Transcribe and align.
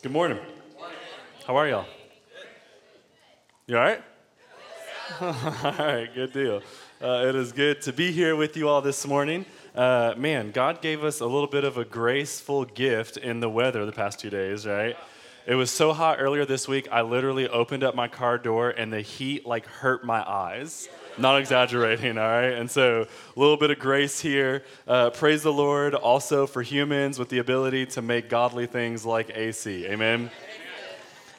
Good 0.00 0.12
morning. 0.12 0.38
How 1.44 1.56
are 1.56 1.66
y'all? 1.66 1.84
You 3.66 3.78
all 3.78 3.82
right? 3.82 4.02
all 5.20 5.32
right, 5.76 6.08
good 6.14 6.32
deal. 6.32 6.62
Uh, 7.02 7.24
it 7.26 7.34
is 7.34 7.50
good 7.50 7.82
to 7.82 7.92
be 7.92 8.12
here 8.12 8.36
with 8.36 8.56
you 8.56 8.68
all 8.68 8.80
this 8.80 9.04
morning. 9.04 9.44
Uh, 9.74 10.14
man, 10.16 10.52
God 10.52 10.80
gave 10.80 11.02
us 11.02 11.18
a 11.18 11.26
little 11.26 11.48
bit 11.48 11.64
of 11.64 11.78
a 11.78 11.84
graceful 11.84 12.64
gift 12.64 13.16
in 13.16 13.40
the 13.40 13.50
weather 13.50 13.84
the 13.84 13.92
past 13.92 14.20
two 14.20 14.30
days, 14.30 14.68
right? 14.68 14.96
It 15.48 15.54
was 15.54 15.70
so 15.70 15.94
hot 15.94 16.18
earlier 16.20 16.44
this 16.44 16.68
week, 16.68 16.88
I 16.92 17.00
literally 17.00 17.48
opened 17.48 17.82
up 17.82 17.94
my 17.94 18.06
car 18.06 18.36
door 18.36 18.68
and 18.68 18.92
the 18.92 19.00
heat 19.00 19.46
like 19.46 19.64
hurt 19.64 20.04
my 20.04 20.20
eyes. 20.20 20.90
Not 21.16 21.38
exaggerating, 21.40 22.18
all 22.18 22.28
right? 22.28 22.52
And 22.52 22.70
so, 22.70 23.06
a 23.34 23.40
little 23.40 23.56
bit 23.56 23.70
of 23.70 23.78
grace 23.78 24.20
here. 24.20 24.62
Uh, 24.86 25.08
praise 25.08 25.42
the 25.42 25.52
Lord 25.52 25.94
also 25.94 26.46
for 26.46 26.60
humans 26.60 27.18
with 27.18 27.30
the 27.30 27.38
ability 27.38 27.86
to 27.86 28.02
make 28.02 28.28
godly 28.28 28.66
things 28.66 29.06
like 29.06 29.30
AC. 29.34 29.86
Amen. 29.86 30.30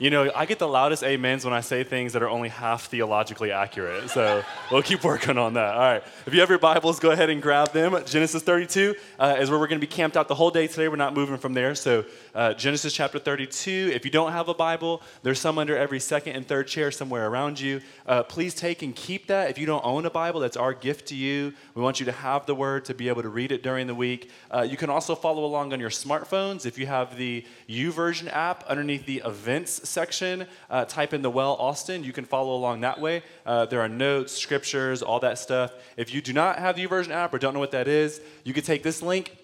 You 0.02 0.10
know, 0.10 0.32
I 0.34 0.46
get 0.46 0.60
the 0.60 0.68
loudest 0.68 1.04
amens 1.04 1.44
when 1.44 1.54
I 1.54 1.60
say 1.60 1.84
things 1.84 2.14
that 2.14 2.24
are 2.24 2.30
only 2.30 2.48
half 2.48 2.86
theologically 2.86 3.52
accurate. 3.52 4.10
So 4.10 4.44
we'll 4.72 4.82
keep 4.82 5.04
working 5.04 5.38
on 5.38 5.56
that. 5.56 5.74
All 5.74 5.82
right. 5.82 6.02
If 6.26 6.34
you 6.34 6.40
have 6.40 6.48
your 6.48 6.58
Bibles, 6.58 7.02
go 7.02 7.12
ahead 7.12 7.30
and 7.30 7.42
grab 7.42 7.74
them. 7.74 8.02
Genesis 8.06 8.42
32 8.42 8.96
uh, 9.20 9.36
is 9.38 9.50
where 9.50 9.60
we're 9.60 9.68
going 9.68 9.82
to 9.82 9.86
be 9.86 9.92
camped 9.92 10.16
out 10.16 10.30
the 10.30 10.36
whole 10.36 10.52
day 10.52 10.68
today. 10.68 10.88
We're 10.88 10.96
not 10.96 11.14
moving 11.14 11.36
from 11.36 11.54
there. 11.54 11.76
So 11.76 12.06
uh, 12.34 12.54
Genesis 12.54 12.94
chapter 12.94 13.20
32. 13.20 13.92
If 13.94 14.06
you 14.06 14.12
don't 14.12 14.32
have 14.32 14.48
a 14.48 14.54
Bible, 14.54 15.02
there's 15.22 15.38
some 15.38 15.58
under 15.58 15.78
every 15.78 16.00
second 16.00 16.38
and 16.38 16.48
third 16.48 16.68
chair 16.68 16.92
somewhere 16.92 17.28
around 17.28 17.60
you. 17.60 17.82
Uh, 18.06 18.24
please 18.24 18.56
take 18.56 18.82
and 18.82 18.96
keep 18.96 19.28
that. 19.28 19.50
If 19.50 19.58
you 19.58 19.66
don't 19.66 19.84
own 19.84 20.06
a 20.06 20.10
Bible, 20.10 20.40
that's 20.40 20.56
our 20.56 20.74
gift 20.74 21.10
to 21.10 21.16
you. 21.16 21.52
We 21.76 21.82
want 21.82 22.00
you 22.00 22.06
to 22.06 22.14
have 22.14 22.46
the 22.46 22.56
Word 22.56 22.86
to 22.86 22.94
be 22.94 23.10
able 23.10 23.24
to 23.24 23.30
read 23.30 23.52
it 23.52 23.64
during 23.64 23.86
the 23.86 23.96
week. 23.96 24.32
Uh, 24.50 24.62
you 24.62 24.78
can 24.78 24.90
also 24.90 25.14
follow 25.14 25.44
along 25.44 25.74
on 25.74 25.82
your 25.82 25.90
smartphones. 25.90 26.66
If 26.66 26.78
you 26.78 26.86
have 26.88 27.18
the 27.18 27.46
YouVersion 27.68 28.34
app 28.34 28.64
underneath 28.64 29.06
the 29.06 29.22
events 29.26 29.89
section, 29.90 30.46
uh, 30.70 30.86
type 30.86 31.14
in 31.14 31.22
the 31.22 31.30
Well 31.30 31.56
Austin. 31.56 32.04
You 32.04 32.14
can 32.14 32.26
follow 32.26 32.56
along 32.56 32.82
that 32.82 33.00
way. 33.02 33.24
Uh, 33.46 33.66
there 33.66 33.82
are 33.82 33.90
notes, 33.90 34.38
scriptures, 34.38 35.02
all 35.02 35.20
that 35.22 35.40
stuff. 35.40 35.74
If 35.98 36.14
you 36.14 36.22
do 36.22 36.34
not 36.34 36.60
have 36.60 36.76
the 36.76 36.86
YouVersion 36.86 37.10
app 37.10 37.34
or 37.34 37.40
don't 37.40 37.54
know 37.54 37.60
what 37.60 37.72
that 37.72 37.88
is, 37.88 38.22
you 38.44 38.54
can 38.54 38.64
take 38.64 38.84
this 38.84 39.02
link 39.02 39.39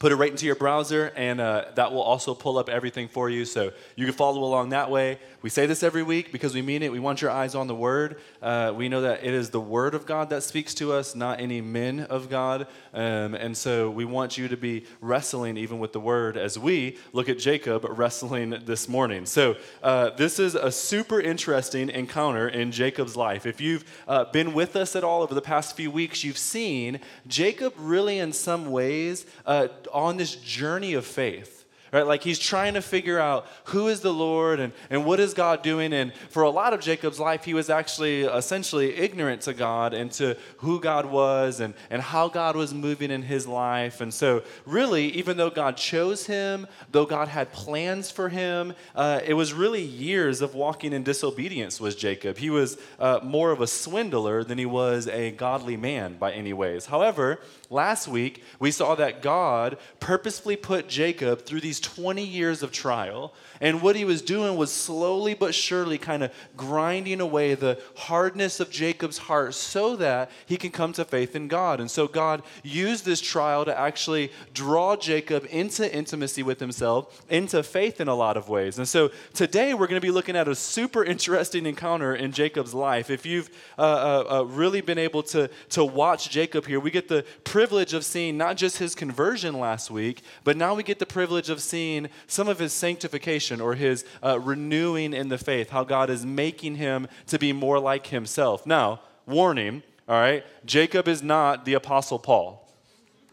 put 0.00 0.12
it 0.12 0.16
right 0.16 0.30
into 0.30 0.46
your 0.46 0.54
browser, 0.54 1.12
and 1.14 1.42
uh, 1.42 1.66
that 1.74 1.92
will 1.92 2.00
also 2.00 2.34
pull 2.34 2.56
up 2.56 2.70
everything 2.70 3.06
for 3.06 3.28
you. 3.28 3.44
So 3.44 3.70
you 3.96 4.06
can 4.06 4.14
follow 4.14 4.42
along 4.42 4.70
that 4.70 4.90
way. 4.90 5.18
We 5.42 5.50
say 5.50 5.66
this 5.66 5.82
every 5.82 6.02
week 6.02 6.32
because 6.32 6.54
we 6.54 6.62
mean 6.62 6.82
it. 6.82 6.90
We 6.90 6.98
want 6.98 7.20
your 7.20 7.30
eyes 7.30 7.54
on 7.54 7.66
the 7.66 7.74
Word. 7.74 8.18
Uh, 8.40 8.72
we 8.74 8.88
know 8.88 9.02
that 9.02 9.22
it 9.22 9.34
is 9.34 9.50
the 9.50 9.60
Word 9.60 9.94
of 9.94 10.06
God 10.06 10.30
that 10.30 10.42
speaks 10.42 10.72
to 10.74 10.94
us, 10.94 11.14
not 11.14 11.38
any 11.38 11.60
men 11.60 12.00
of 12.00 12.30
God. 12.30 12.66
Um, 12.94 13.34
and 13.34 13.54
so 13.54 13.90
we 13.90 14.06
want 14.06 14.38
you 14.38 14.48
to 14.48 14.56
be 14.56 14.86
wrestling 15.02 15.58
even 15.58 15.78
with 15.78 15.92
the 15.92 16.00
Word 16.00 16.38
as 16.38 16.58
we 16.58 16.96
look 17.12 17.28
at 17.28 17.38
Jacob 17.38 17.84
wrestling 17.86 18.56
this 18.64 18.88
morning. 18.88 19.26
So 19.26 19.56
uh, 19.82 20.10
this 20.10 20.38
is 20.38 20.54
a 20.54 20.72
super 20.72 21.20
interesting 21.20 21.90
encounter 21.90 22.48
in 22.48 22.72
Jacob's 22.72 23.16
life. 23.16 23.44
If 23.44 23.60
you've 23.60 23.84
uh, 24.08 24.24
been 24.24 24.54
with 24.54 24.76
us 24.76 24.96
at 24.96 25.04
all 25.04 25.20
over 25.20 25.34
the 25.34 25.42
past 25.42 25.76
few 25.76 25.90
weeks, 25.90 26.24
you've 26.24 26.38
seen 26.38 27.00
Jacob 27.26 27.74
really, 27.76 28.18
in 28.18 28.32
some 28.32 28.70
ways, 28.70 29.26
uh, 29.44 29.68
on 29.92 30.16
this 30.16 30.34
journey 30.36 30.94
of 30.94 31.04
faith 31.04 31.60
right? 31.92 32.06
Like 32.06 32.22
he's 32.22 32.38
trying 32.38 32.74
to 32.74 32.82
figure 32.82 33.18
out 33.18 33.46
who 33.64 33.88
is 33.88 34.00
the 34.00 34.12
Lord 34.12 34.60
and, 34.60 34.72
and 34.90 35.04
what 35.04 35.20
is 35.20 35.34
God 35.34 35.62
doing. 35.62 35.92
And 35.92 36.12
for 36.28 36.42
a 36.42 36.50
lot 36.50 36.72
of 36.72 36.80
Jacob's 36.80 37.18
life, 37.18 37.44
he 37.44 37.54
was 37.54 37.70
actually 37.70 38.22
essentially 38.22 38.94
ignorant 38.96 39.42
to 39.42 39.54
God 39.54 39.94
and 39.94 40.10
to 40.12 40.36
who 40.58 40.80
God 40.80 41.06
was 41.06 41.60
and, 41.60 41.74
and 41.90 42.00
how 42.00 42.28
God 42.28 42.56
was 42.56 42.72
moving 42.72 43.10
in 43.10 43.22
his 43.22 43.46
life. 43.46 44.00
And 44.00 44.12
so, 44.12 44.42
really, 44.66 45.08
even 45.12 45.36
though 45.36 45.50
God 45.50 45.76
chose 45.76 46.26
him, 46.26 46.66
though 46.92 47.06
God 47.06 47.28
had 47.28 47.52
plans 47.52 48.10
for 48.10 48.28
him, 48.28 48.74
uh, 48.94 49.20
it 49.24 49.34
was 49.34 49.52
really 49.52 49.82
years 49.82 50.40
of 50.40 50.54
walking 50.54 50.92
in 50.92 51.02
disobedience 51.02 51.80
was 51.80 51.96
Jacob. 51.96 52.38
He 52.38 52.50
was 52.50 52.78
uh, 52.98 53.20
more 53.22 53.50
of 53.50 53.60
a 53.60 53.66
swindler 53.66 54.44
than 54.44 54.58
he 54.58 54.66
was 54.66 55.08
a 55.08 55.32
godly 55.32 55.76
man 55.76 56.16
by 56.18 56.32
any 56.32 56.52
ways. 56.52 56.86
However, 56.86 57.40
last 57.70 58.08
week 58.08 58.42
we 58.58 58.70
saw 58.70 58.96
that 58.96 59.22
God 59.22 59.78
purposefully 60.00 60.56
put 60.56 60.88
Jacob 60.88 61.42
through 61.42 61.60
these 61.60 61.80
20 61.80 62.22
years 62.22 62.62
of 62.62 62.72
trial. 62.72 63.32
And 63.60 63.80
what 63.80 63.94
he 63.94 64.04
was 64.04 64.22
doing 64.22 64.56
was 64.56 64.72
slowly 64.72 65.34
but 65.34 65.54
surely 65.54 65.96
kind 65.96 66.22
of 66.24 66.32
grinding 66.56 67.20
away 67.20 67.54
the 67.54 67.80
hardness 67.96 68.58
of 68.58 68.70
Jacob's 68.70 69.18
heart 69.18 69.54
so 69.54 69.96
that 69.96 70.30
he 70.46 70.56
can 70.56 70.70
come 70.70 70.92
to 70.94 71.04
faith 71.04 71.36
in 71.36 71.46
God. 71.46 71.80
And 71.80 71.90
so 71.90 72.08
God 72.08 72.42
used 72.62 73.04
this 73.04 73.20
trial 73.20 73.64
to 73.64 73.78
actually 73.78 74.32
draw 74.52 74.96
Jacob 74.96 75.46
into 75.50 75.94
intimacy 75.94 76.42
with 76.42 76.58
himself, 76.58 77.22
into 77.28 77.62
faith 77.62 78.00
in 78.00 78.08
a 78.08 78.14
lot 78.14 78.36
of 78.36 78.48
ways. 78.48 78.78
And 78.78 78.88
so 78.88 79.10
today 79.34 79.74
we're 79.74 79.86
going 79.86 80.00
to 80.00 80.06
be 80.06 80.10
looking 80.10 80.36
at 80.36 80.48
a 80.48 80.54
super 80.54 81.04
interesting 81.04 81.66
encounter 81.66 82.14
in 82.14 82.32
Jacob's 82.32 82.74
life. 82.74 83.10
If 83.10 83.24
you've 83.24 83.50
uh, 83.78 83.82
uh, 83.82 84.40
uh, 84.40 84.42
really 84.44 84.80
been 84.80 84.98
able 84.98 85.22
to, 85.24 85.48
to 85.70 85.84
watch 85.84 86.30
Jacob 86.30 86.66
here, 86.66 86.80
we 86.80 86.90
get 86.90 87.08
the 87.08 87.24
privilege 87.60 87.92
of 87.92 88.06
seeing 88.06 88.38
not 88.38 88.56
just 88.56 88.78
his 88.78 88.94
conversion 88.94 89.52
last 89.52 89.90
week, 89.90 90.22
but 90.44 90.56
now 90.56 90.74
we 90.74 90.82
get 90.82 90.98
the 90.98 91.04
privilege 91.04 91.50
of 91.50 91.60
seeing 91.60 92.08
some 92.26 92.48
of 92.48 92.58
his 92.58 92.72
sanctification 92.72 93.60
or 93.60 93.74
his 93.74 94.02
uh, 94.24 94.40
renewing 94.40 95.12
in 95.12 95.28
the 95.28 95.36
faith, 95.36 95.68
how 95.68 95.84
God 95.84 96.08
is 96.08 96.24
making 96.24 96.76
him 96.76 97.06
to 97.26 97.38
be 97.38 97.52
more 97.52 97.78
like 97.78 98.06
himself. 98.06 98.64
Now, 98.64 99.02
warning, 99.26 99.82
all 100.08 100.18
right, 100.18 100.42
Jacob 100.64 101.06
is 101.06 101.22
not 101.22 101.66
the 101.66 101.74
Apostle 101.74 102.18
Paul. 102.18 102.59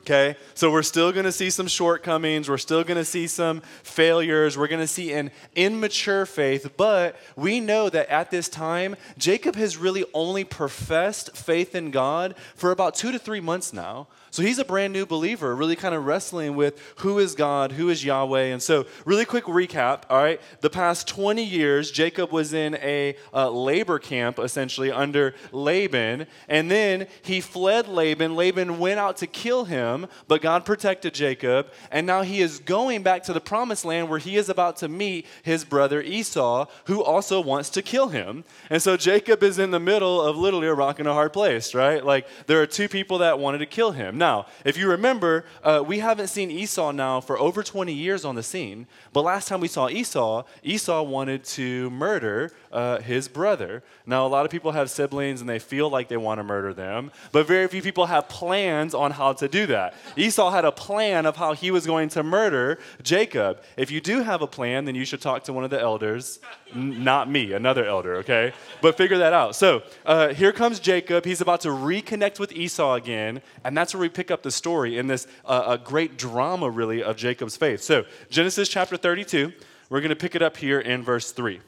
Okay, 0.07 0.37
so 0.53 0.71
we're 0.71 0.83
still 0.83 1.11
going 1.11 1.25
to 1.25 1.33
see 1.33 1.49
some 1.49 1.67
shortcomings. 1.67 2.47
We're 2.47 2.57
still 2.59 2.85
going 2.85 2.95
to 2.95 3.03
see 3.03 3.27
some 3.27 3.59
failures. 3.83 4.57
We're 4.57 4.69
going 4.69 4.79
to 4.79 4.87
see 4.87 5.11
an 5.11 5.31
immature 5.53 6.25
faith, 6.25 6.77
but 6.77 7.17
we 7.35 7.59
know 7.59 7.89
that 7.89 8.07
at 8.07 8.31
this 8.31 8.47
time, 8.47 8.95
Jacob 9.17 9.57
has 9.57 9.75
really 9.75 10.05
only 10.13 10.45
professed 10.45 11.35
faith 11.35 11.75
in 11.75 11.91
God 11.91 12.35
for 12.55 12.71
about 12.71 12.95
two 12.95 13.11
to 13.11 13.19
three 13.19 13.41
months 13.41 13.73
now. 13.73 14.07
So 14.37 14.43
he's 14.43 14.59
a 14.59 14.65
brand 14.65 14.93
new 14.93 15.07
believer, 15.07 15.55
really 15.55 15.75
kind 15.75 15.95
of 15.95 16.05
wrestling 16.05 16.55
with 16.55 16.79
who 16.97 17.17
is 17.17 17.33
God, 17.33 17.71
who 17.71 17.89
is 17.89 18.05
Yahweh. 18.05 18.43
And 18.43 18.61
so, 18.61 18.85
really 19.03 19.25
quick 19.25 19.45
recap, 19.45 20.03
all 20.11 20.21
right? 20.21 20.39
The 20.61 20.69
past 20.69 21.07
20 21.07 21.43
years, 21.43 21.89
Jacob 21.89 22.31
was 22.31 22.53
in 22.53 22.75
a 22.75 23.15
uh, 23.33 23.49
labor 23.49 23.97
camp, 23.97 24.37
essentially, 24.37 24.91
under 24.91 25.33
Laban. 25.51 26.27
And 26.47 26.69
then 26.69 27.07
he 27.23 27.41
fled 27.41 27.87
Laban. 27.87 28.35
Laban 28.35 28.77
went 28.77 28.99
out 28.99 29.17
to 29.17 29.25
kill 29.25 29.65
him, 29.65 30.05
but 30.27 30.43
God 30.43 30.65
protected 30.65 31.15
Jacob. 31.15 31.71
And 31.89 32.05
now 32.05 32.21
he 32.21 32.39
is 32.39 32.59
going 32.59 33.01
back 33.01 33.23
to 33.23 33.33
the 33.33 33.41
promised 33.41 33.85
land 33.85 34.07
where 34.07 34.19
he 34.19 34.37
is 34.37 34.49
about 34.49 34.77
to 34.77 34.87
meet 34.87 35.25
his 35.41 35.65
brother 35.65 35.99
Esau, 35.99 36.67
who 36.85 37.03
also 37.03 37.41
wants 37.41 37.71
to 37.71 37.81
kill 37.81 38.09
him. 38.09 38.43
And 38.69 38.83
so, 38.83 38.97
Jacob 38.97 39.41
is 39.41 39.57
in 39.57 39.71
the 39.71 39.79
middle 39.79 40.21
of 40.21 40.37
literally 40.37 40.67
a 40.67 40.75
rock 40.75 40.99
and 40.99 41.07
a 41.07 41.13
hard 41.13 41.33
place, 41.33 41.73
right? 41.73 42.05
Like, 42.05 42.27
there 42.45 42.61
are 42.61 42.67
two 42.67 42.87
people 42.87 43.17
that 43.17 43.39
wanted 43.39 43.57
to 43.57 43.65
kill 43.65 43.93
him. 43.93 44.19
Now, 44.19 44.26
if 44.65 44.77
you 44.77 44.89
remember, 44.89 45.45
uh, 45.63 45.83
we 45.85 45.99
haven't 45.99 46.27
seen 46.27 46.49
Esau 46.51 46.91
now 46.91 47.21
for 47.21 47.37
over 47.39 47.63
20 47.63 47.93
years 47.93 48.25
on 48.25 48.35
the 48.35 48.43
scene. 48.43 48.87
But 49.13 49.21
last 49.21 49.47
time 49.47 49.59
we 49.59 49.67
saw 49.67 49.89
Esau, 49.89 50.43
Esau 50.63 51.01
wanted 51.03 51.43
to 51.45 51.89
murder 51.89 52.51
uh, 52.71 52.99
his 52.99 53.27
brother. 53.27 53.83
Now, 54.05 54.25
a 54.25 54.29
lot 54.29 54.45
of 54.45 54.51
people 54.51 54.71
have 54.71 54.89
siblings 54.89 55.41
and 55.41 55.49
they 55.49 55.59
feel 55.59 55.89
like 55.89 56.07
they 56.07 56.17
want 56.17 56.39
to 56.39 56.43
murder 56.43 56.73
them, 56.73 57.11
but 57.31 57.47
very 57.47 57.67
few 57.67 57.81
people 57.81 58.05
have 58.05 58.27
plans 58.29 58.93
on 58.93 59.11
how 59.11 59.33
to 59.33 59.47
do 59.47 59.65
that. 59.67 59.93
Esau 60.15 60.49
had 60.51 60.65
a 60.65 60.71
plan 60.71 61.25
of 61.25 61.35
how 61.35 61.53
he 61.53 61.71
was 61.71 61.85
going 61.85 62.09
to 62.09 62.23
murder 62.23 62.79
Jacob. 63.03 63.61
If 63.77 63.91
you 63.91 64.01
do 64.01 64.21
have 64.21 64.41
a 64.41 64.47
plan, 64.47 64.85
then 64.85 64.95
you 64.95 65.05
should 65.05 65.21
talk 65.21 65.43
to 65.45 65.53
one 65.53 65.63
of 65.63 65.69
the 65.69 65.79
elders, 65.79 66.39
N- 66.75 67.03
not 67.03 67.29
me, 67.29 67.53
another 67.53 67.85
elder, 67.85 68.15
okay? 68.17 68.53
But 68.81 68.97
figure 68.97 69.17
that 69.19 69.33
out. 69.33 69.55
So 69.55 69.83
uh, 70.05 70.29
here 70.33 70.51
comes 70.51 70.79
Jacob. 70.79 71.25
He's 71.25 71.41
about 71.41 71.61
to 71.61 71.69
reconnect 71.69 72.39
with 72.39 72.51
Esau 72.51 72.95
again, 72.95 73.41
and 73.63 73.75
that's 73.77 73.93
where 73.93 74.01
we 74.07 74.11
pick 74.11 74.31
up 74.31 74.41
the 74.41 74.51
story 74.51 74.97
in 74.97 75.07
this 75.07 75.27
uh, 75.43 75.65
a 75.67 75.77
great 75.77 76.17
drama, 76.17 76.69
really, 76.69 77.03
of 77.03 77.17
Jacob's 77.17 77.57
faith. 77.57 77.81
So, 77.81 78.05
Genesis 78.29 78.69
chapter 78.69 78.95
32, 78.95 79.51
we're 79.89 79.99
going 79.99 80.09
to 80.09 80.15
pick 80.15 80.33
it 80.33 80.41
up 80.41 80.55
here 80.55 80.79
in 80.79 81.03
verse 81.03 81.33
3 81.33 81.55
It 81.55 81.61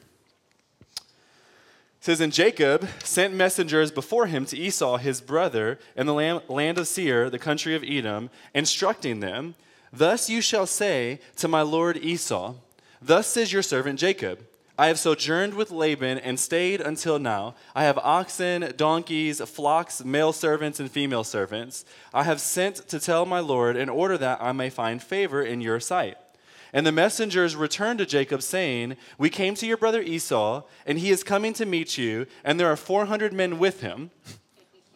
says, 2.00 2.22
And 2.22 2.32
Jacob 2.32 2.88
sent 3.04 3.34
messengers 3.34 3.92
before 3.92 4.24
him 4.24 4.46
to 4.46 4.56
Esau, 4.56 4.96
his 4.96 5.20
brother, 5.20 5.78
in 5.94 6.06
the 6.06 6.14
land 6.14 6.78
of 6.78 6.88
Seir, 6.88 7.28
the 7.28 7.38
country 7.38 7.74
of 7.74 7.84
Edom, 7.84 8.30
instructing 8.54 9.20
them, 9.20 9.54
Thus 9.92 10.30
you 10.30 10.40
shall 10.40 10.66
say 10.66 11.20
to 11.36 11.46
my 11.46 11.60
lord 11.60 11.98
Esau, 11.98 12.54
Thus 13.02 13.26
says 13.26 13.52
your 13.52 13.62
servant 13.62 13.98
Jacob, 13.98 14.46
I 14.80 14.86
have 14.86 14.98
sojourned 14.98 15.52
with 15.52 15.70
Laban 15.70 16.16
and 16.16 16.40
stayed 16.40 16.80
until 16.80 17.18
now. 17.18 17.54
I 17.74 17.84
have 17.84 17.98
oxen, 17.98 18.72
donkeys, 18.78 19.38
flocks, 19.42 20.02
male 20.02 20.32
servants, 20.32 20.80
and 20.80 20.90
female 20.90 21.22
servants. 21.22 21.84
I 22.14 22.22
have 22.22 22.40
sent 22.40 22.88
to 22.88 22.98
tell 22.98 23.26
my 23.26 23.40
Lord 23.40 23.76
in 23.76 23.90
order 23.90 24.16
that 24.16 24.40
I 24.40 24.52
may 24.52 24.70
find 24.70 25.02
favor 25.02 25.42
in 25.42 25.60
your 25.60 25.80
sight. 25.80 26.16
And 26.72 26.86
the 26.86 26.92
messengers 26.92 27.56
returned 27.56 27.98
to 27.98 28.06
Jacob, 28.06 28.40
saying, 28.40 28.96
We 29.18 29.28
came 29.28 29.54
to 29.56 29.66
your 29.66 29.76
brother 29.76 30.00
Esau, 30.00 30.62
and 30.86 30.98
he 30.98 31.10
is 31.10 31.22
coming 31.22 31.52
to 31.54 31.66
meet 31.66 31.98
you, 31.98 32.24
and 32.42 32.58
there 32.58 32.72
are 32.72 32.76
400 32.76 33.34
men 33.34 33.58
with 33.58 33.82
him. 33.82 34.10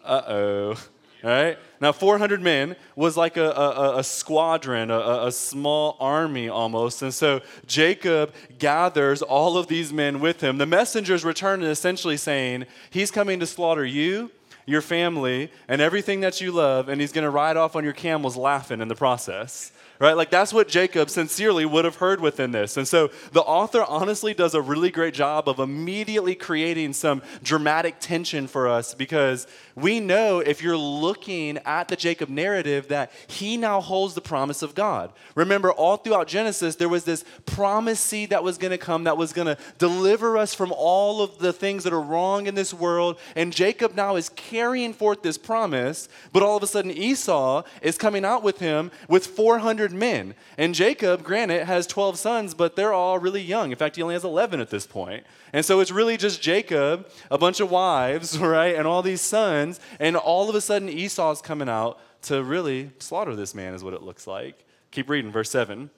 Uh 0.02 0.22
oh. 0.28 0.76
All 1.25 1.31
right? 1.31 1.59
Now, 1.81 1.93
400 1.93 2.43
men 2.43 2.76
was 2.97 3.17
like 3.17 3.38
a, 3.38 3.50
a, 3.50 3.99
a 3.99 4.05
squadron, 4.05 4.91
a, 4.91 5.26
a, 5.26 5.32
small 5.32 5.97
army 5.99 6.50
almost. 6.50 7.00
And 7.00 7.15
so 7.15 7.41
Jacob 7.67 8.35
gathers 8.59 9.23
all 9.23 9.56
of 9.56 9.67
these 9.67 9.91
men 9.91 10.21
with 10.21 10.43
him. 10.43 10.59
The 10.59 10.67
messengers 10.67 11.25
return 11.25 11.62
and 11.62 11.71
essentially 11.71 12.19
saying, 12.19 12.67
He's 12.91 13.11
coming 13.11 13.41
to 13.41 13.47
slaughter 13.47 13.87
you, 13.87 14.31
your 14.67 14.82
family, 14.82 15.50
and 15.67 15.81
everything 15.81 16.21
that 16.21 16.43
you 16.43 16.53
love, 16.53 16.91
and 16.91 17.00
he's 17.00 17.12
going 17.12 17.25
to 17.25 17.31
ride 17.31 17.56
off 17.56 17.75
on 17.75 17.85
your 17.85 17.94
camels 17.94 18.37
laughing 18.37 18.82
in 18.82 18.88
the 18.88 18.94
process 18.94 19.73
right? 19.99 20.17
Like 20.17 20.31
that's 20.31 20.53
what 20.53 20.69
Jacob 20.69 21.11
sincerely 21.11 21.65
would 21.65 21.85
have 21.85 21.97
heard 21.97 22.21
within 22.21 22.53
this. 22.53 22.76
And 22.76 22.87
so 22.87 23.11
the 23.32 23.43
author 23.43 23.85
honestly 23.85 24.35
does 24.35 24.55
a 24.55 24.61
really 24.61 24.91
great 24.91 25.15
job 25.15 25.49
of 25.49 25.59
immediately 25.59 26.35
creating 26.35 26.93
some 26.93 27.23
dramatic 27.43 27.97
tension 28.00 28.47
for 28.47 28.69
us 28.69 28.94
because 28.94 29.47
we 29.76 29.99
know 29.99 30.38
if 30.38 30.62
you're 30.62 30.76
looking 30.76 31.59
at 31.65 31.88
the 31.88 31.97
Jacob 31.97 32.29
narrative 32.29 32.88
that 32.88 33.11
he 33.26 33.56
now 33.56 33.81
holds 33.81 34.15
the 34.15 34.21
promise 34.21 34.62
of 34.62 34.75
God. 34.75 35.12
Remember, 35.35 35.73
all 35.73 35.97
throughout 35.97 36.29
Genesis, 36.29 36.76
there 36.76 36.88
was 36.88 37.05
this 37.05 37.25
promise 37.44 37.99
seed 37.99 38.31
that 38.31 38.44
was 38.44 38.56
going 38.56 38.71
to 38.71 38.79
come 38.79 39.05
that 39.05 39.17
was 39.17 39.32
going 39.32 39.47
to 39.47 39.59
deliver 39.79 40.38
us 40.38 40.55
from 40.55 40.73
all 40.76 41.23
of 41.23 41.38
the 41.38 41.53
things 41.53 41.82
that 41.85 41.93
are 41.93 42.00
wrong 42.00 42.47
in 42.47 42.55
this 42.55 42.73
world. 42.73 43.19
And 43.35 43.53
Jacob 43.53 43.94
now 43.94 44.17
is 44.17 44.29
carrying 44.31 44.93
forth 44.93 45.23
this 45.23 45.38
promise, 45.38 46.09
but 46.32 46.43
all 46.43 46.56
of 46.56 46.62
a 46.62 46.69
sudden 46.69 46.91
Esau 46.91 47.62
is 47.82 47.99
coming 47.99 48.25
out 48.25 48.43
with 48.43 48.59
him 48.59 48.93
with 49.09 49.26
400 49.26 49.93
men. 49.93 50.35
And 50.56 50.75
Jacob, 50.75 51.25
granted, 51.25 51.65
has 51.65 51.87
12 51.87 52.19
sons, 52.19 52.55
but 52.55 52.76
they're 52.76 52.93
all 52.93 53.19
really 53.19 53.43
young. 53.43 53.73
In 53.73 53.76
fact, 53.76 53.97
he 53.97 54.03
only 54.03 54.15
has 54.15 54.25
11 54.25 54.61
at 54.61 54.71
this 54.71 54.87
point. 54.87 55.25
And 55.53 55.65
so 55.65 55.79
it's 55.79 55.93
really 55.93 56.17
just 56.17 56.43
Jacob, 56.43 57.09
a 57.31 57.38
bunch 57.38 57.61
of 57.61 57.71
wives, 57.71 58.37
right, 58.41 58.75
and 58.75 58.88
all 58.88 59.03
these 59.03 59.21
sons. 59.21 59.63
And 60.00 60.16
all 60.16 60.49
of 60.49 60.55
a 60.55 60.61
sudden, 60.61 60.88
Esau's 60.88 61.43
coming 61.43 61.69
out 61.69 61.99
to 62.22 62.43
really 62.43 62.90
slaughter 62.99 63.37
this 63.37 63.55
man, 63.55 63.75
is 63.75 63.84
what 63.84 63.94
it 63.94 64.02
looks 64.02 64.26
like. 64.26 64.64
Keep 64.90 65.11
reading, 65.11 65.32
verse 65.32 65.50
7. 65.50 65.90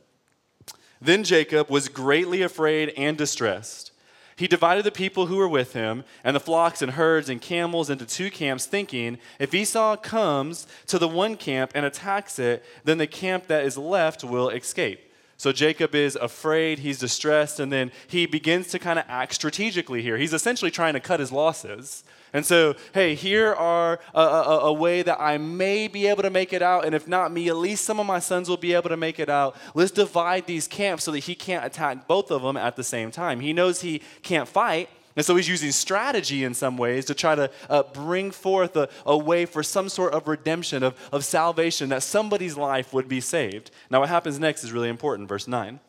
Then 1.00 1.24
Jacob 1.24 1.70
was 1.70 1.88
greatly 1.88 2.42
afraid 2.42 2.92
and 2.96 3.16
distressed. 3.16 3.92
He 4.36 4.46
divided 4.46 4.84
the 4.84 4.90
people 4.92 5.26
who 5.26 5.36
were 5.36 5.48
with 5.48 5.72
him 5.72 6.04
and 6.22 6.36
the 6.36 6.40
flocks 6.40 6.82
and 6.82 6.92
herds 6.92 7.30
and 7.30 7.40
camels 7.40 7.88
into 7.88 8.04
two 8.04 8.30
camps, 8.30 8.66
thinking, 8.66 9.18
if 9.38 9.54
Esau 9.54 9.96
comes 9.96 10.66
to 10.88 10.98
the 10.98 11.08
one 11.08 11.36
camp 11.36 11.72
and 11.74 11.86
attacks 11.86 12.38
it, 12.38 12.62
then 12.84 12.98
the 12.98 13.06
camp 13.06 13.46
that 13.46 13.64
is 13.64 13.78
left 13.78 14.22
will 14.24 14.50
escape. 14.50 15.05
So 15.38 15.52
Jacob 15.52 15.94
is 15.94 16.16
afraid, 16.16 16.78
he's 16.78 16.98
distressed, 16.98 17.60
and 17.60 17.70
then 17.70 17.92
he 18.06 18.24
begins 18.24 18.68
to 18.68 18.78
kind 18.78 18.98
of 18.98 19.04
act 19.06 19.34
strategically 19.34 20.00
here. 20.00 20.16
He's 20.16 20.32
essentially 20.32 20.70
trying 20.70 20.94
to 20.94 21.00
cut 21.00 21.20
his 21.20 21.30
losses. 21.30 22.04
And 22.32 22.44
so, 22.44 22.74
hey, 22.92 23.14
here 23.14 23.54
are 23.54 23.98
a, 24.14 24.20
a, 24.20 24.58
a, 24.64 24.72
way 24.72 25.02
that 25.02 25.20
I 25.20 25.38
may 25.38 25.88
be 25.88 26.06
able 26.06 26.22
to 26.22 26.30
make 26.30 26.52
it 26.52 26.60
out. 26.60 26.84
And 26.84 26.94
if 26.94 27.06
not 27.06 27.32
me, 27.32 27.48
at 27.48 27.56
least 27.56 27.84
some 27.84 28.00
of 28.00 28.06
my 28.06 28.18
sons 28.18 28.48
will 28.48 28.56
be 28.56 28.74
able 28.74 28.88
to 28.88 28.96
make 28.96 29.18
it 29.18 29.28
out. 29.28 29.56
Let's 29.74 29.90
divide 29.90 30.46
these 30.46 30.66
camps 30.66 31.04
so 31.04 31.12
that 31.12 31.20
he 31.20 31.34
can't 31.34 31.64
attack 31.64 32.06
both 32.06 32.30
of 32.30 32.42
them 32.42 32.56
at 32.56 32.76
the 32.76 32.84
same 32.84 33.10
time. 33.10 33.40
He 33.40 33.52
knows 33.52 33.80
he 33.80 34.02
can't 34.22 34.48
fight. 34.48 34.88
And 35.16 35.24
so 35.24 35.34
he's 35.34 35.48
using 35.48 35.72
strategy 35.72 36.44
in 36.44 36.52
some 36.52 36.76
ways 36.76 37.06
to 37.06 37.14
try 37.14 37.34
to 37.34 37.50
uh, 37.70 37.84
bring 37.94 38.30
forth 38.30 38.76
a, 38.76 38.90
a, 39.06 39.16
way 39.16 39.46
for 39.46 39.62
some 39.62 39.88
sort 39.88 40.12
of 40.12 40.28
redemption, 40.28 40.82
of, 40.82 40.94
of 41.10 41.24
salvation, 41.24 41.88
that 41.88 42.02
somebody's 42.02 42.56
life 42.56 42.92
would 42.92 43.08
be 43.08 43.22
saved. 43.22 43.70
Now, 43.90 44.00
what 44.00 44.10
happens 44.10 44.38
next 44.38 44.62
is 44.62 44.72
really 44.72 44.90
important. 44.90 45.28
Verse 45.28 45.48
9. 45.48 45.80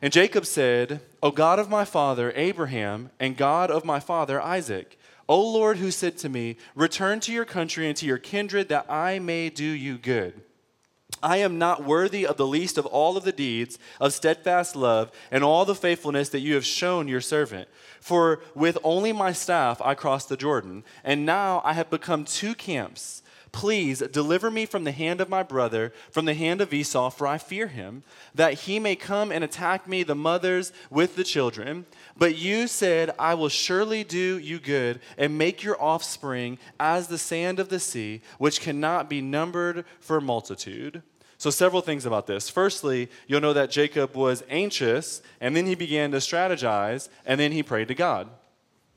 And 0.00 0.12
Jacob 0.12 0.46
said, 0.46 1.00
O 1.22 1.30
God 1.30 1.58
of 1.58 1.68
my 1.68 1.84
father 1.84 2.32
Abraham, 2.34 3.10
and 3.20 3.36
God 3.36 3.70
of 3.70 3.84
my 3.84 4.00
father 4.00 4.40
Isaac, 4.40 4.98
O 5.28 5.38
Lord, 5.52 5.76
who 5.76 5.90
said 5.90 6.16
to 6.18 6.30
me, 6.30 6.56
Return 6.74 7.20
to 7.20 7.32
your 7.32 7.44
country 7.44 7.86
and 7.86 7.96
to 7.98 8.06
your 8.06 8.16
kindred, 8.16 8.70
that 8.70 8.90
I 8.90 9.18
may 9.18 9.50
do 9.50 9.64
you 9.64 9.98
good. 9.98 10.40
I 11.22 11.38
am 11.38 11.58
not 11.58 11.84
worthy 11.84 12.26
of 12.26 12.36
the 12.36 12.46
least 12.46 12.78
of 12.78 12.86
all 12.86 13.16
of 13.16 13.24
the 13.24 13.32
deeds 13.32 13.78
of 14.00 14.12
steadfast 14.12 14.76
love 14.76 15.10
and 15.30 15.42
all 15.42 15.64
the 15.64 15.74
faithfulness 15.74 16.28
that 16.30 16.40
you 16.40 16.54
have 16.54 16.64
shown 16.64 17.08
your 17.08 17.20
servant. 17.20 17.68
For 18.00 18.40
with 18.54 18.78
only 18.84 19.12
my 19.12 19.32
staff 19.32 19.80
I 19.82 19.94
crossed 19.94 20.28
the 20.28 20.36
Jordan, 20.36 20.84
and 21.04 21.26
now 21.26 21.60
I 21.64 21.72
have 21.72 21.90
become 21.90 22.24
two 22.24 22.54
camps. 22.54 23.22
Please 23.52 24.00
deliver 24.12 24.50
me 24.50 24.66
from 24.66 24.84
the 24.84 24.92
hand 24.92 25.20
of 25.20 25.28
my 25.28 25.42
brother, 25.42 25.92
from 26.10 26.26
the 26.26 26.34
hand 26.34 26.60
of 26.60 26.72
Esau, 26.72 27.10
for 27.10 27.26
I 27.26 27.38
fear 27.38 27.68
him, 27.68 28.02
that 28.34 28.54
he 28.54 28.78
may 28.78 28.94
come 28.94 29.32
and 29.32 29.42
attack 29.42 29.88
me, 29.88 30.02
the 30.02 30.14
mothers 30.14 30.72
with 30.90 31.16
the 31.16 31.24
children. 31.24 31.86
But 32.16 32.36
you 32.36 32.66
said, 32.66 33.10
I 33.18 33.34
will 33.34 33.48
surely 33.48 34.04
do 34.04 34.38
you 34.38 34.58
good 34.58 35.00
and 35.16 35.38
make 35.38 35.62
your 35.62 35.80
offspring 35.82 36.58
as 36.78 37.08
the 37.08 37.18
sand 37.18 37.58
of 37.58 37.68
the 37.68 37.80
sea, 37.80 38.20
which 38.38 38.60
cannot 38.60 39.08
be 39.08 39.20
numbered 39.20 39.84
for 40.00 40.20
multitude. 40.20 41.02
So, 41.40 41.50
several 41.50 41.82
things 41.82 42.04
about 42.04 42.26
this. 42.26 42.50
Firstly, 42.50 43.08
you'll 43.28 43.40
know 43.40 43.52
that 43.52 43.70
Jacob 43.70 44.16
was 44.16 44.42
anxious, 44.50 45.22
and 45.40 45.56
then 45.56 45.66
he 45.66 45.76
began 45.76 46.10
to 46.10 46.16
strategize, 46.16 47.08
and 47.24 47.38
then 47.38 47.52
he 47.52 47.62
prayed 47.62 47.88
to 47.88 47.94
God. 47.94 48.28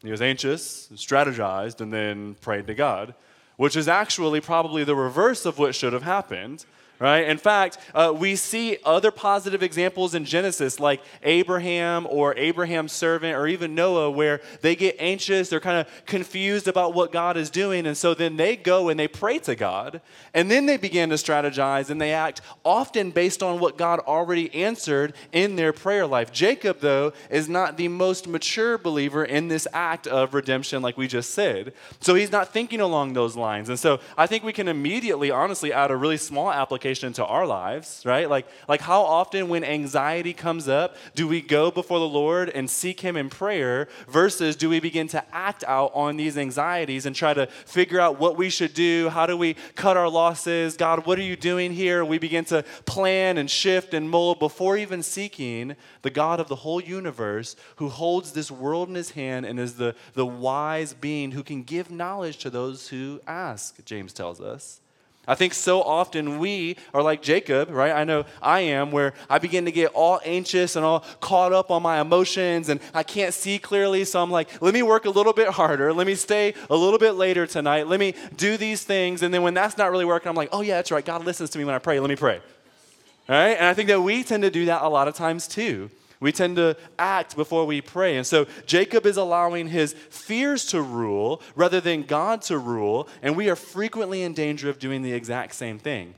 He 0.02 0.10
was 0.10 0.24
anxious, 0.24 0.90
strategized, 0.96 1.82
and 1.82 1.94
then 1.94 2.34
prayed 2.42 2.66
to 2.66 2.74
God, 2.74 3.14
which 3.58 3.76
is 3.76 3.88
actually 3.88 4.42
probably 4.42 4.84
the 4.84 4.96
reverse 4.96 5.46
of 5.46 5.60
what 5.60 5.76
should 5.76 5.94
have 5.94 6.02
happened 6.02 6.66
right? 7.02 7.28
In 7.28 7.40
fact, 7.40 7.80
uh, 7.96 8.14
we 8.16 8.36
see 8.36 8.78
other 8.86 9.10
positive 9.10 9.64
examples 9.64 10.14
in 10.14 10.24
Genesis, 10.24 10.80
like 10.80 11.02
Abraham 11.24 12.06
or 12.08 12.38
Abraham's 12.38 12.92
servant 12.92 13.36
or 13.36 13.48
even 13.48 13.74
Noah, 13.74 14.12
where 14.12 14.40
they 14.62 14.76
get 14.76 14.96
anxious, 15.00 15.50
they're 15.50 15.60
kind 15.60 15.80
of 15.80 16.06
confused 16.06 16.68
about 16.68 16.94
what 16.94 17.12
God 17.12 17.38
is 17.38 17.50
doing, 17.50 17.88
and 17.88 17.98
so 17.98 18.14
then 18.14 18.38
they 18.38 18.56
go 18.56 18.90
and 18.90 19.00
they 19.00 19.08
pray 19.08 19.40
to 19.40 19.56
God, 19.56 20.00
and 20.36 20.52
then 20.52 20.68
they 20.68 20.78
begin 20.78 21.10
to 21.10 21.16
strategize 21.16 21.90
and 21.90 22.00
they 22.00 22.14
act 22.14 22.42
often 22.64 23.10
based 23.10 23.42
on 23.42 23.60
what 23.60 23.80
God 23.80 24.00
already 24.02 24.54
answered 24.54 25.16
in 25.32 25.56
their 25.56 25.74
prayer 25.74 26.06
life. 26.06 26.32
Jacob, 26.32 26.82
though, 26.82 27.14
is 27.32 27.50
not 27.50 27.78
the 27.78 27.88
most 27.88 28.28
mature 28.28 28.78
believer 28.78 29.26
in 29.26 29.48
this 29.48 29.68
act 29.74 30.06
of 30.06 30.36
redemption, 30.36 30.84
like 30.84 30.98
we 30.98 31.08
just 31.08 31.32
said. 31.32 31.74
So 32.00 32.14
he's 32.14 32.32
not 32.32 32.54
thinking 32.54 32.80
along 32.80 33.14
those 33.14 33.36
lines. 33.36 33.70
And 33.70 33.80
so 33.80 34.00
I 34.16 34.28
think 34.28 34.44
we 34.44 34.54
can 34.54 34.68
immediately, 34.68 35.32
honestly, 35.32 35.74
add 35.74 35.90
a 35.90 35.96
really 35.96 36.18
small 36.18 36.52
application 36.52 36.91
application 36.92 37.08
into 37.08 37.26
our 37.26 37.48
lives, 37.48 38.04
right? 38.06 38.30
Like, 38.30 38.48
like 38.68 38.82
how 38.82 39.02
often 39.02 39.48
when 39.48 39.64
anxiety 39.64 40.34
comes 40.34 40.68
up, 40.68 40.96
do 41.16 41.28
we 41.28 41.42
go 41.42 41.72
before 41.72 42.00
the 42.00 42.08
Lord 42.08 42.50
and 42.50 42.70
seek 42.70 43.00
Him 43.00 43.16
in 43.16 43.30
prayer 43.30 43.88
versus 44.10 44.56
do 44.56 44.70
we 44.70 44.80
begin 44.80 45.08
to 45.10 45.24
act 45.34 45.64
out 45.68 45.92
on 45.94 46.18
these 46.18 46.38
anxieties 46.38 47.06
and 47.06 47.16
try 47.16 47.34
to 47.34 47.48
figure 47.66 48.00
out 48.00 48.20
what 48.20 48.38
we 48.38 48.50
should 48.50 48.74
do? 48.74 49.10
How 49.10 49.26
do 49.26 49.38
we 49.38 49.56
cut 49.76 49.96
our 49.96 50.10
losses? 50.10 50.76
God, 50.76 51.06
what 51.06 51.18
are 51.18 51.24
you 51.24 51.36
doing 51.36 51.72
here? 51.72 52.04
We 52.04 52.20
begin 52.20 52.46
to 52.46 52.64
plan 52.86 53.38
and 53.38 53.50
shift 53.50 53.94
and 53.94 54.10
mold 54.10 54.40
before 54.40 54.78
even 54.78 55.02
seeking 55.02 55.76
the 56.02 56.10
God 56.10 56.40
of 56.40 56.48
the 56.48 56.58
whole 56.58 56.82
universe 56.82 57.56
who 57.78 57.90
holds 57.90 58.34
this 58.34 58.52
world 58.52 58.90
in 58.90 58.96
His 58.96 59.12
hand 59.12 59.46
and 59.46 59.60
is 59.60 59.76
the, 59.76 59.96
the 60.14 60.26
wise 60.26 60.94
being 60.94 61.32
who 61.32 61.44
can 61.44 61.64
give 61.64 61.90
knowledge 61.90 62.38
to 62.40 62.50
those 62.50 62.90
who 62.90 63.22
ask, 63.28 63.84
James 63.86 64.12
tells 64.14 64.42
us. 64.42 64.82
I 65.28 65.36
think 65.36 65.54
so 65.54 65.84
often 65.84 66.40
we 66.40 66.78
are 66.96 67.04
like 67.04 67.22
Jacob, 67.22 67.70
right? 67.70 67.92
I 67.92 68.04
know 68.04 68.26
I 68.42 68.62
am, 68.62 68.92
where 68.92 69.14
I 69.30 69.38
begin 69.38 69.66
to 69.66 69.72
get 69.72 69.92
all 69.94 70.20
anxious 70.26 70.76
and 70.76 70.84
all 70.84 71.02
caught 71.20 71.54
up 71.54 71.70
on 71.70 71.84
my 71.84 72.02
emotions 72.02 72.70
and 72.70 72.80
I 72.94 73.04
can't 73.04 73.34
see 73.34 73.60
clearly. 73.60 74.04
So 74.04 74.22
I'm 74.22 74.32
like, 74.32 74.62
let 74.62 74.74
me 74.74 74.82
work 74.82 75.06
a 75.06 75.12
little 75.12 75.34
bit 75.34 75.50
harder. 75.50 75.94
Let 75.94 76.08
me 76.08 76.16
stay 76.16 76.56
a 76.72 76.76
little 76.76 76.98
bit 76.98 77.12
later 77.12 77.46
tonight. 77.46 77.88
Let 77.88 78.00
me 78.00 78.16
do 78.36 78.58
these 78.58 78.84
things. 78.84 79.22
And 79.22 79.32
then 79.32 79.44
when 79.44 79.54
that's 79.54 79.78
not 79.78 79.92
really 79.92 80.06
working, 80.06 80.28
I'm 80.28 80.36
like, 80.36 80.50
oh, 80.52 80.62
yeah, 80.62 80.78
that's 80.78 80.92
right. 80.92 81.06
God 81.06 81.24
listens 81.24 81.52
to 81.52 81.60
me 81.60 81.66
when 81.66 81.76
I 81.76 81.80
pray. 81.80 82.00
Let 82.00 82.10
me 82.10 82.16
pray. 82.16 82.38
All 83.30 83.36
right? 83.36 83.56
And 83.56 83.66
I 83.68 83.76
think 83.76 83.90
that 83.90 84.02
we 84.02 84.24
tend 84.24 84.42
to 84.42 84.50
do 84.50 84.66
that 84.66 84.82
a 84.82 84.90
lot 84.90 85.08
of 85.08 85.14
times 85.14 85.48
too. 85.48 85.92
We 86.22 86.32
tend 86.32 86.56
to 86.58 86.78
act 87.00 87.36
before 87.36 87.66
we 87.66 87.82
pray. 87.82 88.16
And 88.16 88.26
so 88.26 88.46
Jacob 88.68 89.08
is 89.08 89.18
allowing 89.18 89.68
his 89.68 89.94
fears 89.94 90.66
to 90.68 90.82
rule 90.82 91.42
rather 91.56 91.82
than 91.82 92.04
God 92.04 92.44
to 92.44 92.58
rule, 92.60 93.10
and 93.24 93.36
we 93.36 93.50
are 93.50 93.56
frequently 93.56 94.22
in 94.22 94.34
danger 94.34 94.70
of 94.70 94.80
doing 94.80 95.02
the 95.02 95.14
exact 95.14 95.56
same 95.56 95.80
thing. 95.80 96.14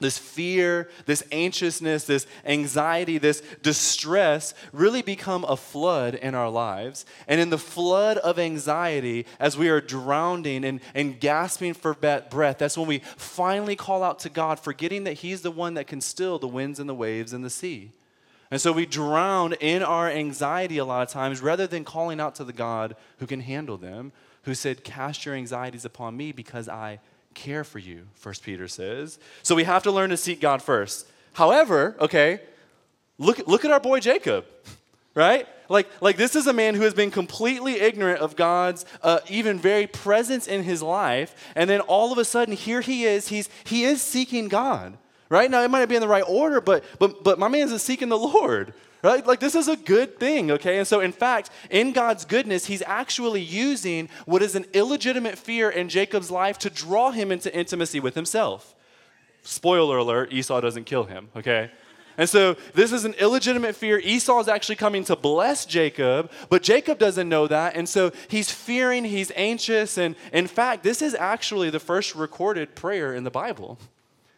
This 0.00 0.18
fear, 0.18 0.90
this 1.06 1.22
anxiousness, 1.30 2.04
this 2.04 2.26
anxiety, 2.44 3.18
this 3.18 3.42
distress 3.62 4.52
really 4.72 5.02
become 5.02 5.44
a 5.44 5.56
flood 5.56 6.14
in 6.14 6.34
our 6.34 6.50
lives. 6.50 7.06
And 7.28 7.40
in 7.40 7.50
the 7.50 7.58
flood 7.58 8.18
of 8.18 8.38
anxiety, 8.38 9.24
as 9.38 9.56
we 9.56 9.68
are 9.68 9.80
drowning 9.80 10.64
and, 10.64 10.80
and 10.94 11.20
gasping 11.20 11.74
for 11.74 11.94
breath, 11.94 12.58
that's 12.58 12.76
when 12.76 12.88
we 12.88 13.02
finally 13.16 13.76
call 13.76 14.02
out 14.02 14.18
to 14.20 14.30
God, 14.30 14.58
forgetting 14.58 15.04
that 15.04 15.14
He's 15.14 15.42
the 15.42 15.50
one 15.50 15.74
that 15.74 15.86
can 15.86 16.00
still 16.00 16.38
the 16.38 16.48
winds 16.48 16.80
and 16.80 16.88
the 16.88 16.94
waves 16.94 17.32
and 17.32 17.44
the 17.44 17.50
sea. 17.50 17.92
And 18.54 18.60
so 18.60 18.70
we 18.70 18.86
drown 18.86 19.54
in 19.54 19.82
our 19.82 20.08
anxiety 20.08 20.78
a 20.78 20.84
lot 20.84 21.02
of 21.02 21.08
times 21.08 21.40
rather 21.40 21.66
than 21.66 21.82
calling 21.82 22.20
out 22.20 22.36
to 22.36 22.44
the 22.44 22.52
God 22.52 22.94
who 23.18 23.26
can 23.26 23.40
handle 23.40 23.76
them, 23.76 24.12
who 24.44 24.54
said, 24.54 24.84
Cast 24.84 25.26
your 25.26 25.34
anxieties 25.34 25.84
upon 25.84 26.16
me 26.16 26.30
because 26.30 26.68
I 26.68 27.00
care 27.34 27.64
for 27.64 27.80
you, 27.80 28.06
First 28.14 28.44
Peter 28.44 28.68
says. 28.68 29.18
So 29.42 29.56
we 29.56 29.64
have 29.64 29.82
to 29.82 29.90
learn 29.90 30.10
to 30.10 30.16
seek 30.16 30.40
God 30.40 30.62
first. 30.62 31.08
However, 31.32 31.96
okay, 31.98 32.42
look, 33.18 33.44
look 33.48 33.64
at 33.64 33.72
our 33.72 33.80
boy 33.80 33.98
Jacob, 33.98 34.44
right? 35.16 35.48
Like, 35.68 35.88
like 36.00 36.16
this 36.16 36.36
is 36.36 36.46
a 36.46 36.52
man 36.52 36.76
who 36.76 36.82
has 36.82 36.94
been 36.94 37.10
completely 37.10 37.80
ignorant 37.80 38.20
of 38.20 38.36
God's 38.36 38.86
uh, 39.02 39.18
even 39.28 39.58
very 39.58 39.88
presence 39.88 40.46
in 40.46 40.62
his 40.62 40.80
life. 40.80 41.34
And 41.56 41.68
then 41.68 41.80
all 41.80 42.12
of 42.12 42.18
a 42.18 42.24
sudden, 42.24 42.54
here 42.54 42.82
he 42.82 43.04
is. 43.04 43.26
He's, 43.26 43.48
he 43.64 43.82
is 43.82 44.00
seeking 44.00 44.46
God, 44.46 44.96
right? 45.28 45.50
Now, 45.50 45.62
it 45.62 45.70
might 45.70 45.80
not 45.80 45.88
be 45.88 45.96
in 45.96 46.00
the 46.00 46.08
right 46.08 46.24
order, 46.26 46.60
but, 46.60 46.84
but, 46.98 47.24
but 47.24 47.38
my 47.38 47.48
man's 47.48 47.72
is 47.72 47.82
seeking 47.82 48.08
the 48.08 48.18
Lord, 48.18 48.74
right? 49.02 49.26
Like, 49.26 49.40
this 49.40 49.54
is 49.54 49.68
a 49.68 49.76
good 49.76 50.18
thing, 50.18 50.50
okay? 50.50 50.78
And 50.78 50.86
so, 50.86 51.00
in 51.00 51.12
fact, 51.12 51.50
in 51.70 51.92
God's 51.92 52.24
goodness, 52.24 52.66
he's 52.66 52.82
actually 52.82 53.42
using 53.42 54.08
what 54.26 54.42
is 54.42 54.54
an 54.54 54.66
illegitimate 54.72 55.38
fear 55.38 55.70
in 55.70 55.88
Jacob's 55.88 56.30
life 56.30 56.58
to 56.60 56.70
draw 56.70 57.10
him 57.10 57.32
into 57.32 57.54
intimacy 57.54 58.00
with 58.00 58.14
himself. 58.14 58.74
Spoiler 59.42 59.98
alert 59.98 60.32
Esau 60.32 60.60
doesn't 60.60 60.84
kill 60.84 61.04
him, 61.04 61.28
okay? 61.36 61.70
And 62.16 62.28
so 62.28 62.56
this 62.74 62.92
is 62.92 63.04
an 63.04 63.14
illegitimate 63.14 63.74
fear. 63.74 63.98
Esau 63.98 64.40
is 64.40 64.48
actually 64.48 64.76
coming 64.76 65.04
to 65.04 65.16
bless 65.16 65.66
Jacob, 65.66 66.30
but 66.48 66.62
Jacob 66.62 66.98
doesn't 66.98 67.28
know 67.28 67.46
that. 67.48 67.74
And 67.76 67.88
so 67.88 68.12
he's 68.28 68.50
fearing, 68.50 69.04
he's 69.04 69.32
anxious. 69.34 69.98
And 69.98 70.14
in 70.32 70.46
fact, 70.46 70.84
this 70.84 71.02
is 71.02 71.14
actually 71.14 71.70
the 71.70 71.80
first 71.80 72.14
recorded 72.14 72.74
prayer 72.74 73.12
in 73.14 73.24
the 73.24 73.30
Bible. 73.30 73.78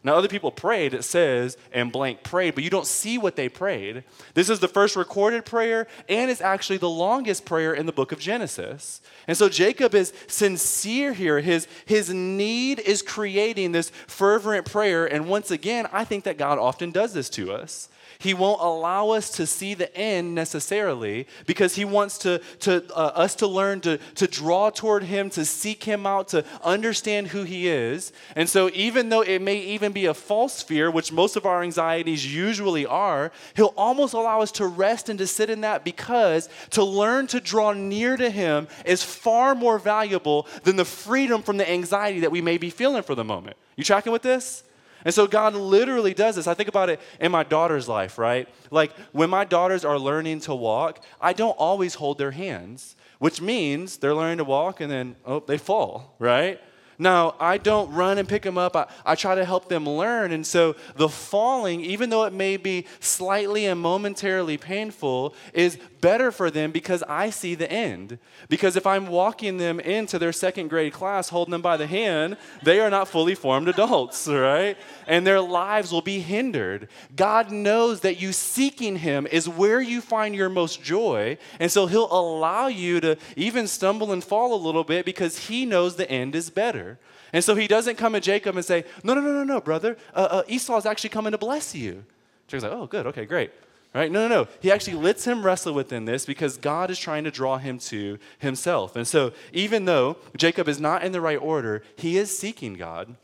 Now, 0.06 0.14
other 0.14 0.28
people 0.28 0.52
prayed, 0.52 0.94
it 0.94 1.02
says, 1.02 1.58
and 1.72 1.90
blank 1.90 2.22
prayed, 2.22 2.54
but 2.54 2.62
you 2.62 2.70
don't 2.70 2.86
see 2.86 3.18
what 3.18 3.34
they 3.34 3.48
prayed. 3.48 4.04
This 4.34 4.48
is 4.48 4.60
the 4.60 4.68
first 4.68 4.94
recorded 4.94 5.44
prayer, 5.44 5.88
and 6.08 6.30
it's 6.30 6.40
actually 6.40 6.76
the 6.76 6.88
longest 6.88 7.44
prayer 7.44 7.74
in 7.74 7.86
the 7.86 7.92
book 7.92 8.12
of 8.12 8.20
Genesis. 8.20 9.00
And 9.26 9.36
so 9.36 9.48
Jacob 9.48 9.96
is 9.96 10.12
sincere 10.28 11.12
here. 11.12 11.40
His, 11.40 11.66
his 11.86 12.14
need 12.14 12.78
is 12.78 13.02
creating 13.02 13.72
this 13.72 13.90
fervent 14.06 14.64
prayer. 14.70 15.06
And 15.06 15.28
once 15.28 15.50
again, 15.50 15.88
I 15.90 16.04
think 16.04 16.22
that 16.22 16.38
God 16.38 16.60
often 16.60 16.92
does 16.92 17.12
this 17.12 17.28
to 17.30 17.50
us. 17.50 17.88
He 18.18 18.34
won't 18.34 18.60
allow 18.60 19.10
us 19.10 19.30
to 19.30 19.46
see 19.46 19.74
the 19.74 19.94
end 19.96 20.34
necessarily 20.34 21.26
because 21.46 21.74
he 21.74 21.84
wants 21.84 22.18
to, 22.18 22.40
to, 22.60 22.84
uh, 22.94 23.12
us 23.14 23.34
to 23.36 23.46
learn 23.46 23.80
to, 23.82 23.98
to 24.16 24.26
draw 24.26 24.70
toward 24.70 25.04
him, 25.04 25.30
to 25.30 25.44
seek 25.44 25.84
him 25.84 26.06
out, 26.06 26.28
to 26.28 26.44
understand 26.62 27.28
who 27.28 27.42
he 27.44 27.68
is. 27.68 28.12
And 28.34 28.48
so, 28.48 28.70
even 28.72 29.08
though 29.08 29.22
it 29.22 29.42
may 29.42 29.56
even 29.56 29.92
be 29.92 30.06
a 30.06 30.14
false 30.14 30.62
fear, 30.62 30.90
which 30.90 31.12
most 31.12 31.36
of 31.36 31.46
our 31.46 31.62
anxieties 31.62 32.32
usually 32.32 32.86
are, 32.86 33.32
he'll 33.54 33.74
almost 33.76 34.14
allow 34.14 34.40
us 34.40 34.52
to 34.52 34.66
rest 34.66 35.08
and 35.08 35.18
to 35.18 35.26
sit 35.26 35.50
in 35.50 35.60
that 35.62 35.84
because 35.84 36.48
to 36.70 36.84
learn 36.84 37.26
to 37.28 37.40
draw 37.40 37.72
near 37.72 38.16
to 38.16 38.30
him 38.30 38.68
is 38.84 39.02
far 39.02 39.54
more 39.54 39.78
valuable 39.78 40.46
than 40.62 40.76
the 40.76 40.84
freedom 40.84 41.42
from 41.42 41.56
the 41.56 41.70
anxiety 41.70 42.20
that 42.20 42.30
we 42.30 42.40
may 42.40 42.58
be 42.58 42.70
feeling 42.70 43.02
for 43.02 43.14
the 43.14 43.24
moment. 43.24 43.56
You 43.76 43.84
tracking 43.84 44.12
with 44.12 44.22
this? 44.22 44.62
And 45.06 45.14
so 45.14 45.28
God 45.28 45.54
literally 45.54 46.14
does 46.14 46.34
this. 46.34 46.48
I 46.48 46.54
think 46.54 46.68
about 46.68 46.90
it 46.90 47.00
in 47.20 47.30
my 47.30 47.44
daughter's 47.44 47.88
life, 47.88 48.18
right? 48.18 48.48
Like 48.72 48.90
when 49.12 49.30
my 49.30 49.44
daughters 49.44 49.84
are 49.84 50.00
learning 50.00 50.40
to 50.40 50.54
walk, 50.54 51.00
I 51.20 51.32
don't 51.32 51.56
always 51.58 51.94
hold 51.94 52.18
their 52.18 52.32
hands, 52.32 52.96
which 53.20 53.40
means 53.40 53.98
they're 53.98 54.16
learning 54.16 54.38
to 54.38 54.44
walk 54.44 54.80
and 54.80 54.90
then, 54.90 55.14
oh, 55.24 55.38
they 55.38 55.58
fall, 55.58 56.16
right? 56.18 56.60
Now, 56.98 57.34
I 57.38 57.58
don't 57.58 57.92
run 57.92 58.18
and 58.18 58.28
pick 58.28 58.42
them 58.42 58.56
up. 58.56 58.74
I, 58.74 58.86
I 59.04 59.14
try 59.14 59.34
to 59.34 59.44
help 59.44 59.68
them 59.68 59.88
learn. 59.88 60.32
And 60.32 60.46
so 60.46 60.76
the 60.96 61.08
falling, 61.08 61.80
even 61.82 62.10
though 62.10 62.24
it 62.24 62.32
may 62.32 62.56
be 62.56 62.86
slightly 63.00 63.66
and 63.66 63.80
momentarily 63.80 64.56
painful, 64.56 65.34
is 65.52 65.78
better 66.00 66.30
for 66.30 66.50
them 66.50 66.70
because 66.70 67.02
I 67.08 67.30
see 67.30 67.54
the 67.56 67.70
end. 67.70 68.18
Because 68.48 68.76
if 68.76 68.86
I'm 68.86 69.08
walking 69.08 69.56
them 69.56 69.80
into 69.80 70.18
their 70.20 70.32
second 70.32 70.68
grade 70.68 70.92
class, 70.92 71.30
holding 71.30 71.50
them 71.50 71.62
by 71.62 71.76
the 71.76 71.88
hand, 71.88 72.36
they 72.62 72.78
are 72.78 72.90
not 72.90 73.08
fully 73.08 73.34
formed 73.34 73.68
adults, 73.68 74.28
right? 74.28 74.76
And 75.08 75.26
their 75.26 75.40
lives 75.40 75.90
will 75.90 76.02
be 76.02 76.20
hindered. 76.20 76.88
God 77.16 77.50
knows 77.50 78.00
that 78.00 78.20
you 78.20 78.32
seeking 78.32 78.96
Him 78.96 79.26
is 79.26 79.48
where 79.48 79.80
you 79.80 80.00
find 80.00 80.34
your 80.34 80.48
most 80.48 80.80
joy. 80.80 81.38
And 81.58 81.72
so 81.72 81.86
He'll 81.86 82.12
allow 82.12 82.68
you 82.68 83.00
to 83.00 83.16
even 83.34 83.66
stumble 83.66 84.12
and 84.12 84.22
fall 84.22 84.54
a 84.54 84.64
little 84.64 84.84
bit 84.84 85.04
because 85.04 85.48
He 85.48 85.66
knows 85.66 85.96
the 85.96 86.08
end 86.08 86.36
is 86.36 86.50
better. 86.50 86.85
And 87.32 87.42
so 87.42 87.54
He 87.54 87.66
doesn't 87.66 87.96
come 87.96 88.12
to 88.14 88.20
Jacob 88.20 88.56
and 88.56 88.64
say, 88.64 88.84
No, 89.02 89.14
no, 89.14 89.20
no, 89.20 89.32
no, 89.32 89.44
no, 89.44 89.60
brother. 89.60 89.96
Uh, 90.14 90.28
uh, 90.30 90.42
Esau's 90.48 90.86
actually 90.86 91.10
coming 91.10 91.32
to 91.32 91.38
bless 91.38 91.74
you. 91.74 92.04
Jacob's 92.48 92.64
like, 92.64 92.72
Oh, 92.72 92.86
good. 92.86 93.06
Okay, 93.06 93.24
great. 93.24 93.50
Right? 93.94 94.12
No, 94.12 94.28
no, 94.28 94.42
no. 94.42 94.48
He 94.60 94.70
actually 94.70 94.98
lets 94.98 95.24
him 95.24 95.42
wrestle 95.42 95.72
within 95.72 96.04
this 96.04 96.26
because 96.26 96.58
God 96.58 96.90
is 96.90 96.98
trying 96.98 97.24
to 97.24 97.30
draw 97.30 97.56
him 97.56 97.78
to 97.78 98.18
himself. 98.38 98.94
And 98.94 99.08
so, 99.08 99.32
even 99.54 99.86
though 99.86 100.18
Jacob 100.36 100.68
is 100.68 100.78
not 100.78 101.02
in 101.02 101.12
the 101.12 101.20
right 101.20 101.40
order, 101.40 101.82
he 101.96 102.18
is 102.18 102.36
seeking 102.36 102.74
God. 102.74 103.16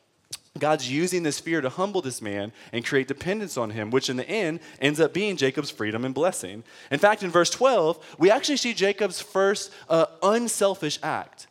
God's 0.59 0.90
using 0.90 1.23
this 1.23 1.40
fear 1.40 1.61
to 1.61 1.69
humble 1.69 2.02
this 2.02 2.23
man 2.23 2.52
and 2.73 2.85
create 2.85 3.09
dependence 3.09 3.57
on 3.57 3.71
him, 3.71 3.90
which 3.90 4.11
in 4.11 4.16
the 4.16 4.28
end 4.28 4.61
ends 4.81 5.00
up 5.00 5.12
being 5.12 5.37
Jacob's 5.37 5.71
freedom 5.71 6.04
and 6.04 6.14
blessing. 6.14 6.62
In 6.90 6.99
fact, 6.99 7.23
in 7.23 7.31
verse 7.31 7.50
12, 7.50 8.16
we 8.19 8.31
actually 8.31 8.59
see 8.59 8.75
Jacob's 8.75 9.21
first 9.21 9.73
uh, 9.88 10.07
unselfish 10.23 10.99
act. 11.02 11.47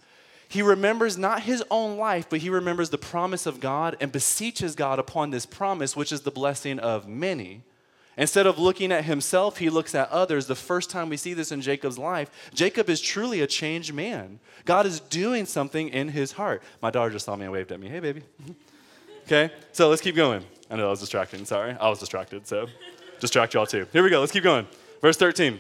He 0.51 0.61
remembers 0.61 1.17
not 1.17 1.43
his 1.43 1.63
own 1.71 1.95
life, 1.95 2.27
but 2.29 2.39
he 2.39 2.49
remembers 2.49 2.89
the 2.89 2.97
promise 2.97 3.45
of 3.45 3.61
God 3.61 3.95
and 4.01 4.11
beseeches 4.11 4.75
God 4.75 4.99
upon 4.99 5.29
this 5.29 5.45
promise, 5.45 5.95
which 5.95 6.11
is 6.11 6.21
the 6.21 6.29
blessing 6.29 6.77
of 6.77 7.07
many. 7.07 7.61
Instead 8.17 8.45
of 8.45 8.59
looking 8.59 8.91
at 8.91 9.05
himself, 9.05 9.59
he 9.59 9.69
looks 9.69 9.95
at 9.95 10.09
others. 10.09 10.47
The 10.47 10.55
first 10.55 10.89
time 10.89 11.07
we 11.07 11.15
see 11.15 11.33
this 11.33 11.53
in 11.53 11.61
Jacob's 11.61 11.97
life, 11.97 12.29
Jacob 12.53 12.89
is 12.89 12.99
truly 12.99 13.39
a 13.39 13.47
changed 13.47 13.93
man. 13.93 14.41
God 14.65 14.85
is 14.85 14.99
doing 14.99 15.45
something 15.45 15.87
in 15.87 16.09
his 16.09 16.33
heart. 16.33 16.61
My 16.81 16.91
daughter 16.91 17.11
just 17.11 17.23
saw 17.23 17.37
me 17.37 17.45
and 17.45 17.53
waved 17.53 17.71
at 17.71 17.79
me. 17.79 17.87
Hey, 17.87 18.01
baby. 18.01 18.21
okay, 19.23 19.53
so 19.71 19.87
let's 19.87 20.01
keep 20.01 20.17
going. 20.17 20.43
I 20.69 20.75
know 20.75 20.87
I 20.87 20.89
was 20.89 20.99
distracting. 20.99 21.45
Sorry. 21.45 21.77
I 21.79 21.87
was 21.87 21.99
distracted, 21.99 22.45
so 22.45 22.67
distract 23.21 23.53
y'all 23.53 23.65
too. 23.65 23.87
Here 23.93 24.03
we 24.03 24.09
go. 24.09 24.19
Let's 24.19 24.33
keep 24.33 24.43
going. 24.43 24.67
Verse 25.01 25.15
13. 25.15 25.59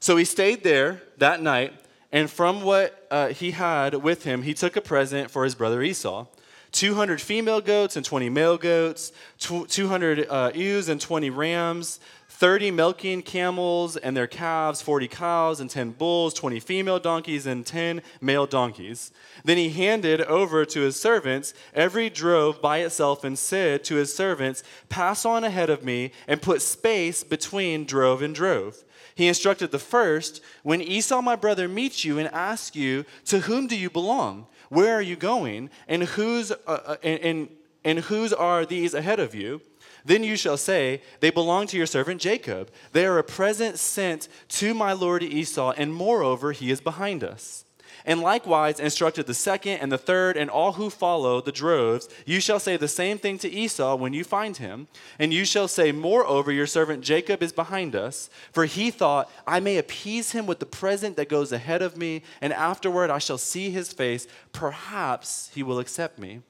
So 0.00 0.18
he 0.18 0.26
stayed 0.26 0.62
there 0.62 1.00
that 1.16 1.40
night, 1.40 1.72
and 2.16 2.30
from 2.30 2.62
what 2.62 3.06
uh, 3.10 3.28
he 3.28 3.50
had 3.50 3.94
with 3.96 4.24
him, 4.24 4.40
he 4.40 4.54
took 4.54 4.74
a 4.74 4.80
present 4.80 5.30
for 5.30 5.44
his 5.44 5.54
brother 5.54 5.82
Esau. 5.82 6.24
200 6.72 7.20
female 7.20 7.60
goats 7.60 7.94
and 7.94 8.06
20 8.06 8.30
male 8.30 8.56
goats, 8.56 9.12
200 9.38 10.26
uh, 10.26 10.50
ewes 10.54 10.88
and 10.88 10.98
20 10.98 11.28
rams, 11.28 12.00
30 12.36 12.70
milking 12.70 13.22
camels 13.22 13.96
and 13.96 14.14
their 14.14 14.26
calves, 14.26 14.82
40 14.82 15.08
cows 15.08 15.58
and 15.58 15.70
10 15.70 15.92
bulls, 15.92 16.34
20 16.34 16.60
female 16.60 16.98
donkeys 16.98 17.46
and 17.46 17.64
10 17.64 18.02
male 18.20 18.44
donkeys. 18.44 19.10
Then 19.42 19.56
he 19.56 19.70
handed 19.70 20.20
over 20.20 20.66
to 20.66 20.80
his 20.82 21.00
servants 21.00 21.54
every 21.72 22.10
drove 22.10 22.60
by 22.60 22.80
itself 22.80 23.24
and 23.24 23.38
said 23.38 23.84
to 23.84 23.94
his 23.94 24.14
servants, 24.14 24.62
Pass 24.90 25.24
on 25.24 25.44
ahead 25.44 25.70
of 25.70 25.82
me 25.82 26.12
and 26.28 26.42
put 26.42 26.60
space 26.60 27.24
between 27.24 27.86
drove 27.86 28.20
and 28.20 28.34
drove. 28.34 28.84
He 29.14 29.28
instructed 29.28 29.70
the 29.70 29.78
first, 29.78 30.42
When 30.62 30.82
Esau 30.82 31.22
my 31.22 31.36
brother 31.36 31.68
meets 31.68 32.04
you 32.04 32.18
and 32.18 32.28
asks 32.34 32.76
you, 32.76 33.06
To 33.26 33.40
whom 33.40 33.66
do 33.66 33.78
you 33.78 33.88
belong? 33.88 34.46
Where 34.68 34.94
are 34.94 35.00
you 35.00 35.16
going? 35.16 35.70
And 35.88 36.02
whose, 36.02 36.52
uh, 36.52 36.56
uh, 36.66 36.96
and, 37.02 37.20
and, 37.20 37.48
and 37.82 37.98
whose 38.00 38.34
are 38.34 38.66
these 38.66 38.92
ahead 38.92 39.20
of 39.20 39.34
you? 39.34 39.62
Then 40.06 40.24
you 40.24 40.36
shall 40.36 40.56
say, 40.56 41.02
They 41.20 41.30
belong 41.30 41.66
to 41.66 41.76
your 41.76 41.86
servant 41.86 42.20
Jacob. 42.20 42.70
They 42.92 43.04
are 43.04 43.18
a 43.18 43.24
present 43.24 43.78
sent 43.78 44.28
to 44.48 44.72
my 44.72 44.92
lord 44.92 45.22
Esau, 45.22 45.74
and 45.76 45.92
moreover, 45.92 46.52
he 46.52 46.70
is 46.70 46.80
behind 46.80 47.22
us 47.22 47.66
and 48.06 48.20
likewise 48.20 48.78
instructed 48.78 49.26
the 49.26 49.34
second 49.34 49.78
and 49.78 49.90
the 49.90 49.98
third 49.98 50.36
and 50.36 50.48
all 50.48 50.72
who 50.72 50.88
follow 50.88 51.40
the 51.40 51.52
droves. 51.52 52.08
You 52.24 52.40
shall 52.40 52.60
say 52.60 52.76
the 52.76 52.88
same 52.88 53.18
thing 53.18 53.36
to 53.38 53.50
Esau 53.50 53.96
when 53.96 54.12
you 54.12 54.22
find 54.22 54.56
him. 54.56 54.86
And 55.18 55.34
you 55.34 55.44
shall 55.44 55.68
say, 55.68 55.90
Moreover, 55.90 56.52
your 56.52 56.68
servant 56.68 57.02
Jacob 57.02 57.42
is 57.42 57.52
behind 57.52 57.96
us, 57.96 58.30
for 58.52 58.64
he 58.64 58.90
thought, 58.92 59.30
I 59.46 59.58
may 59.58 59.76
appease 59.76 60.30
him 60.30 60.46
with 60.46 60.60
the 60.60 60.66
present 60.66 61.16
that 61.16 61.28
goes 61.28 61.50
ahead 61.50 61.82
of 61.82 61.96
me, 61.96 62.22
and 62.40 62.52
afterward 62.52 63.10
I 63.10 63.18
shall 63.18 63.38
see 63.38 63.70
his 63.70 63.92
face. 63.92 64.28
Perhaps 64.52 65.50
he 65.52 65.64
will 65.64 65.80
accept 65.80 66.18
me. 66.18 66.42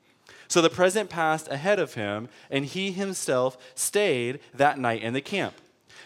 So 0.49 0.61
the 0.61 0.71
present 0.71 1.11
passed 1.11 1.49
ahead 1.49 1.79
of 1.79 1.95
him, 1.95 2.29
and 2.51 2.65
he 2.65 2.93
himself 2.93 3.57
stayed 3.75 4.41
that 4.55 4.79
night 4.79 5.03
in 5.03 5.13
the 5.13 5.21
camp. 5.21 5.55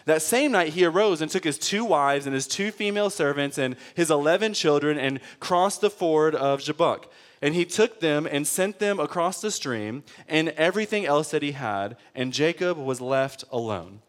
That 0.05 0.21
same 0.21 0.51
night 0.51 0.73
he 0.73 0.83
arose 0.83 1.21
and 1.21 1.29
took 1.29 1.43
his 1.43 1.59
two 1.59 1.85
wives 1.85 2.25
and 2.25 2.33
his 2.33 2.47
two 2.47 2.71
female 2.71 3.09
servants 3.09 3.57
and 3.57 3.75
his 3.93 4.09
eleven 4.09 4.53
children 4.53 4.97
and 4.97 5.19
crossed 5.39 5.81
the 5.81 5.91
ford 5.91 6.33
of 6.33 6.61
Jabbok. 6.61 7.11
And 7.41 7.53
he 7.53 7.65
took 7.65 7.99
them 7.99 8.27
and 8.29 8.47
sent 8.47 8.79
them 8.79 8.99
across 8.99 9.41
the 9.41 9.51
stream 9.51 10.03
and 10.27 10.49
everything 10.49 11.05
else 11.05 11.31
that 11.31 11.43
he 11.43 11.51
had, 11.51 11.97
and 12.15 12.33
Jacob 12.33 12.77
was 12.77 13.01
left 13.01 13.43
alone. 13.51 14.01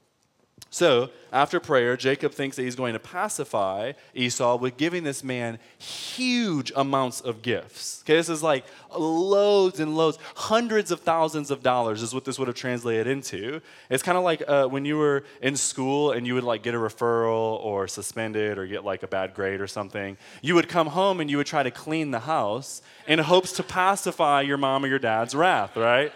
So, 0.72 1.10
after 1.32 1.60
prayer, 1.60 1.98
Jacob 1.98 2.32
thinks 2.32 2.56
that 2.56 2.62
he's 2.62 2.76
going 2.76 2.94
to 2.94 2.98
pacify 2.98 3.92
Esau 4.14 4.56
with 4.56 4.78
giving 4.78 5.04
this 5.04 5.22
man 5.22 5.58
huge 5.76 6.72
amounts 6.74 7.20
of 7.20 7.42
gifts. 7.42 8.02
Okay, 8.04 8.16
this 8.16 8.30
is 8.30 8.42
like 8.42 8.64
loads 8.98 9.80
and 9.80 9.94
loads, 9.94 10.16
hundreds 10.34 10.90
of 10.90 11.00
thousands 11.00 11.50
of 11.50 11.62
dollars 11.62 12.00
is 12.00 12.14
what 12.14 12.24
this 12.24 12.38
would 12.38 12.48
have 12.48 12.56
translated 12.56 13.06
into. 13.06 13.60
It's 13.90 14.02
kind 14.02 14.16
of 14.16 14.24
like 14.24 14.42
uh, 14.48 14.66
when 14.66 14.86
you 14.86 14.96
were 14.96 15.24
in 15.42 15.56
school 15.56 16.12
and 16.12 16.26
you 16.26 16.32
would 16.34 16.42
like 16.42 16.62
get 16.62 16.74
a 16.74 16.78
referral 16.78 17.62
or 17.62 17.86
suspended 17.86 18.56
or 18.56 18.66
get 18.66 18.82
like 18.82 19.02
a 19.02 19.08
bad 19.08 19.34
grade 19.34 19.60
or 19.60 19.66
something. 19.66 20.16
You 20.40 20.54
would 20.54 20.70
come 20.70 20.86
home 20.86 21.20
and 21.20 21.30
you 21.30 21.36
would 21.36 21.46
try 21.46 21.62
to 21.62 21.70
clean 21.70 22.12
the 22.12 22.20
house 22.20 22.80
in 23.06 23.18
hopes 23.18 23.52
to 23.52 23.62
pacify 23.62 24.40
your 24.40 24.56
mom 24.56 24.86
or 24.86 24.88
your 24.88 24.98
dad's 24.98 25.34
wrath, 25.34 25.76
right? 25.76 26.14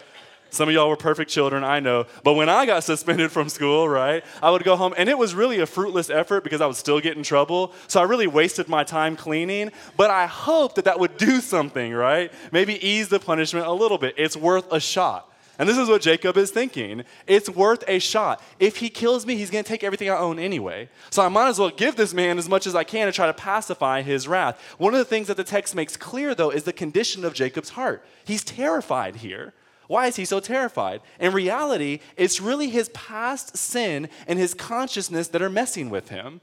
Some 0.49 0.69
of 0.69 0.75
y'all 0.75 0.89
were 0.89 0.95
perfect 0.95 1.29
children, 1.29 1.63
I 1.63 1.79
know. 1.79 2.05
But 2.23 2.33
when 2.33 2.49
I 2.49 2.65
got 2.65 2.83
suspended 2.83 3.31
from 3.31 3.49
school, 3.49 3.87
right, 3.87 4.23
I 4.41 4.51
would 4.51 4.63
go 4.63 4.75
home, 4.75 4.93
and 4.97 5.09
it 5.09 5.17
was 5.17 5.35
really 5.35 5.59
a 5.59 5.65
fruitless 5.65 6.09
effort 6.09 6.43
because 6.43 6.61
I 6.61 6.67
would 6.67 6.75
still 6.75 6.99
get 6.99 7.17
in 7.17 7.23
trouble. 7.23 7.73
So 7.87 7.99
I 7.99 8.03
really 8.03 8.27
wasted 8.27 8.67
my 8.67 8.83
time 8.83 9.15
cleaning. 9.15 9.71
But 9.95 10.09
I 10.09 10.25
hoped 10.25 10.75
that 10.75 10.85
that 10.85 10.99
would 10.99 11.17
do 11.17 11.41
something, 11.41 11.93
right? 11.93 12.31
Maybe 12.51 12.85
ease 12.85 13.09
the 13.09 13.19
punishment 13.19 13.65
a 13.65 13.71
little 13.71 13.97
bit. 13.97 14.15
It's 14.17 14.37
worth 14.37 14.71
a 14.71 14.79
shot. 14.79 15.33
And 15.59 15.67
this 15.67 15.77
is 15.77 15.89
what 15.89 16.01
Jacob 16.01 16.37
is 16.37 16.51
thinking. 16.51 17.03
It's 17.25 17.49
worth 17.49 17.83
a 17.87 17.97
shot. 17.97 18.43
If 18.59 18.77
he 18.77 18.89
kills 18.89 19.25
me, 19.25 19.35
he's 19.35 19.49
going 19.49 19.63
to 19.63 19.67
take 19.67 19.83
everything 19.83 20.09
I 20.09 20.17
own 20.17 20.37
anyway. 20.37 20.87
So 21.09 21.23
I 21.23 21.29
might 21.29 21.49
as 21.49 21.57
well 21.57 21.71
give 21.71 21.95
this 21.95 22.13
man 22.13 22.37
as 22.37 22.47
much 22.47 22.67
as 22.67 22.75
I 22.75 22.83
can 22.83 23.07
to 23.07 23.11
try 23.11 23.25
to 23.25 23.33
pacify 23.33 24.03
his 24.03 24.27
wrath. 24.27 24.61
One 24.77 24.93
of 24.93 24.99
the 24.99 25.05
things 25.05 25.27
that 25.27 25.37
the 25.37 25.43
text 25.43 25.73
makes 25.73 25.97
clear, 25.97 26.35
though, 26.35 26.51
is 26.51 26.63
the 26.63 26.73
condition 26.73 27.25
of 27.25 27.33
Jacob's 27.33 27.69
heart. 27.69 28.05
He's 28.23 28.43
terrified 28.43 29.17
here. 29.17 29.53
Why 29.87 30.07
is 30.07 30.15
he 30.17 30.25
so 30.25 30.39
terrified? 30.39 31.01
In 31.19 31.33
reality, 31.33 31.99
it's 32.15 32.41
really 32.41 32.69
his 32.69 32.89
past 32.89 33.57
sin 33.57 34.09
and 34.27 34.37
his 34.37 34.53
consciousness 34.53 35.29
that 35.29 35.41
are 35.41 35.49
messing 35.49 35.89
with 35.89 36.09
him. 36.09 36.41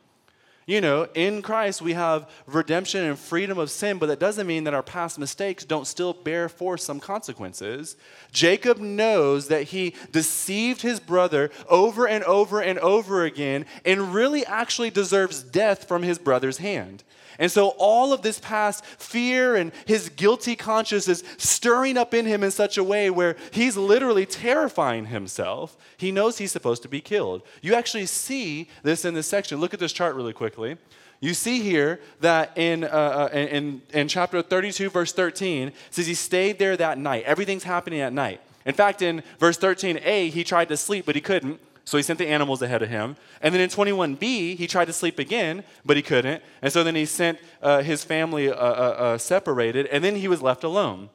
You 0.66 0.80
know, 0.80 1.08
in 1.14 1.42
Christ 1.42 1.82
we 1.82 1.92
have 1.92 2.30
redemption 2.46 3.04
and 3.04 3.18
freedom 3.18 3.58
of 3.58 3.70
sin, 3.70 3.98
but 3.98 4.06
that 4.06 4.18
doesn't 4.18 4.46
mean 4.46 4.64
that 4.64 4.72
our 4.72 4.82
past 4.82 5.18
mistakes 5.18 5.62
don't 5.62 5.86
still 5.86 6.14
bear 6.14 6.48
forth 6.48 6.80
some 6.80 7.00
consequences. 7.00 7.96
Jacob 8.32 8.78
knows 8.78 9.48
that 9.48 9.64
he 9.64 9.94
deceived 10.10 10.80
his 10.80 11.00
brother 11.00 11.50
over 11.68 12.08
and 12.08 12.24
over 12.24 12.62
and 12.62 12.78
over 12.78 13.24
again 13.24 13.66
and 13.84 14.14
really 14.14 14.46
actually 14.46 14.88
deserves 14.88 15.42
death 15.42 15.86
from 15.86 16.02
his 16.02 16.18
brother's 16.18 16.56
hand. 16.56 17.04
And 17.38 17.50
so 17.50 17.68
all 17.78 18.12
of 18.12 18.22
this 18.22 18.38
past 18.40 18.84
fear 18.84 19.56
and 19.56 19.72
his 19.86 20.08
guilty 20.08 20.56
conscience 20.56 21.08
is 21.08 21.24
stirring 21.36 21.96
up 21.96 22.14
in 22.14 22.26
him 22.26 22.44
in 22.44 22.50
such 22.50 22.76
a 22.76 22.84
way 22.84 23.10
where 23.10 23.36
he's 23.50 23.76
literally 23.76 24.26
terrifying 24.26 25.06
himself. 25.06 25.76
He 25.96 26.12
knows 26.12 26.38
he's 26.38 26.52
supposed 26.52 26.82
to 26.82 26.88
be 26.88 27.00
killed. 27.00 27.42
You 27.62 27.74
actually 27.74 28.06
see 28.06 28.68
this 28.82 29.04
in 29.04 29.14
this 29.14 29.26
section. 29.26 29.60
Look 29.60 29.74
at 29.74 29.80
this 29.80 29.92
chart 29.92 30.14
really 30.14 30.32
quickly. 30.32 30.76
You 31.20 31.32
see 31.32 31.60
here 31.60 32.00
that 32.20 32.56
in, 32.56 32.84
uh, 32.84 32.86
uh 32.86 33.28
in, 33.32 33.82
in 33.92 34.08
chapter 34.08 34.42
32, 34.42 34.90
verse 34.90 35.12
13, 35.12 35.72
says 35.90 36.06
he 36.06 36.14
stayed 36.14 36.58
there 36.58 36.76
that 36.76 36.98
night. 36.98 37.24
Everything's 37.24 37.64
happening 37.64 38.00
at 38.00 38.12
night. 38.12 38.40
In 38.66 38.74
fact, 38.74 39.02
in 39.02 39.22
verse 39.38 39.58
13a, 39.58 40.30
he 40.30 40.44
tried 40.44 40.68
to 40.68 40.76
sleep, 40.76 41.06
but 41.06 41.14
he 41.14 41.20
couldn't. 41.20 41.60
So 41.84 41.98
he 41.98 42.02
sent 42.02 42.18
the 42.18 42.28
animals 42.28 42.62
ahead 42.62 42.82
of 42.82 42.88
him. 42.88 43.16
And 43.42 43.54
then 43.54 43.60
in 43.60 43.68
21b, 43.68 44.56
he 44.56 44.66
tried 44.66 44.86
to 44.86 44.92
sleep 44.92 45.18
again, 45.18 45.64
but 45.84 45.96
he 45.96 46.02
couldn't. 46.02 46.42
And 46.62 46.72
so 46.72 46.82
then 46.82 46.94
he 46.94 47.04
sent 47.04 47.38
uh, 47.62 47.82
his 47.82 48.04
family 48.04 48.50
uh, 48.50 48.54
uh, 48.54 48.58
uh, 48.58 49.18
separated, 49.18 49.86
and 49.86 50.02
then 50.02 50.16
he 50.16 50.28
was 50.28 50.40
left 50.40 50.64
alone. 50.64 51.10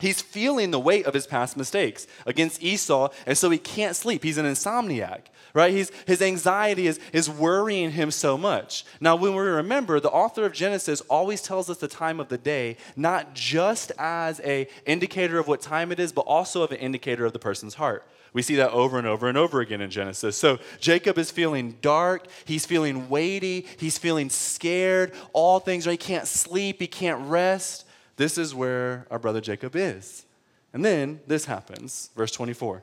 He's 0.00 0.22
feeling 0.22 0.70
the 0.70 0.80
weight 0.80 1.04
of 1.04 1.14
his 1.14 1.26
past 1.26 1.56
mistakes 1.56 2.06
against 2.26 2.62
Esau, 2.62 3.10
and 3.26 3.36
so 3.36 3.50
he 3.50 3.58
can't 3.58 3.94
sleep. 3.94 4.24
He's 4.24 4.38
an 4.38 4.46
insomniac, 4.46 5.26
right? 5.52 5.72
He's, 5.72 5.92
his 6.06 6.22
anxiety 6.22 6.86
is, 6.86 6.98
is 7.12 7.28
worrying 7.28 7.90
him 7.90 8.10
so 8.10 8.38
much. 8.38 8.86
Now, 8.98 9.14
when 9.14 9.34
we 9.34 9.42
remember, 9.42 10.00
the 10.00 10.10
author 10.10 10.46
of 10.46 10.54
Genesis 10.54 11.02
always 11.02 11.42
tells 11.42 11.68
us 11.68 11.76
the 11.76 11.88
time 11.88 12.18
of 12.18 12.28
the 12.28 12.38
day, 12.38 12.78
not 12.96 13.34
just 13.34 13.92
as 13.98 14.40
a 14.40 14.68
indicator 14.86 15.38
of 15.38 15.48
what 15.48 15.60
time 15.60 15.92
it 15.92 16.00
is, 16.00 16.12
but 16.12 16.22
also 16.22 16.62
of 16.62 16.72
an 16.72 16.78
indicator 16.78 17.26
of 17.26 17.34
the 17.34 17.38
person's 17.38 17.74
heart. 17.74 18.04
We 18.32 18.42
see 18.42 18.56
that 18.56 18.70
over 18.70 18.98
and 18.98 19.06
over 19.06 19.28
and 19.28 19.36
over 19.36 19.60
again 19.60 19.80
in 19.80 19.90
Genesis. 19.90 20.36
So 20.36 20.58
Jacob 20.78 21.18
is 21.18 21.30
feeling 21.30 21.76
dark, 21.80 22.26
he's 22.44 22.64
feeling 22.64 23.08
weighty, 23.08 23.66
he's 23.78 23.98
feeling 23.98 24.30
scared, 24.30 25.12
all 25.32 25.58
things, 25.58 25.86
right? 25.86 26.00
He 26.00 26.06
can't 26.06 26.28
sleep, 26.28 26.80
he 26.80 26.86
can't 26.86 27.28
rest. 27.28 27.86
This 28.16 28.38
is 28.38 28.54
where 28.54 29.06
our 29.10 29.18
brother 29.18 29.40
Jacob 29.40 29.74
is. 29.74 30.26
And 30.72 30.84
then 30.84 31.20
this 31.26 31.46
happens, 31.46 32.10
verse 32.16 32.30
24. 32.30 32.82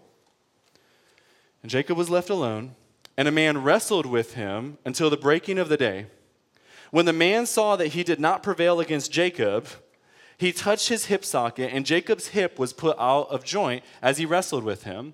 And 1.61 1.71
Jacob 1.71 1.97
was 1.97 2.09
left 2.09 2.29
alone, 2.29 2.75
and 3.15 3.27
a 3.27 3.31
man 3.31 3.63
wrestled 3.63 4.05
with 4.05 4.33
him 4.33 4.77
until 4.83 5.09
the 5.09 5.17
breaking 5.17 5.57
of 5.57 5.69
the 5.69 5.77
day. 5.77 6.07
When 6.91 7.05
the 7.05 7.13
man 7.13 7.45
saw 7.45 7.75
that 7.75 7.89
he 7.89 8.03
did 8.03 8.19
not 8.19 8.43
prevail 8.43 8.79
against 8.79 9.11
Jacob, 9.11 9.67
he 10.37 10.51
touched 10.51 10.89
his 10.89 11.05
hip 11.05 11.25
socket, 11.25 11.71
and 11.73 11.85
Jacob's 11.85 12.29
hip 12.29 12.59
was 12.59 12.73
put 12.73 12.97
out 12.99 13.29
of 13.29 13.43
joint 13.43 13.83
as 14.01 14.17
he 14.17 14.25
wrestled 14.25 14.63
with 14.63 14.83
him. 14.83 15.13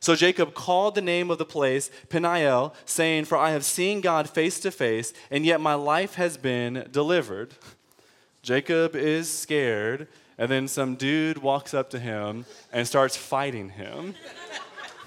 So 0.00 0.14
Jacob 0.14 0.54
called 0.54 0.94
the 0.94 1.00
name 1.00 1.30
of 1.30 1.38
the 1.38 1.44
place 1.44 1.90
Peniel, 2.08 2.74
saying, 2.84 3.24
For 3.24 3.36
I 3.36 3.50
have 3.50 3.64
seen 3.64 4.00
God 4.00 4.28
face 4.28 4.60
to 4.60 4.70
face, 4.70 5.12
and 5.30 5.44
yet 5.44 5.60
my 5.60 5.74
life 5.74 6.14
has 6.14 6.36
been 6.36 6.88
delivered. 6.90 7.54
Jacob 8.42 8.94
is 8.94 9.30
scared, 9.30 10.08
and 10.38 10.50
then 10.50 10.68
some 10.68 10.94
dude 10.94 11.38
walks 11.38 11.74
up 11.74 11.90
to 11.90 11.98
him 11.98 12.46
and 12.72 12.86
starts 12.86 13.16
fighting 13.16 13.70
him. 13.70 14.14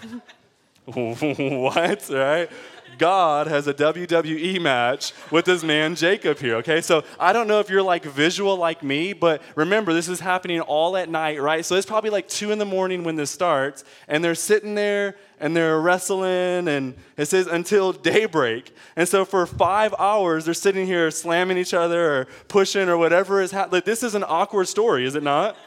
what, 0.85 2.09
right? 2.09 2.49
God 2.97 3.47
has 3.47 3.67
a 3.67 3.73
WWE 3.73 4.61
match 4.61 5.13
with 5.31 5.45
this 5.45 5.63
man 5.63 5.95
Jacob 5.95 6.37
here, 6.39 6.55
okay? 6.57 6.81
So 6.81 7.03
I 7.19 7.33
don't 7.33 7.47
know 7.47 7.59
if 7.59 7.69
you're 7.69 7.81
like 7.81 8.03
visual 8.03 8.55
like 8.55 8.83
me, 8.83 9.13
but 9.13 9.41
remember, 9.55 9.93
this 9.93 10.07
is 10.07 10.19
happening 10.19 10.61
all 10.61 10.95
at 10.97 11.09
night, 11.09 11.41
right? 11.41 11.65
So 11.65 11.75
it's 11.75 11.85
probably 11.85 12.09
like 12.09 12.27
two 12.27 12.51
in 12.51 12.59
the 12.59 12.65
morning 12.65 13.03
when 13.03 13.15
this 13.15 13.31
starts, 13.31 13.83
and 14.07 14.23
they're 14.23 14.35
sitting 14.35 14.75
there 14.75 15.15
and 15.39 15.55
they're 15.55 15.79
wrestling, 15.79 16.67
and 16.67 16.93
it 17.17 17.25
says 17.25 17.47
until 17.47 17.91
daybreak. 17.91 18.75
And 18.95 19.09
so 19.09 19.25
for 19.25 19.45
five 19.47 19.95
hours, 19.97 20.45
they're 20.45 20.53
sitting 20.53 20.85
here 20.85 21.09
slamming 21.09 21.57
each 21.57 21.73
other 21.73 22.13
or 22.13 22.25
pushing 22.47 22.87
or 22.87 22.97
whatever 22.97 23.41
is 23.41 23.51
happening. 23.51 23.77
Like, 23.77 23.85
this 23.85 24.03
is 24.03 24.13
an 24.13 24.23
awkward 24.23 24.67
story, 24.67 25.05
is 25.05 25.15
it 25.15 25.23
not? 25.23 25.57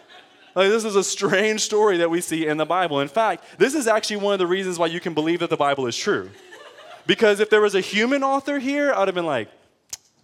Like, 0.54 0.68
this 0.68 0.84
is 0.84 0.94
a 0.94 1.02
strange 1.02 1.62
story 1.62 1.96
that 1.96 2.10
we 2.10 2.20
see 2.20 2.46
in 2.46 2.56
the 2.56 2.64
Bible. 2.64 3.00
In 3.00 3.08
fact, 3.08 3.58
this 3.58 3.74
is 3.74 3.88
actually 3.88 4.18
one 4.18 4.34
of 4.34 4.38
the 4.38 4.46
reasons 4.46 4.78
why 4.78 4.86
you 4.86 5.00
can 5.00 5.12
believe 5.12 5.40
that 5.40 5.50
the 5.50 5.56
Bible 5.56 5.88
is 5.88 5.96
true. 5.96 6.30
Because 7.06 7.40
if 7.40 7.50
there 7.50 7.60
was 7.60 7.74
a 7.74 7.80
human 7.80 8.22
author 8.22 8.58
here, 8.58 8.92
I'd 8.92 9.08
have 9.08 9.14
been 9.14 9.26
like, 9.26 9.48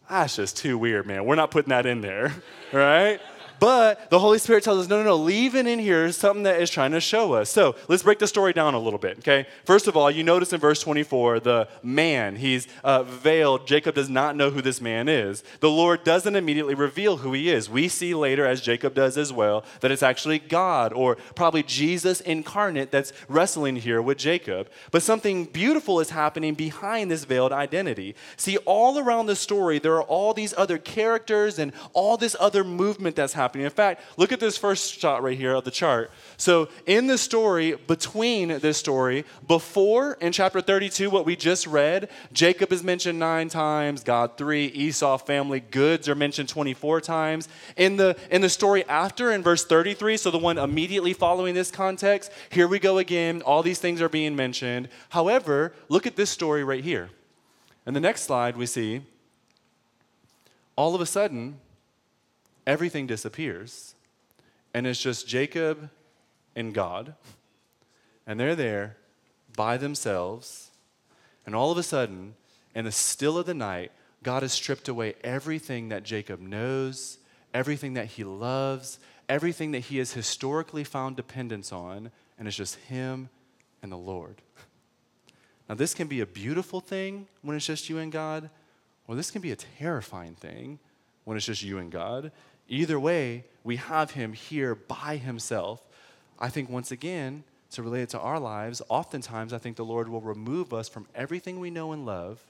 ah, 0.08 0.22
that's 0.22 0.36
just 0.36 0.56
too 0.56 0.78
weird, 0.78 1.06
man. 1.06 1.24
We're 1.24 1.34
not 1.36 1.50
putting 1.50 1.70
that 1.70 1.86
in 1.86 2.00
there, 2.00 2.34
right? 2.72 3.20
But 3.60 4.08
the 4.08 4.18
Holy 4.18 4.38
Spirit 4.38 4.64
tells 4.64 4.80
us, 4.80 4.88
no, 4.88 4.96
no, 4.96 5.04
no, 5.04 5.16
leaving 5.16 5.66
in 5.66 5.78
here 5.78 6.06
is 6.06 6.16
something 6.16 6.44
that 6.44 6.62
is 6.62 6.70
trying 6.70 6.92
to 6.92 7.00
show 7.00 7.34
us. 7.34 7.50
So 7.50 7.76
let's 7.88 8.02
break 8.02 8.18
the 8.18 8.26
story 8.26 8.54
down 8.54 8.72
a 8.72 8.78
little 8.78 8.98
bit, 8.98 9.18
okay? 9.18 9.46
First 9.66 9.86
of 9.86 9.98
all, 9.98 10.10
you 10.10 10.24
notice 10.24 10.54
in 10.54 10.60
verse 10.60 10.80
24, 10.80 11.40
the 11.40 11.68
man, 11.82 12.36
he's 12.36 12.66
uh, 12.82 13.02
veiled. 13.02 13.66
Jacob 13.66 13.94
does 13.94 14.08
not 14.08 14.34
know 14.34 14.48
who 14.48 14.62
this 14.62 14.80
man 14.80 15.10
is. 15.10 15.44
The 15.60 15.68
Lord 15.68 16.04
doesn't 16.04 16.34
immediately 16.34 16.74
reveal 16.74 17.18
who 17.18 17.34
he 17.34 17.50
is. 17.50 17.68
We 17.68 17.88
see 17.88 18.14
later, 18.14 18.46
as 18.46 18.62
Jacob 18.62 18.94
does 18.94 19.18
as 19.18 19.30
well, 19.30 19.62
that 19.80 19.90
it's 19.90 20.02
actually 20.02 20.38
God 20.38 20.94
or 20.94 21.16
probably 21.34 21.62
Jesus 21.62 22.22
incarnate 22.22 22.90
that's 22.90 23.12
wrestling 23.28 23.76
here 23.76 24.00
with 24.00 24.16
Jacob. 24.16 24.70
But 24.90 25.02
something 25.02 25.44
beautiful 25.44 26.00
is 26.00 26.10
happening 26.10 26.54
behind 26.54 27.10
this 27.10 27.24
veiled 27.24 27.52
identity. 27.52 28.16
See, 28.38 28.56
all 28.58 28.98
around 28.98 29.26
the 29.26 29.36
story, 29.36 29.78
there 29.78 29.96
are 29.96 30.02
all 30.02 30.32
these 30.32 30.54
other 30.56 30.78
characters 30.78 31.58
and 31.58 31.72
all 31.92 32.16
this 32.16 32.34
other 32.40 32.64
movement 32.64 33.16
that's 33.16 33.34
happening 33.34 33.49
happening. 33.50 33.64
In 33.64 33.70
fact, 33.72 34.02
look 34.16 34.30
at 34.30 34.38
this 34.38 34.56
first 34.56 34.96
shot 34.96 35.24
right 35.24 35.36
here 35.36 35.54
of 35.54 35.64
the 35.64 35.72
chart. 35.72 36.12
So, 36.36 36.68
in 36.86 37.08
the 37.08 37.18
story, 37.18 37.74
between 37.74 38.60
this 38.60 38.76
story, 38.78 39.24
before 39.48 40.12
in 40.20 40.30
chapter 40.30 40.60
32, 40.60 41.10
what 41.10 41.26
we 41.26 41.34
just 41.34 41.66
read, 41.66 42.08
Jacob 42.32 42.72
is 42.72 42.84
mentioned 42.84 43.18
nine 43.18 43.48
times, 43.48 44.04
God 44.04 44.38
three, 44.38 44.66
Esau 44.66 45.18
family 45.18 45.58
goods 45.58 46.08
are 46.08 46.14
mentioned 46.14 46.48
24 46.48 47.00
times. 47.00 47.48
In 47.76 47.96
the, 47.96 48.16
in 48.30 48.40
the 48.40 48.48
story 48.48 48.84
after, 48.84 49.32
in 49.32 49.42
verse 49.42 49.64
33, 49.64 50.16
so 50.16 50.30
the 50.30 50.38
one 50.38 50.56
immediately 50.56 51.12
following 51.12 51.54
this 51.54 51.72
context, 51.72 52.30
here 52.50 52.68
we 52.68 52.78
go 52.78 52.98
again. 52.98 53.42
All 53.42 53.64
these 53.64 53.80
things 53.80 54.00
are 54.00 54.08
being 54.08 54.36
mentioned. 54.36 54.88
However, 55.08 55.72
look 55.88 56.06
at 56.06 56.14
this 56.14 56.30
story 56.30 56.62
right 56.62 56.84
here. 56.84 57.10
In 57.84 57.94
the 57.94 58.00
next 58.00 58.22
slide, 58.22 58.56
we 58.56 58.66
see 58.66 59.00
all 60.76 60.94
of 60.94 61.00
a 61.00 61.06
sudden, 61.06 61.58
everything 62.70 63.04
disappears. 63.04 63.96
And 64.72 64.86
it's 64.86 65.00
just 65.00 65.26
Jacob 65.26 65.90
and 66.54 66.72
God. 66.72 67.14
And 68.28 68.38
they're 68.38 68.54
there 68.54 68.96
by 69.56 69.76
themselves. 69.76 70.70
And 71.44 71.56
all 71.56 71.72
of 71.72 71.78
a 71.78 71.82
sudden, 71.82 72.34
in 72.72 72.84
the 72.84 72.92
still 72.92 73.36
of 73.38 73.46
the 73.46 73.54
night, 73.54 73.90
God 74.22 74.42
has 74.42 74.52
stripped 74.52 74.88
away 74.88 75.14
everything 75.24 75.88
that 75.88 76.04
Jacob 76.04 76.38
knows, 76.40 77.18
everything 77.52 77.94
that 77.94 78.06
he 78.06 78.22
loves, 78.22 79.00
everything 79.28 79.72
that 79.72 79.80
he 79.80 79.98
has 79.98 80.12
historically 80.12 80.84
found 80.84 81.16
dependence 81.16 81.72
on, 81.72 82.12
and 82.38 82.46
it's 82.46 82.56
just 82.56 82.76
him 82.76 83.30
and 83.82 83.90
the 83.90 83.96
Lord. 83.96 84.36
Now, 85.68 85.74
this 85.74 85.92
can 85.92 86.06
be 86.06 86.20
a 86.20 86.26
beautiful 86.26 86.80
thing 86.80 87.26
when 87.42 87.56
it's 87.56 87.66
just 87.66 87.88
you 87.88 87.98
and 87.98 88.12
God, 88.12 88.48
or 89.08 89.16
this 89.16 89.32
can 89.32 89.42
be 89.42 89.50
a 89.50 89.56
terrifying 89.56 90.36
thing 90.36 90.78
when 91.24 91.36
it's 91.36 91.46
just 91.46 91.62
you 91.62 91.78
and 91.78 91.90
God. 91.90 92.32
Either 92.70 93.00
way, 93.00 93.44
we 93.64 93.76
have 93.76 94.12
Him 94.12 94.32
here 94.32 94.76
by 94.76 95.16
Himself. 95.16 95.86
I 96.38 96.48
think, 96.48 96.70
once 96.70 96.92
again, 96.92 97.42
to 97.72 97.82
relate 97.82 98.02
it 98.02 98.08
to 98.10 98.20
our 98.20 98.38
lives, 98.38 98.80
oftentimes 98.88 99.52
I 99.52 99.58
think 99.58 99.76
the 99.76 99.84
Lord 99.84 100.08
will 100.08 100.20
remove 100.20 100.72
us 100.72 100.88
from 100.88 101.06
everything 101.14 101.58
we 101.58 101.70
know 101.70 101.92
and 101.92 102.06
love 102.06 102.40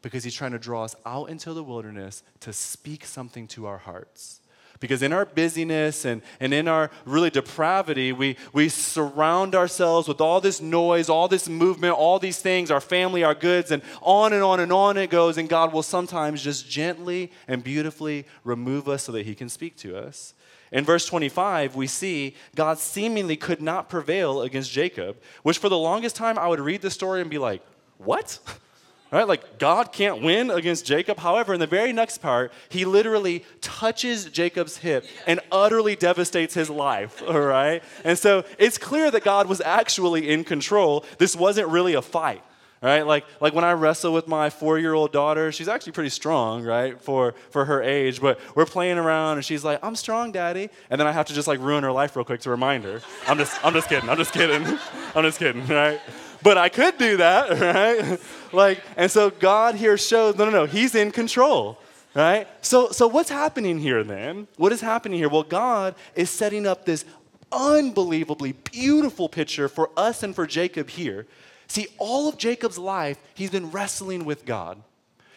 because 0.00 0.24
He's 0.24 0.34
trying 0.34 0.52
to 0.52 0.58
draw 0.58 0.84
us 0.84 0.96
out 1.04 1.28
into 1.28 1.52
the 1.52 1.62
wilderness 1.62 2.22
to 2.40 2.54
speak 2.54 3.04
something 3.04 3.46
to 3.48 3.66
our 3.66 3.78
hearts. 3.78 4.40
Because 4.80 5.02
in 5.02 5.12
our 5.12 5.24
busyness 5.24 6.04
and, 6.04 6.22
and 6.40 6.52
in 6.52 6.68
our 6.68 6.90
really 7.04 7.30
depravity, 7.30 8.12
we, 8.12 8.36
we 8.52 8.68
surround 8.68 9.54
ourselves 9.54 10.08
with 10.08 10.20
all 10.20 10.40
this 10.40 10.60
noise, 10.60 11.08
all 11.08 11.28
this 11.28 11.48
movement, 11.48 11.94
all 11.94 12.18
these 12.18 12.38
things, 12.38 12.70
our 12.70 12.80
family, 12.80 13.24
our 13.24 13.34
goods, 13.34 13.70
and 13.70 13.82
on 14.02 14.32
and 14.32 14.42
on 14.42 14.60
and 14.60 14.72
on 14.72 14.96
it 14.96 15.10
goes. 15.10 15.38
And 15.38 15.48
God 15.48 15.72
will 15.72 15.82
sometimes 15.82 16.42
just 16.42 16.68
gently 16.68 17.32
and 17.48 17.64
beautifully 17.64 18.26
remove 18.44 18.88
us 18.88 19.04
so 19.04 19.12
that 19.12 19.26
He 19.26 19.34
can 19.34 19.48
speak 19.48 19.76
to 19.78 19.96
us. 19.96 20.34
In 20.72 20.84
verse 20.84 21.06
25, 21.06 21.76
we 21.76 21.86
see 21.86 22.34
God 22.54 22.78
seemingly 22.78 23.36
could 23.36 23.62
not 23.62 23.88
prevail 23.88 24.42
against 24.42 24.70
Jacob, 24.70 25.16
which 25.42 25.58
for 25.58 25.68
the 25.68 25.78
longest 25.78 26.16
time 26.16 26.38
I 26.38 26.48
would 26.48 26.60
read 26.60 26.82
the 26.82 26.90
story 26.90 27.20
and 27.20 27.30
be 27.30 27.38
like, 27.38 27.62
what? 27.98 28.38
Right? 29.12 29.26
Like 29.26 29.58
God 29.58 29.92
can't 29.92 30.22
win 30.22 30.50
against 30.50 30.84
Jacob. 30.84 31.18
However, 31.18 31.54
in 31.54 31.60
the 31.60 31.66
very 31.66 31.92
next 31.92 32.18
part, 32.18 32.52
he 32.68 32.84
literally 32.84 33.44
touches 33.60 34.24
Jacob's 34.26 34.78
hip 34.78 35.06
and 35.26 35.40
utterly 35.52 35.94
devastates 35.94 36.54
his 36.54 36.68
life. 36.68 37.22
All 37.26 37.40
right? 37.40 37.82
And 38.04 38.18
so 38.18 38.44
it's 38.58 38.78
clear 38.78 39.10
that 39.10 39.22
God 39.22 39.48
was 39.48 39.60
actually 39.60 40.28
in 40.28 40.42
control. 40.42 41.04
This 41.18 41.36
wasn't 41.36 41.68
really 41.68 41.94
a 41.94 42.02
fight. 42.02 42.42
Right? 42.82 43.06
Like, 43.06 43.24
like 43.40 43.54
when 43.54 43.64
I 43.64 43.72
wrestle 43.72 44.12
with 44.12 44.28
my 44.28 44.50
four 44.50 44.78
year 44.78 44.92
old 44.92 45.10
daughter, 45.10 45.50
she's 45.50 45.66
actually 45.66 45.92
pretty 45.92 46.10
strong, 46.10 46.62
right, 46.62 47.00
for, 47.00 47.34
for 47.50 47.64
her 47.64 47.82
age. 47.82 48.20
But 48.20 48.38
we're 48.54 48.66
playing 48.66 48.98
around 48.98 49.38
and 49.38 49.44
she's 49.44 49.64
like, 49.64 49.78
I'm 49.82 49.96
strong, 49.96 50.30
daddy. 50.30 50.68
And 50.90 51.00
then 51.00 51.06
I 51.06 51.12
have 51.12 51.26
to 51.26 51.34
just 51.34 51.48
like 51.48 51.58
ruin 51.60 51.84
her 51.84 51.92
life 51.92 52.14
real 52.16 52.24
quick 52.24 52.40
to 52.42 52.50
remind 52.50 52.84
her. 52.84 53.00
I'm 53.26 53.38
just, 53.38 53.64
I'm 53.64 53.72
just 53.72 53.88
kidding. 53.88 54.10
I'm 54.10 54.18
just 54.18 54.32
kidding. 54.32 54.78
I'm 55.14 55.22
just 55.24 55.38
kidding, 55.38 55.66
right? 55.68 56.00
But 56.42 56.58
I 56.58 56.68
could 56.68 56.98
do 56.98 57.16
that, 57.18 57.60
right? 58.10 58.20
like, 58.52 58.82
and 58.96 59.10
so 59.10 59.30
God 59.30 59.74
here 59.74 59.96
shows, 59.96 60.36
no, 60.36 60.44
no, 60.44 60.50
no, 60.50 60.64
He's 60.66 60.94
in 60.94 61.10
control, 61.10 61.78
right? 62.14 62.46
So, 62.62 62.90
so 62.90 63.06
what's 63.06 63.30
happening 63.30 63.78
here 63.78 64.04
then? 64.04 64.48
What 64.56 64.72
is 64.72 64.80
happening 64.80 65.18
here? 65.18 65.28
Well, 65.28 65.42
God 65.42 65.94
is 66.14 66.30
setting 66.30 66.66
up 66.66 66.84
this 66.84 67.04
unbelievably 67.52 68.52
beautiful 68.52 69.28
picture 69.28 69.68
for 69.68 69.90
us 69.96 70.22
and 70.22 70.34
for 70.34 70.46
Jacob 70.46 70.90
here. 70.90 71.26
See, 71.68 71.88
all 71.98 72.28
of 72.28 72.38
Jacob's 72.38 72.78
life, 72.78 73.18
he's 73.34 73.50
been 73.50 73.70
wrestling 73.70 74.24
with 74.24 74.44
God. 74.44 74.82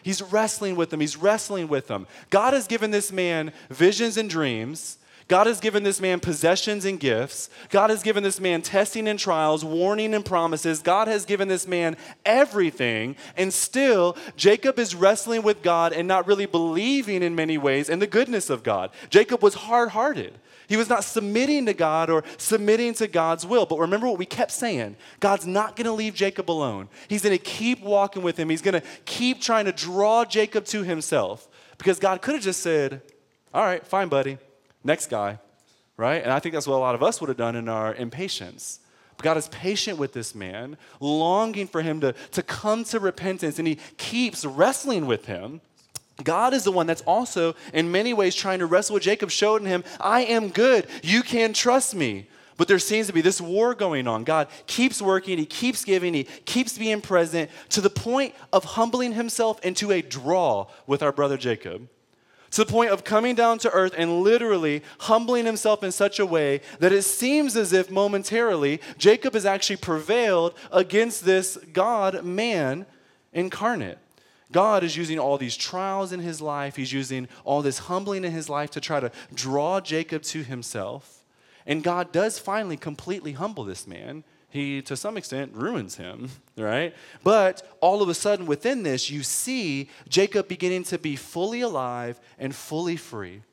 He's 0.03 0.21
wrestling 0.21 0.75
with 0.75 0.93
him. 0.93 0.99
He's 0.99 1.17
wrestling 1.17 1.67
with 1.67 1.89
him. 1.89 2.07
God 2.29 2.53
has 2.53 2.67
given 2.67 2.91
this 2.91 3.11
man 3.11 3.51
visions 3.69 4.17
and 4.17 4.29
dreams. 4.29 4.97
God 5.29 5.45
has 5.45 5.59
given 5.59 5.83
this 5.83 6.01
man 6.01 6.19
possessions 6.19 6.85
and 6.85 6.99
gifts. 6.99 7.51
God 7.69 7.91
has 7.91 8.01
given 8.01 8.23
this 8.23 8.39
man 8.39 8.63
testing 8.63 9.07
and 9.07 9.19
trials, 9.19 9.63
warning 9.63 10.15
and 10.15 10.25
promises. 10.25 10.81
God 10.81 11.07
has 11.07 11.23
given 11.23 11.47
this 11.47 11.67
man 11.67 11.95
everything. 12.25 13.15
And 13.37 13.53
still, 13.53 14.17
Jacob 14.35 14.79
is 14.79 14.95
wrestling 14.95 15.43
with 15.43 15.61
God 15.61 15.93
and 15.93 16.07
not 16.07 16.25
really 16.25 16.47
believing 16.47 17.21
in 17.21 17.35
many 17.35 17.59
ways 17.59 17.89
in 17.89 17.99
the 17.99 18.07
goodness 18.07 18.49
of 18.49 18.63
God. 18.63 18.89
Jacob 19.11 19.43
was 19.43 19.53
hard 19.53 19.89
hearted. 19.89 20.33
He 20.67 20.77
was 20.77 20.89
not 20.89 21.03
submitting 21.03 21.67
to 21.67 21.73
God 21.75 22.09
or 22.09 22.23
submitting 22.37 22.95
to 22.95 23.07
God's 23.07 23.45
will. 23.45 23.67
But 23.67 23.77
remember 23.77 24.07
what 24.07 24.17
we 24.17 24.25
kept 24.25 24.51
saying 24.51 24.95
God's 25.19 25.45
not 25.45 25.75
going 25.75 25.85
to 25.85 25.91
leave 25.91 26.15
Jacob 26.15 26.49
alone. 26.49 26.89
He's 27.07 27.21
going 27.21 27.37
to 27.37 27.43
keep 27.43 27.81
walking 27.81 28.23
with 28.23 28.37
him, 28.37 28.49
He's 28.49 28.63
going 28.63 28.81
to 28.81 28.87
keep 29.05 29.41
trying 29.41 29.65
to 29.65 29.71
draw 29.71 30.25
Jacob 30.25 30.65
to 30.65 30.81
himself. 30.81 31.47
Because 31.77 31.99
God 31.99 32.23
could 32.23 32.33
have 32.33 32.43
just 32.43 32.61
said, 32.61 33.03
All 33.53 33.63
right, 33.63 33.85
fine, 33.85 34.09
buddy. 34.09 34.39
Next 34.83 35.09
guy, 35.09 35.39
right? 35.97 36.21
And 36.23 36.31
I 36.31 36.39
think 36.39 36.53
that's 36.53 36.67
what 36.67 36.75
a 36.75 36.79
lot 36.79 36.95
of 36.95 37.03
us 37.03 37.19
would 37.19 37.27
have 37.27 37.37
done 37.37 37.55
in 37.55 37.67
our 37.67 37.93
impatience. 37.93 38.79
But 39.17 39.23
God 39.25 39.37
is 39.37 39.49
patient 39.49 39.97
with 39.97 40.13
this 40.13 40.33
man, 40.33 40.77
longing 41.01 41.67
for 41.67 41.81
him 41.81 41.99
to, 42.01 42.13
to 42.31 42.41
come 42.41 42.85
to 42.85 42.99
repentance, 42.99 43.59
and 43.59 43.67
he 43.67 43.77
keeps 43.97 44.45
wrestling 44.45 45.05
with 45.05 45.25
him. 45.25 45.59
God 46.23 46.53
is 46.53 46.63
the 46.63 46.71
one 46.71 46.87
that's 46.87 47.01
also, 47.01 47.55
in 47.73 47.91
many 47.91 48.13
ways, 48.13 48.35
trying 48.35 48.59
to 48.59 48.65
wrestle 48.65 48.93
with 48.93 49.03
Jacob, 49.03 49.29
showing 49.29 49.65
him, 49.65 49.83
I 49.99 50.21
am 50.21 50.49
good. 50.49 50.87
You 51.03 51.21
can 51.21 51.53
trust 51.53 51.95
me. 51.95 52.27
But 52.55 52.67
there 52.67 52.79
seems 52.79 53.07
to 53.07 53.13
be 53.13 53.21
this 53.21 53.39
war 53.39 53.73
going 53.73 54.05
on. 54.05 54.25
God 54.25 54.49
keeps 54.67 55.01
working, 55.01 55.37
He 55.37 55.45
keeps 55.45 55.85
giving, 55.85 56.13
He 56.13 56.23
keeps 56.23 56.77
being 56.77 56.99
present 56.99 57.49
to 57.69 57.79
the 57.79 57.89
point 57.89 58.35
of 58.51 58.65
humbling 58.65 59.13
Himself 59.13 59.63
into 59.63 59.91
a 59.91 60.01
draw 60.01 60.67
with 60.85 61.01
our 61.01 61.13
brother 61.13 61.37
Jacob 61.37 61.87
to 62.51 62.63
the 62.63 62.71
point 62.71 62.91
of 62.91 63.03
coming 63.03 63.35
down 63.35 63.57
to 63.59 63.71
earth 63.71 63.93
and 63.97 64.21
literally 64.21 64.83
humbling 65.01 65.45
himself 65.45 65.83
in 65.83 65.91
such 65.91 66.19
a 66.19 66.25
way 66.25 66.61
that 66.79 66.91
it 66.91 67.03
seems 67.03 67.55
as 67.55 67.73
if 67.73 67.91
momentarily 67.91 68.81
Jacob 68.97 69.33
has 69.33 69.45
actually 69.45 69.77
prevailed 69.77 70.53
against 70.71 71.25
this 71.25 71.57
God 71.73 72.23
man 72.23 72.85
incarnate. 73.33 73.99
God 74.51 74.83
is 74.83 74.97
using 74.97 75.19
all 75.19 75.37
these 75.37 75.55
trials 75.55 76.11
in 76.11 76.19
his 76.19 76.41
life, 76.41 76.75
he's 76.75 76.91
using 76.91 77.27
all 77.43 77.61
this 77.61 77.79
humbling 77.79 78.25
in 78.25 78.31
his 78.31 78.49
life 78.49 78.71
to 78.71 78.81
try 78.81 78.99
to 78.99 79.11
draw 79.33 79.79
Jacob 79.79 80.23
to 80.23 80.43
himself. 80.43 81.23
And 81.67 81.83
God 81.83 82.11
does 82.11 82.39
finally 82.39 82.77
completely 82.77 83.33
humble 83.33 83.63
this 83.63 83.85
man 83.85 84.23
he, 84.49 84.81
to 84.83 84.97
some 84.97 85.15
extent, 85.17 85.53
ruins 85.53 85.95
him, 85.95 86.29
right? 86.57 86.95
But 87.23 87.77
all 87.81 88.01
of 88.01 88.09
a 88.09 88.13
sudden, 88.13 88.45
within 88.45 88.83
this, 88.83 89.09
you 89.09 89.23
see 89.23 89.89
Jacob 90.07 90.47
beginning 90.47 90.83
to 90.85 90.97
be 90.97 91.15
fully 91.15 91.61
alive 91.61 92.19
and 92.37 92.55
fully 92.55 92.95
free, 92.95 93.43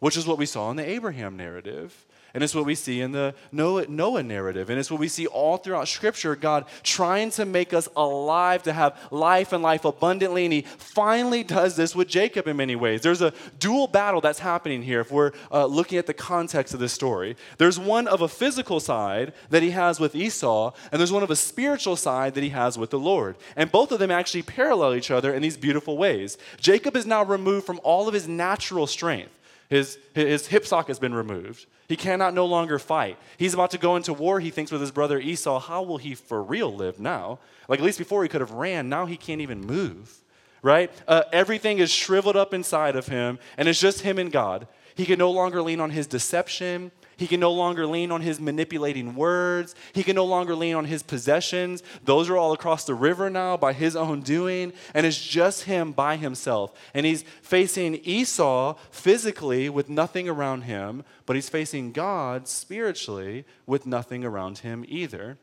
which 0.00 0.16
is 0.16 0.26
what 0.26 0.38
we 0.38 0.46
saw 0.46 0.70
in 0.70 0.76
the 0.76 0.88
Abraham 0.88 1.36
narrative. 1.36 2.06
And 2.32 2.44
it's 2.44 2.54
what 2.54 2.64
we 2.64 2.76
see 2.76 3.00
in 3.00 3.10
the 3.10 3.34
Noah, 3.50 3.86
Noah, 3.88 4.22
narrative. 4.22 4.70
And 4.70 4.78
it's 4.78 4.90
what 4.90 5.00
we 5.00 5.08
see 5.08 5.26
all 5.26 5.56
throughout 5.56 5.88
Scripture 5.88 6.36
God 6.36 6.64
trying 6.84 7.30
to 7.32 7.44
make 7.44 7.74
us 7.74 7.88
alive, 7.96 8.62
to 8.64 8.72
have 8.72 8.96
life 9.10 9.52
and 9.52 9.62
life 9.62 9.84
abundantly. 9.84 10.44
And 10.44 10.52
He 10.52 10.62
finally 10.62 11.42
does 11.42 11.74
this 11.74 11.96
with 11.96 12.06
Jacob 12.06 12.46
in 12.46 12.56
many 12.56 12.76
ways. 12.76 13.00
There's 13.00 13.22
a 13.22 13.34
dual 13.58 13.88
battle 13.88 14.20
that's 14.20 14.38
happening 14.38 14.82
here 14.82 15.00
if 15.00 15.10
we're 15.10 15.32
uh, 15.50 15.66
looking 15.66 15.98
at 15.98 16.06
the 16.06 16.14
context 16.14 16.72
of 16.72 16.78
this 16.78 16.92
story. 16.92 17.36
There's 17.58 17.80
one 17.80 18.06
of 18.06 18.20
a 18.20 18.28
physical 18.28 18.78
side 18.78 19.32
that 19.50 19.64
He 19.64 19.70
has 19.70 19.98
with 19.98 20.14
Esau, 20.14 20.72
and 20.92 21.00
there's 21.00 21.12
one 21.12 21.24
of 21.24 21.30
a 21.30 21.36
spiritual 21.36 21.96
side 21.96 22.34
that 22.34 22.44
He 22.44 22.50
has 22.50 22.78
with 22.78 22.90
the 22.90 22.98
Lord. 22.98 23.36
And 23.56 23.72
both 23.72 23.90
of 23.90 23.98
them 23.98 24.12
actually 24.12 24.42
parallel 24.42 24.94
each 24.94 25.10
other 25.10 25.34
in 25.34 25.42
these 25.42 25.56
beautiful 25.56 25.98
ways. 25.98 26.38
Jacob 26.58 26.94
is 26.94 27.06
now 27.06 27.24
removed 27.24 27.66
from 27.66 27.80
all 27.82 28.06
of 28.06 28.14
his 28.14 28.28
natural 28.28 28.86
strength. 28.86 29.32
His, 29.70 29.98
his 30.14 30.48
hip 30.48 30.66
socket 30.66 30.88
has 30.88 30.98
been 30.98 31.14
removed. 31.14 31.66
He 31.88 31.96
cannot 31.96 32.34
no 32.34 32.44
longer 32.44 32.80
fight. 32.80 33.16
He's 33.36 33.54
about 33.54 33.70
to 33.70 33.78
go 33.78 33.94
into 33.94 34.12
war, 34.12 34.40
he 34.40 34.50
thinks, 34.50 34.72
with 34.72 34.80
his 34.80 34.90
brother 34.90 35.18
Esau. 35.18 35.60
How 35.60 35.82
will 35.82 35.98
he 35.98 36.16
for 36.16 36.42
real 36.42 36.74
live 36.74 36.98
now? 36.98 37.38
Like, 37.68 37.78
at 37.78 37.84
least 37.84 37.98
before 37.98 38.24
he 38.24 38.28
could 38.28 38.40
have 38.40 38.50
ran, 38.50 38.88
now 38.88 39.06
he 39.06 39.16
can't 39.16 39.40
even 39.40 39.60
move, 39.60 40.22
right? 40.60 40.92
Uh, 41.06 41.22
everything 41.32 41.78
is 41.78 41.90
shriveled 41.90 42.36
up 42.36 42.52
inside 42.52 42.96
of 42.96 43.06
him, 43.06 43.38
and 43.56 43.68
it's 43.68 43.80
just 43.80 44.00
him 44.00 44.18
and 44.18 44.32
God. 44.32 44.66
He 44.96 45.06
can 45.06 45.18
no 45.18 45.30
longer 45.30 45.62
lean 45.62 45.80
on 45.80 45.90
his 45.90 46.08
deception. 46.08 46.90
He 47.20 47.26
can 47.26 47.38
no 47.38 47.52
longer 47.52 47.86
lean 47.86 48.10
on 48.12 48.22
his 48.22 48.40
manipulating 48.40 49.14
words. 49.14 49.74
He 49.92 50.02
can 50.02 50.16
no 50.16 50.24
longer 50.24 50.54
lean 50.54 50.74
on 50.74 50.86
his 50.86 51.02
possessions. 51.02 51.82
Those 52.02 52.30
are 52.30 52.36
all 52.38 52.54
across 52.54 52.84
the 52.84 52.94
river 52.94 53.28
now 53.28 53.58
by 53.58 53.74
his 53.74 53.94
own 53.94 54.22
doing. 54.22 54.72
And 54.94 55.04
it's 55.04 55.22
just 55.22 55.64
him 55.64 55.92
by 55.92 56.16
himself. 56.16 56.72
And 56.94 57.04
he's 57.04 57.22
facing 57.42 57.96
Esau 57.96 58.74
physically 58.90 59.68
with 59.68 59.90
nothing 59.90 60.30
around 60.30 60.62
him, 60.62 61.04
but 61.26 61.36
he's 61.36 61.50
facing 61.50 61.92
God 61.92 62.48
spiritually 62.48 63.44
with 63.66 63.84
nothing 63.84 64.24
around 64.24 64.60
him 64.60 64.82
either. 64.88 65.36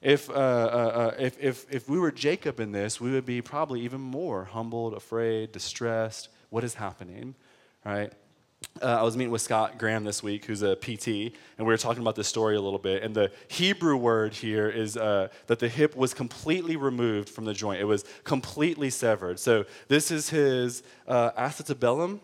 If, 0.00 0.30
uh, 0.30 0.32
uh, 0.32 0.36
uh, 0.36 1.14
if, 1.18 1.42
if, 1.42 1.66
if 1.68 1.88
we 1.88 1.98
were 1.98 2.12
Jacob 2.12 2.60
in 2.60 2.70
this, 2.70 3.00
we 3.00 3.10
would 3.10 3.26
be 3.26 3.42
probably 3.42 3.80
even 3.80 4.00
more 4.00 4.44
humbled, 4.44 4.94
afraid, 4.94 5.50
distressed. 5.50 6.28
What 6.50 6.62
is 6.62 6.74
happening? 6.74 7.34
Right? 7.84 8.12
Uh, 8.82 8.98
I 9.00 9.02
was 9.02 9.16
meeting 9.16 9.32
with 9.32 9.40
Scott 9.40 9.78
Graham 9.78 10.04
this 10.04 10.22
week, 10.22 10.44
who's 10.44 10.62
a 10.62 10.76
PT, 10.76 11.08
and 11.08 11.32
we 11.58 11.64
were 11.64 11.78
talking 11.78 12.02
about 12.02 12.14
this 12.14 12.28
story 12.28 12.56
a 12.56 12.60
little 12.60 12.78
bit. 12.78 13.02
And 13.02 13.14
the 13.14 13.30
Hebrew 13.48 13.96
word 13.96 14.34
here 14.34 14.68
is 14.68 14.96
uh, 14.96 15.28
that 15.46 15.60
the 15.60 15.68
hip 15.68 15.96
was 15.96 16.12
completely 16.12 16.76
removed 16.76 17.30
from 17.30 17.46
the 17.46 17.54
joint, 17.54 17.80
it 17.80 17.84
was 17.84 18.04
completely 18.24 18.90
severed. 18.90 19.38
So 19.38 19.64
this 19.88 20.10
is 20.10 20.28
his 20.28 20.82
uh, 21.08 21.30
acetabulum. 21.32 22.20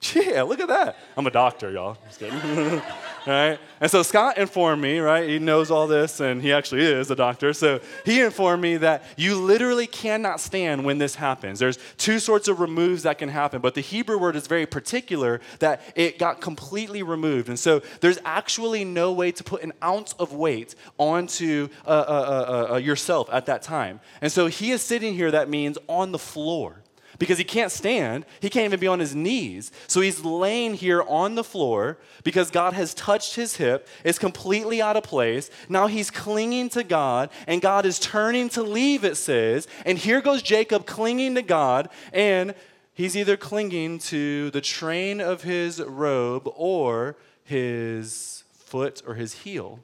Yeah, 0.14 0.42
look 0.42 0.60
at 0.60 0.68
that. 0.68 0.96
I'm 1.16 1.26
a 1.26 1.30
doctor, 1.30 1.70
y'all. 1.70 1.96
Just 2.06 2.20
kidding. 2.20 2.38
right? 3.26 3.58
And 3.80 3.90
so 3.90 4.02
Scott 4.02 4.38
informed 4.38 4.80
me, 4.80 4.98
right? 4.98 5.28
He 5.28 5.38
knows 5.38 5.70
all 5.70 5.86
this, 5.86 6.20
and 6.20 6.40
he 6.40 6.52
actually 6.52 6.82
is 6.82 7.10
a 7.10 7.16
doctor. 7.16 7.52
So 7.52 7.80
he 8.04 8.20
informed 8.20 8.62
me 8.62 8.78
that 8.78 9.04
you 9.16 9.36
literally 9.36 9.86
cannot 9.86 10.40
stand 10.40 10.84
when 10.84 10.98
this 10.98 11.16
happens. 11.16 11.58
There's 11.58 11.78
two 11.98 12.18
sorts 12.18 12.48
of 12.48 12.60
removes 12.60 13.02
that 13.02 13.18
can 13.18 13.28
happen, 13.28 13.60
but 13.60 13.74
the 13.74 13.82
Hebrew 13.82 14.18
word 14.18 14.36
is 14.36 14.46
very 14.46 14.66
particular 14.66 15.40
that 15.58 15.82
it 15.94 16.18
got 16.18 16.40
completely 16.40 17.02
removed. 17.02 17.48
And 17.48 17.58
so 17.58 17.82
there's 18.00 18.18
actually 18.24 18.84
no 18.84 19.12
way 19.12 19.32
to 19.32 19.44
put 19.44 19.62
an 19.62 19.72
ounce 19.82 20.14
of 20.14 20.32
weight 20.32 20.74
onto 20.96 21.68
uh, 21.86 21.90
uh, 21.90 21.92
uh, 21.92 22.72
uh 22.74 22.76
yourself 22.78 23.28
at 23.30 23.46
that 23.46 23.62
time. 23.62 24.00
And 24.22 24.32
so 24.32 24.46
he 24.46 24.70
is 24.70 24.80
sitting 24.80 25.14
here, 25.14 25.30
that 25.30 25.50
means 25.50 25.76
on 25.88 26.12
the 26.12 26.18
floor 26.18 26.82
because 27.20 27.38
he 27.38 27.44
can't 27.44 27.70
stand. 27.70 28.24
He 28.40 28.48
can't 28.50 28.64
even 28.64 28.80
be 28.80 28.88
on 28.88 28.98
his 28.98 29.14
knees. 29.14 29.70
So 29.86 30.00
he's 30.00 30.24
laying 30.24 30.74
here 30.74 31.02
on 31.02 31.36
the 31.36 31.44
floor 31.44 31.98
because 32.24 32.50
God 32.50 32.72
has 32.72 32.94
touched 32.94 33.36
his 33.36 33.56
hip. 33.56 33.86
It's 34.02 34.18
completely 34.18 34.82
out 34.82 34.96
of 34.96 35.04
place. 35.04 35.50
Now 35.68 35.86
he's 35.86 36.10
clinging 36.10 36.70
to 36.70 36.82
God, 36.82 37.30
and 37.46 37.60
God 37.60 37.84
is 37.84 37.98
turning 37.98 38.48
to 38.50 38.62
leave, 38.62 39.04
it 39.04 39.16
says. 39.16 39.68
And 39.84 39.98
here 39.98 40.22
goes 40.22 40.40
Jacob 40.40 40.86
clinging 40.86 41.34
to 41.34 41.42
God, 41.42 41.90
and 42.12 42.54
he's 42.94 43.14
either 43.14 43.36
clinging 43.36 43.98
to 43.98 44.50
the 44.50 44.62
train 44.62 45.20
of 45.20 45.42
his 45.42 45.80
robe 45.80 46.50
or 46.56 47.16
his 47.44 48.44
foot 48.54 49.02
or 49.06 49.14
his 49.14 49.34
heel. 49.34 49.80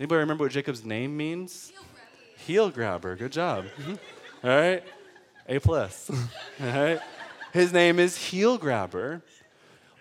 Anybody 0.00 0.18
remember 0.18 0.44
what 0.44 0.52
Jacob's 0.52 0.84
name 0.84 1.16
means? 1.16 1.68
Heel 1.68 1.84
grabber. 1.92 2.38
Heel 2.44 2.70
grabber. 2.70 3.16
Good 3.16 3.32
job. 3.32 3.66
Mm-hmm. 3.78 4.46
All 4.48 4.50
right. 4.50 4.82
A 5.46 5.58
plus. 5.58 6.10
right? 6.60 7.00
His 7.52 7.72
name 7.72 7.98
is 7.98 8.16
Heel 8.16 8.58
Grabber. 8.58 9.22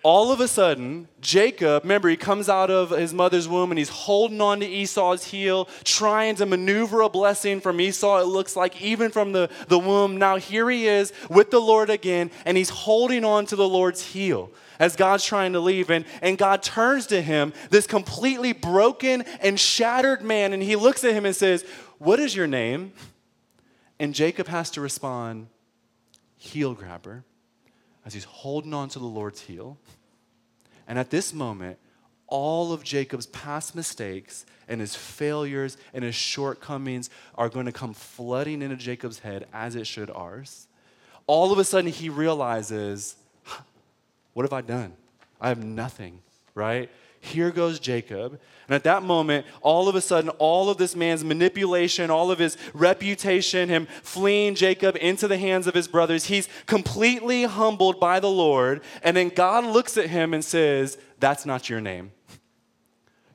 All 0.02 0.34
of 0.34 0.42
a 0.42 0.50
sudden, 0.50 1.08
Jacob, 1.22 1.84
remember, 1.84 2.10
he 2.10 2.18
comes 2.18 2.50
out 2.50 2.70
of 2.70 2.90
his 2.90 3.14
mother's 3.14 3.48
womb 3.48 3.72
and 3.72 3.78
he's 3.78 3.90
holding 3.90 4.42
on 4.42 4.60
to 4.60 4.66
Esau's 4.66 5.24
heel, 5.24 5.70
trying 5.86 6.36
to 6.36 6.46
maneuver 6.46 7.02
a 7.02 7.10
blessing 7.10 7.62
from 7.62 7.80
Esau, 7.80 8.20
it 8.20 8.26
looks 8.26 8.58
like, 8.58 8.82
even 8.82 9.12
from 9.12 9.32
the, 9.32 9.50
the 9.70 9.80
womb. 9.80 10.18
Now, 10.18 10.36
here 10.36 10.70
he 10.70 10.88
is 10.88 11.14
with 11.30 11.52
the 11.52 11.62
Lord 11.62 11.90
again, 11.90 12.32
and 12.46 12.58
he's 12.58 12.70
holding 12.70 13.24
on 13.24 13.46
to 13.46 13.56
the 13.56 13.68
Lord's 13.68 14.06
heel 14.06 14.52
as 14.78 14.98
God's 14.98 15.24
trying 15.24 15.54
to 15.54 15.62
leave. 15.62 15.90
And, 15.90 16.04
and 16.22 16.38
God 16.38 16.64
turns 16.64 17.08
to 17.08 17.22
him, 17.22 17.54
this 17.70 17.88
completely 17.88 18.52
broken 18.52 19.22
and 19.42 19.58
shattered 19.58 20.22
man, 20.22 20.52
and 20.52 20.62
he 20.62 20.76
looks 20.76 21.06
at 21.06 21.14
him 21.14 21.26
and 21.26 21.36
says, 21.36 21.64
What 21.98 22.20
is 22.20 22.36
your 22.36 22.48
name? 22.48 22.92
And 24.00 24.14
Jacob 24.14 24.48
has 24.48 24.72
to 24.72 24.82
respond, 24.82 25.48
heel 26.38 26.74
grabber, 26.74 27.24
as 28.06 28.14
he's 28.14 28.26
holding 28.26 28.74
on 28.74 28.90
to 28.90 29.00
the 29.00 29.06
Lord's 29.06 29.42
heel. 29.42 29.78
And 30.88 31.00
at 31.00 31.10
this 31.10 31.34
moment, 31.34 31.78
all 32.28 32.74
of 32.74 32.84
Jacob's 32.84 33.28
past 33.28 33.76
mistakes 33.76 34.46
and 34.68 34.82
his 34.82 34.96
failures 34.96 35.78
and 35.94 36.04
his 36.04 36.16
shortcomings 36.16 37.10
are 37.36 37.50
going 37.50 37.66
to 37.66 37.72
come 37.72 37.94
flooding 37.94 38.62
into 38.62 38.76
Jacob's 38.76 39.20
head 39.20 39.46
as 39.54 39.76
it 39.76 39.86
should 39.86 40.10
ours. 40.10 40.68
All 41.28 41.52
of 41.54 41.60
a 41.60 41.64
sudden, 41.64 41.92
he 41.92 42.10
realizes, 42.10 43.16
What 44.34 44.44
have 44.44 44.54
I 44.54 44.62
done? 44.62 44.94
I 45.40 45.50
have 45.50 45.64
nothing, 45.64 46.22
right? 46.56 46.90
Here 47.24 47.52
goes 47.52 47.80
Jacob. 47.80 48.38
And 48.68 48.76
at 48.76 48.84
that 48.84 49.02
moment, 49.02 49.46
all 49.62 49.88
of 49.88 49.96
a 49.96 50.02
sudden, 50.02 50.30
all 50.40 50.70
of 50.70 50.78
this 50.78 50.94
man's 50.94 51.24
manipulation, 51.24 52.12
all 52.12 52.32
of 52.32 52.38
his 52.38 52.58
reputation, 52.74 53.70
him 53.70 53.88
fleeing 54.02 54.56
Jacob 54.56 54.98
into 55.00 55.30
the 55.30 55.38
hands 55.38 55.66
of 55.66 55.74
his 55.74 55.88
brothers, 55.88 56.26
he's 56.26 56.50
completely 56.66 57.44
humbled 57.44 57.98
by 57.98 58.20
the 58.20 58.30
Lord. 58.30 58.82
And 59.04 59.16
then 59.16 59.30
God 59.30 59.64
looks 59.64 59.96
at 59.96 60.10
him 60.10 60.34
and 60.34 60.44
says, 60.44 60.98
That's 61.22 61.46
not 61.46 61.70
your 61.70 61.80
name. 61.80 62.12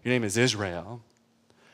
Your 0.04 0.12
name 0.12 0.24
is 0.24 0.36
Israel. 0.36 1.00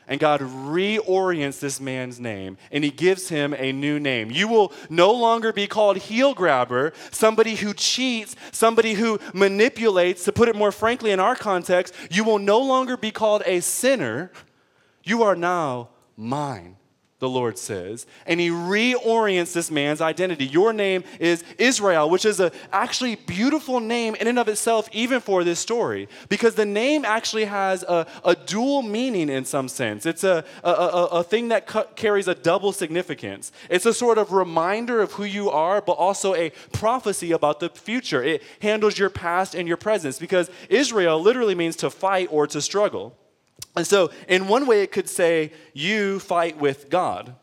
And 0.07 0.19
God 0.19 0.41
reorients 0.41 1.59
this 1.59 1.81
man's 1.81 2.19
name 2.19 2.57
and 2.71 2.83
he 2.83 2.91
gives 2.91 3.29
him 3.29 3.53
a 3.57 3.71
new 3.71 3.99
name. 3.99 4.29
You 4.31 4.47
will 4.47 4.71
no 4.89 5.11
longer 5.11 5.51
be 5.51 5.67
called 5.67 5.97
heel 5.97 6.33
grabber, 6.33 6.93
somebody 7.11 7.55
who 7.55 7.73
cheats, 7.73 8.35
somebody 8.51 8.93
who 8.93 9.19
manipulates. 9.33 10.23
To 10.25 10.31
put 10.31 10.49
it 10.49 10.55
more 10.55 10.71
frankly 10.71 11.11
in 11.11 11.19
our 11.19 11.35
context, 11.35 11.93
you 12.11 12.23
will 12.23 12.39
no 12.39 12.59
longer 12.59 12.97
be 12.97 13.11
called 13.11 13.43
a 13.45 13.59
sinner. 13.61 14.31
You 15.03 15.23
are 15.23 15.35
now 15.35 15.89
mine 16.15 16.77
the 17.25 17.29
Lord 17.29 17.57
says, 17.57 18.05
and 18.27 18.39
he 18.39 18.49
reorients 18.49 19.51
this 19.51 19.71
man's 19.71 19.99
identity. 19.99 20.45
Your 20.45 20.71
name 20.73 21.03
is 21.19 21.43
Israel, 21.57 22.07
which 22.07 22.23
is 22.23 22.39
a 22.39 22.51
actually 22.71 23.15
beautiful 23.15 23.79
name 23.79 24.13
in 24.13 24.27
and 24.27 24.37
of 24.37 24.47
itself, 24.47 24.87
even 24.91 25.19
for 25.21 25.43
this 25.43 25.59
story, 25.59 26.07
because 26.29 26.53
the 26.53 26.65
name 26.83 27.03
actually 27.03 27.45
has 27.45 27.81
a, 27.81 28.05
a 28.23 28.35
dual 28.35 28.83
meaning 28.83 29.27
in 29.29 29.43
some 29.43 29.67
sense. 29.67 30.05
It's 30.05 30.23
a, 30.23 30.45
a, 30.63 30.69
a, 30.69 31.05
a 31.05 31.23
thing 31.23 31.47
that 31.47 31.65
cu- 31.65 31.89
carries 31.95 32.27
a 32.27 32.35
double 32.35 32.71
significance. 32.71 33.51
It's 33.71 33.87
a 33.87 33.93
sort 33.93 34.19
of 34.19 34.31
reminder 34.31 35.01
of 35.01 35.13
who 35.13 35.23
you 35.23 35.49
are, 35.49 35.81
but 35.81 35.93
also 35.93 36.35
a 36.35 36.51
prophecy 36.73 37.31
about 37.31 37.59
the 37.59 37.69
future. 37.69 38.21
It 38.21 38.43
handles 38.61 38.99
your 38.99 39.09
past 39.09 39.55
and 39.55 39.67
your 39.67 39.77
presence, 39.77 40.19
because 40.19 40.51
Israel 40.69 41.19
literally 41.19 41.55
means 41.55 41.75
to 41.77 41.89
fight 41.89 42.27
or 42.29 42.45
to 42.45 42.61
struggle. 42.61 43.17
And 43.75 43.85
so, 43.85 44.11
in 44.27 44.47
one 44.47 44.67
way, 44.67 44.81
it 44.81 44.91
could 44.91 45.09
say, 45.09 45.51
You 45.73 46.19
fight 46.19 46.57
with 46.57 46.89
God. 46.89 47.35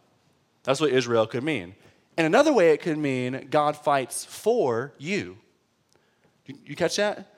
That's 0.65 0.81
what 0.81 0.91
Israel 0.91 1.27
could 1.27 1.45
mean. 1.45 1.75
In 2.17 2.25
another 2.25 2.53
way, 2.53 2.71
it 2.71 2.81
could 2.83 2.99
mean 2.99 3.49
God 3.51 3.77
fights 3.77 4.25
for 4.25 4.93
you. 4.99 5.39
You, 6.47 6.77
catch 6.77 6.97
that? 6.97 7.35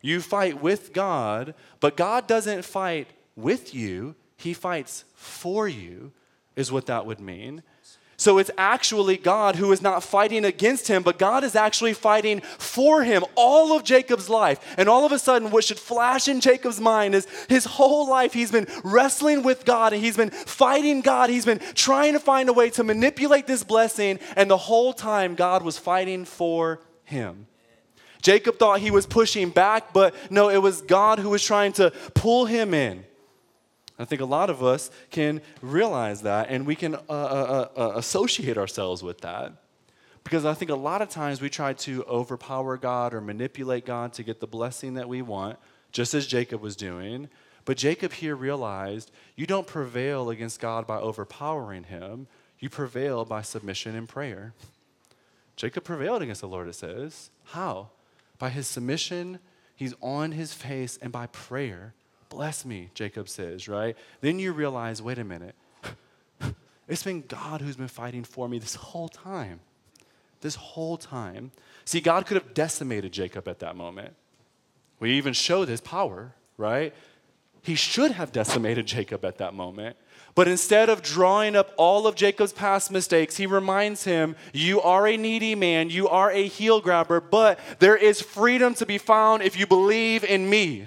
You 0.00 0.20
fight 0.20 0.62
with 0.62 0.92
God, 0.92 1.54
but 1.80 1.96
God 1.96 2.26
doesn't 2.26 2.64
fight 2.64 3.08
with 3.36 3.74
you, 3.74 4.14
He 4.36 4.54
fights 4.54 5.04
for 5.14 5.68
you, 5.68 6.12
is 6.56 6.72
what 6.72 6.86
that 6.86 7.06
would 7.06 7.20
mean. 7.20 7.62
So 8.20 8.38
it's 8.38 8.50
actually 8.58 9.16
God 9.16 9.54
who 9.54 9.70
is 9.70 9.80
not 9.80 10.02
fighting 10.02 10.44
against 10.44 10.88
him, 10.88 11.04
but 11.04 11.20
God 11.20 11.44
is 11.44 11.54
actually 11.54 11.94
fighting 11.94 12.40
for 12.40 13.04
him 13.04 13.24
all 13.36 13.76
of 13.76 13.84
Jacob's 13.84 14.28
life. 14.28 14.58
And 14.76 14.88
all 14.88 15.06
of 15.06 15.12
a 15.12 15.20
sudden, 15.20 15.52
what 15.52 15.62
should 15.62 15.78
flash 15.78 16.26
in 16.26 16.40
Jacob's 16.40 16.80
mind 16.80 17.14
is 17.14 17.28
his 17.48 17.64
whole 17.64 18.10
life 18.10 18.32
he's 18.32 18.50
been 18.50 18.66
wrestling 18.82 19.44
with 19.44 19.64
God 19.64 19.92
and 19.92 20.02
he's 20.02 20.16
been 20.16 20.30
fighting 20.30 21.00
God. 21.00 21.30
He's 21.30 21.44
been 21.44 21.60
trying 21.74 22.14
to 22.14 22.18
find 22.18 22.48
a 22.48 22.52
way 22.52 22.70
to 22.70 22.82
manipulate 22.82 23.46
this 23.46 23.62
blessing, 23.62 24.18
and 24.34 24.50
the 24.50 24.56
whole 24.56 24.92
time 24.92 25.36
God 25.36 25.62
was 25.62 25.78
fighting 25.78 26.24
for 26.24 26.80
him. 27.04 27.46
Jacob 28.20 28.58
thought 28.58 28.80
he 28.80 28.90
was 28.90 29.06
pushing 29.06 29.50
back, 29.50 29.92
but 29.92 30.12
no, 30.28 30.48
it 30.48 30.58
was 30.58 30.82
God 30.82 31.20
who 31.20 31.30
was 31.30 31.44
trying 31.44 31.72
to 31.74 31.92
pull 32.14 32.46
him 32.46 32.74
in. 32.74 33.04
I 33.98 34.04
think 34.04 34.20
a 34.20 34.26
lot 34.26 34.48
of 34.48 34.62
us 34.62 34.90
can 35.10 35.40
realize 35.60 36.22
that 36.22 36.48
and 36.50 36.66
we 36.66 36.76
can 36.76 36.94
uh, 36.94 36.98
uh, 37.08 37.68
uh, 37.76 37.80
uh, 37.80 37.92
associate 37.96 38.56
ourselves 38.56 39.02
with 39.02 39.20
that. 39.22 39.52
Because 40.22 40.44
I 40.44 40.54
think 40.54 40.70
a 40.70 40.76
lot 40.76 41.02
of 41.02 41.08
times 41.08 41.40
we 41.40 41.48
try 41.48 41.72
to 41.72 42.04
overpower 42.04 42.76
God 42.76 43.14
or 43.14 43.20
manipulate 43.20 43.86
God 43.86 44.12
to 44.14 44.22
get 44.22 44.40
the 44.40 44.46
blessing 44.46 44.94
that 44.94 45.08
we 45.08 45.22
want, 45.22 45.58
just 45.90 46.12
as 46.14 46.26
Jacob 46.26 46.60
was 46.60 46.76
doing. 46.76 47.28
But 47.64 47.76
Jacob 47.76 48.12
here 48.12 48.36
realized 48.36 49.10
you 49.36 49.46
don't 49.46 49.66
prevail 49.66 50.30
against 50.30 50.60
God 50.60 50.86
by 50.86 50.98
overpowering 50.98 51.84
him, 51.84 52.26
you 52.58 52.68
prevail 52.68 53.24
by 53.24 53.42
submission 53.42 53.96
and 53.96 54.08
prayer. 54.08 54.52
Jacob 55.56 55.84
prevailed 55.84 56.22
against 56.22 56.40
the 56.40 56.48
Lord, 56.48 56.68
it 56.68 56.74
says. 56.74 57.30
How? 57.44 57.90
By 58.38 58.50
his 58.50 58.66
submission, 58.66 59.40
he's 59.74 59.94
on 60.00 60.32
his 60.32 60.52
face, 60.52 60.98
and 61.02 61.10
by 61.10 61.26
prayer. 61.26 61.94
Bless 62.28 62.64
me, 62.64 62.90
Jacob 62.94 63.28
says, 63.28 63.68
right? 63.68 63.96
Then 64.20 64.38
you 64.38 64.52
realize 64.52 65.00
wait 65.02 65.18
a 65.18 65.24
minute. 65.24 65.54
It's 66.88 67.02
been 67.02 67.22
God 67.28 67.60
who's 67.60 67.76
been 67.76 67.86
fighting 67.86 68.24
for 68.24 68.48
me 68.48 68.58
this 68.58 68.74
whole 68.74 69.10
time. 69.10 69.60
This 70.40 70.54
whole 70.54 70.96
time. 70.96 71.52
See, 71.84 72.00
God 72.00 72.24
could 72.24 72.36
have 72.36 72.54
decimated 72.54 73.12
Jacob 73.12 73.46
at 73.46 73.58
that 73.58 73.76
moment. 73.76 74.14
We 74.98 75.12
even 75.12 75.34
showed 75.34 75.68
his 75.68 75.82
power, 75.82 76.32
right? 76.56 76.94
He 77.62 77.74
should 77.74 78.12
have 78.12 78.32
decimated 78.32 78.86
Jacob 78.86 79.24
at 79.24 79.36
that 79.38 79.52
moment. 79.52 79.96
But 80.34 80.48
instead 80.48 80.88
of 80.88 81.02
drawing 81.02 81.56
up 81.56 81.72
all 81.76 82.06
of 82.06 82.14
Jacob's 82.14 82.52
past 82.52 82.90
mistakes, 82.90 83.36
he 83.36 83.46
reminds 83.46 84.04
him, 84.04 84.36
You 84.52 84.80
are 84.80 85.06
a 85.06 85.16
needy 85.16 85.54
man, 85.54 85.90
you 85.90 86.08
are 86.08 86.30
a 86.30 86.46
heel 86.46 86.80
grabber, 86.80 87.20
but 87.20 87.58
there 87.80 87.96
is 87.96 88.22
freedom 88.22 88.74
to 88.74 88.86
be 88.86 88.98
found 88.98 89.42
if 89.42 89.58
you 89.58 89.66
believe 89.66 90.24
in 90.24 90.48
me. 90.48 90.86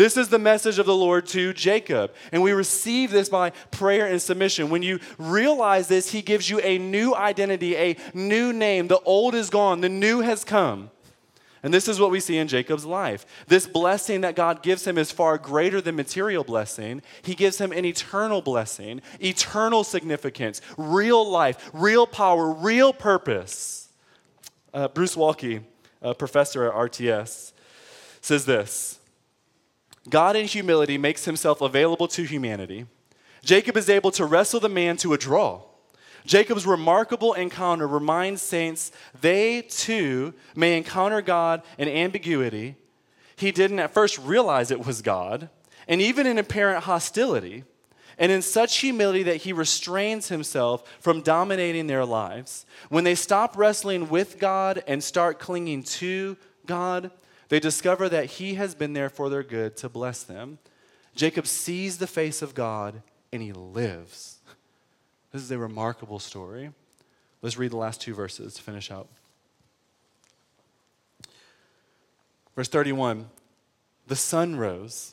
This 0.00 0.16
is 0.16 0.30
the 0.30 0.38
message 0.38 0.78
of 0.78 0.86
the 0.86 0.96
Lord 0.96 1.26
to 1.26 1.52
Jacob. 1.52 2.14
And 2.32 2.42
we 2.42 2.52
receive 2.52 3.10
this 3.10 3.28
by 3.28 3.50
prayer 3.70 4.06
and 4.06 4.22
submission. 4.22 4.70
When 4.70 4.82
you 4.82 4.98
realize 5.18 5.88
this, 5.88 6.10
he 6.10 6.22
gives 6.22 6.48
you 6.48 6.58
a 6.60 6.78
new 6.78 7.14
identity, 7.14 7.76
a 7.76 7.98
new 8.14 8.50
name. 8.50 8.88
The 8.88 9.00
old 9.00 9.34
is 9.34 9.50
gone, 9.50 9.82
the 9.82 9.90
new 9.90 10.20
has 10.20 10.42
come. 10.42 10.90
And 11.62 11.74
this 11.74 11.86
is 11.86 12.00
what 12.00 12.10
we 12.10 12.18
see 12.18 12.38
in 12.38 12.48
Jacob's 12.48 12.86
life. 12.86 13.26
This 13.46 13.66
blessing 13.66 14.22
that 14.22 14.36
God 14.36 14.62
gives 14.62 14.86
him 14.86 14.96
is 14.96 15.10
far 15.10 15.36
greater 15.36 15.82
than 15.82 15.96
material 15.96 16.44
blessing. 16.44 17.02
He 17.20 17.34
gives 17.34 17.60
him 17.60 17.70
an 17.70 17.84
eternal 17.84 18.40
blessing, 18.40 19.02
eternal 19.20 19.84
significance, 19.84 20.62
real 20.78 21.30
life, 21.30 21.68
real 21.74 22.06
power, 22.06 22.50
real 22.50 22.94
purpose. 22.94 23.90
Uh, 24.72 24.88
Bruce 24.88 25.14
Waltke 25.14 25.62
a 26.00 26.14
professor 26.14 26.66
at 26.66 26.74
RTS, 26.74 27.52
says 28.22 28.46
this 28.46 28.99
God 30.10 30.36
in 30.36 30.46
humility 30.46 30.98
makes 30.98 31.24
himself 31.24 31.60
available 31.60 32.08
to 32.08 32.24
humanity. 32.24 32.86
Jacob 33.42 33.76
is 33.76 33.88
able 33.88 34.10
to 34.12 34.26
wrestle 34.26 34.60
the 34.60 34.68
man 34.68 34.96
to 34.98 35.12
a 35.12 35.18
draw. 35.18 35.62
Jacob's 36.26 36.66
remarkable 36.66 37.32
encounter 37.32 37.86
reminds 37.86 38.42
saints 38.42 38.92
they 39.18 39.62
too 39.62 40.34
may 40.54 40.76
encounter 40.76 41.22
God 41.22 41.62
in 41.78 41.88
ambiguity. 41.88 42.76
He 43.36 43.52
didn't 43.52 43.78
at 43.78 43.94
first 43.94 44.18
realize 44.18 44.70
it 44.70 44.84
was 44.84 45.00
God, 45.00 45.48
and 45.88 46.02
even 46.02 46.26
in 46.26 46.36
apparent 46.36 46.84
hostility, 46.84 47.64
and 48.18 48.30
in 48.30 48.42
such 48.42 48.78
humility 48.78 49.22
that 49.22 49.36
he 49.36 49.52
restrains 49.54 50.28
himself 50.28 50.86
from 51.00 51.22
dominating 51.22 51.86
their 51.86 52.04
lives. 52.04 52.66
When 52.90 53.04
they 53.04 53.14
stop 53.14 53.56
wrestling 53.56 54.10
with 54.10 54.38
God 54.38 54.84
and 54.86 55.02
start 55.02 55.38
clinging 55.38 55.84
to 55.84 56.36
God, 56.66 57.10
they 57.50 57.60
discover 57.60 58.08
that 58.08 58.26
he 58.26 58.54
has 58.54 58.74
been 58.74 58.94
there 58.94 59.10
for 59.10 59.28
their 59.28 59.42
good 59.42 59.76
to 59.78 59.88
bless 59.88 60.22
them. 60.22 60.58
Jacob 61.14 61.46
sees 61.46 61.98
the 61.98 62.06
face 62.06 62.42
of 62.42 62.54
God 62.54 63.02
and 63.32 63.42
he 63.42 63.52
lives. 63.52 64.38
This 65.32 65.42
is 65.42 65.50
a 65.50 65.58
remarkable 65.58 66.20
story. 66.20 66.70
Let's 67.42 67.58
read 67.58 67.72
the 67.72 67.76
last 67.76 68.00
two 68.00 68.14
verses 68.14 68.54
to 68.54 68.62
finish 68.62 68.90
out. 68.90 69.08
Verse 72.54 72.68
31 72.68 73.28
The 74.06 74.16
sun 74.16 74.56
rose 74.56 75.10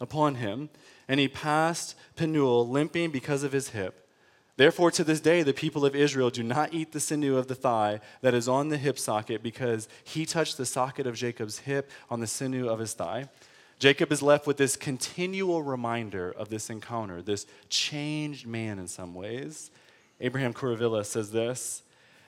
upon 0.00 0.36
him, 0.36 0.68
and 1.08 1.18
he 1.18 1.26
passed 1.26 1.96
Penuel, 2.14 2.68
limping 2.68 3.10
because 3.10 3.42
of 3.42 3.52
his 3.52 3.70
hip. 3.70 4.05
Therefore, 4.56 4.90
to 4.92 5.04
this 5.04 5.20
day, 5.20 5.42
the 5.42 5.52
people 5.52 5.84
of 5.84 5.94
Israel 5.94 6.30
do 6.30 6.42
not 6.42 6.72
eat 6.72 6.92
the 6.92 7.00
sinew 7.00 7.36
of 7.36 7.46
the 7.46 7.54
thigh 7.54 8.00
that 8.22 8.32
is 8.32 8.48
on 8.48 8.70
the 8.70 8.78
hip 8.78 8.98
socket, 8.98 9.42
because 9.42 9.86
he 10.02 10.24
touched 10.24 10.56
the 10.56 10.64
socket 10.64 11.06
of 11.06 11.14
Jacob's 11.14 11.60
hip 11.60 11.90
on 12.08 12.20
the 12.20 12.26
sinew 12.26 12.68
of 12.68 12.78
his 12.78 12.94
thigh. 12.94 13.28
Jacob 13.78 14.10
is 14.10 14.22
left 14.22 14.46
with 14.46 14.56
this 14.56 14.74
continual 14.74 15.62
reminder 15.62 16.30
of 16.30 16.48
this 16.48 16.70
encounter, 16.70 17.20
this 17.20 17.46
changed 17.68 18.46
man 18.46 18.78
in 18.78 18.88
some 18.88 19.14
ways. 19.14 19.70
Abraham 20.20 20.54
Kuruvilla 20.54 21.04
says 21.04 21.30
this 21.30 21.82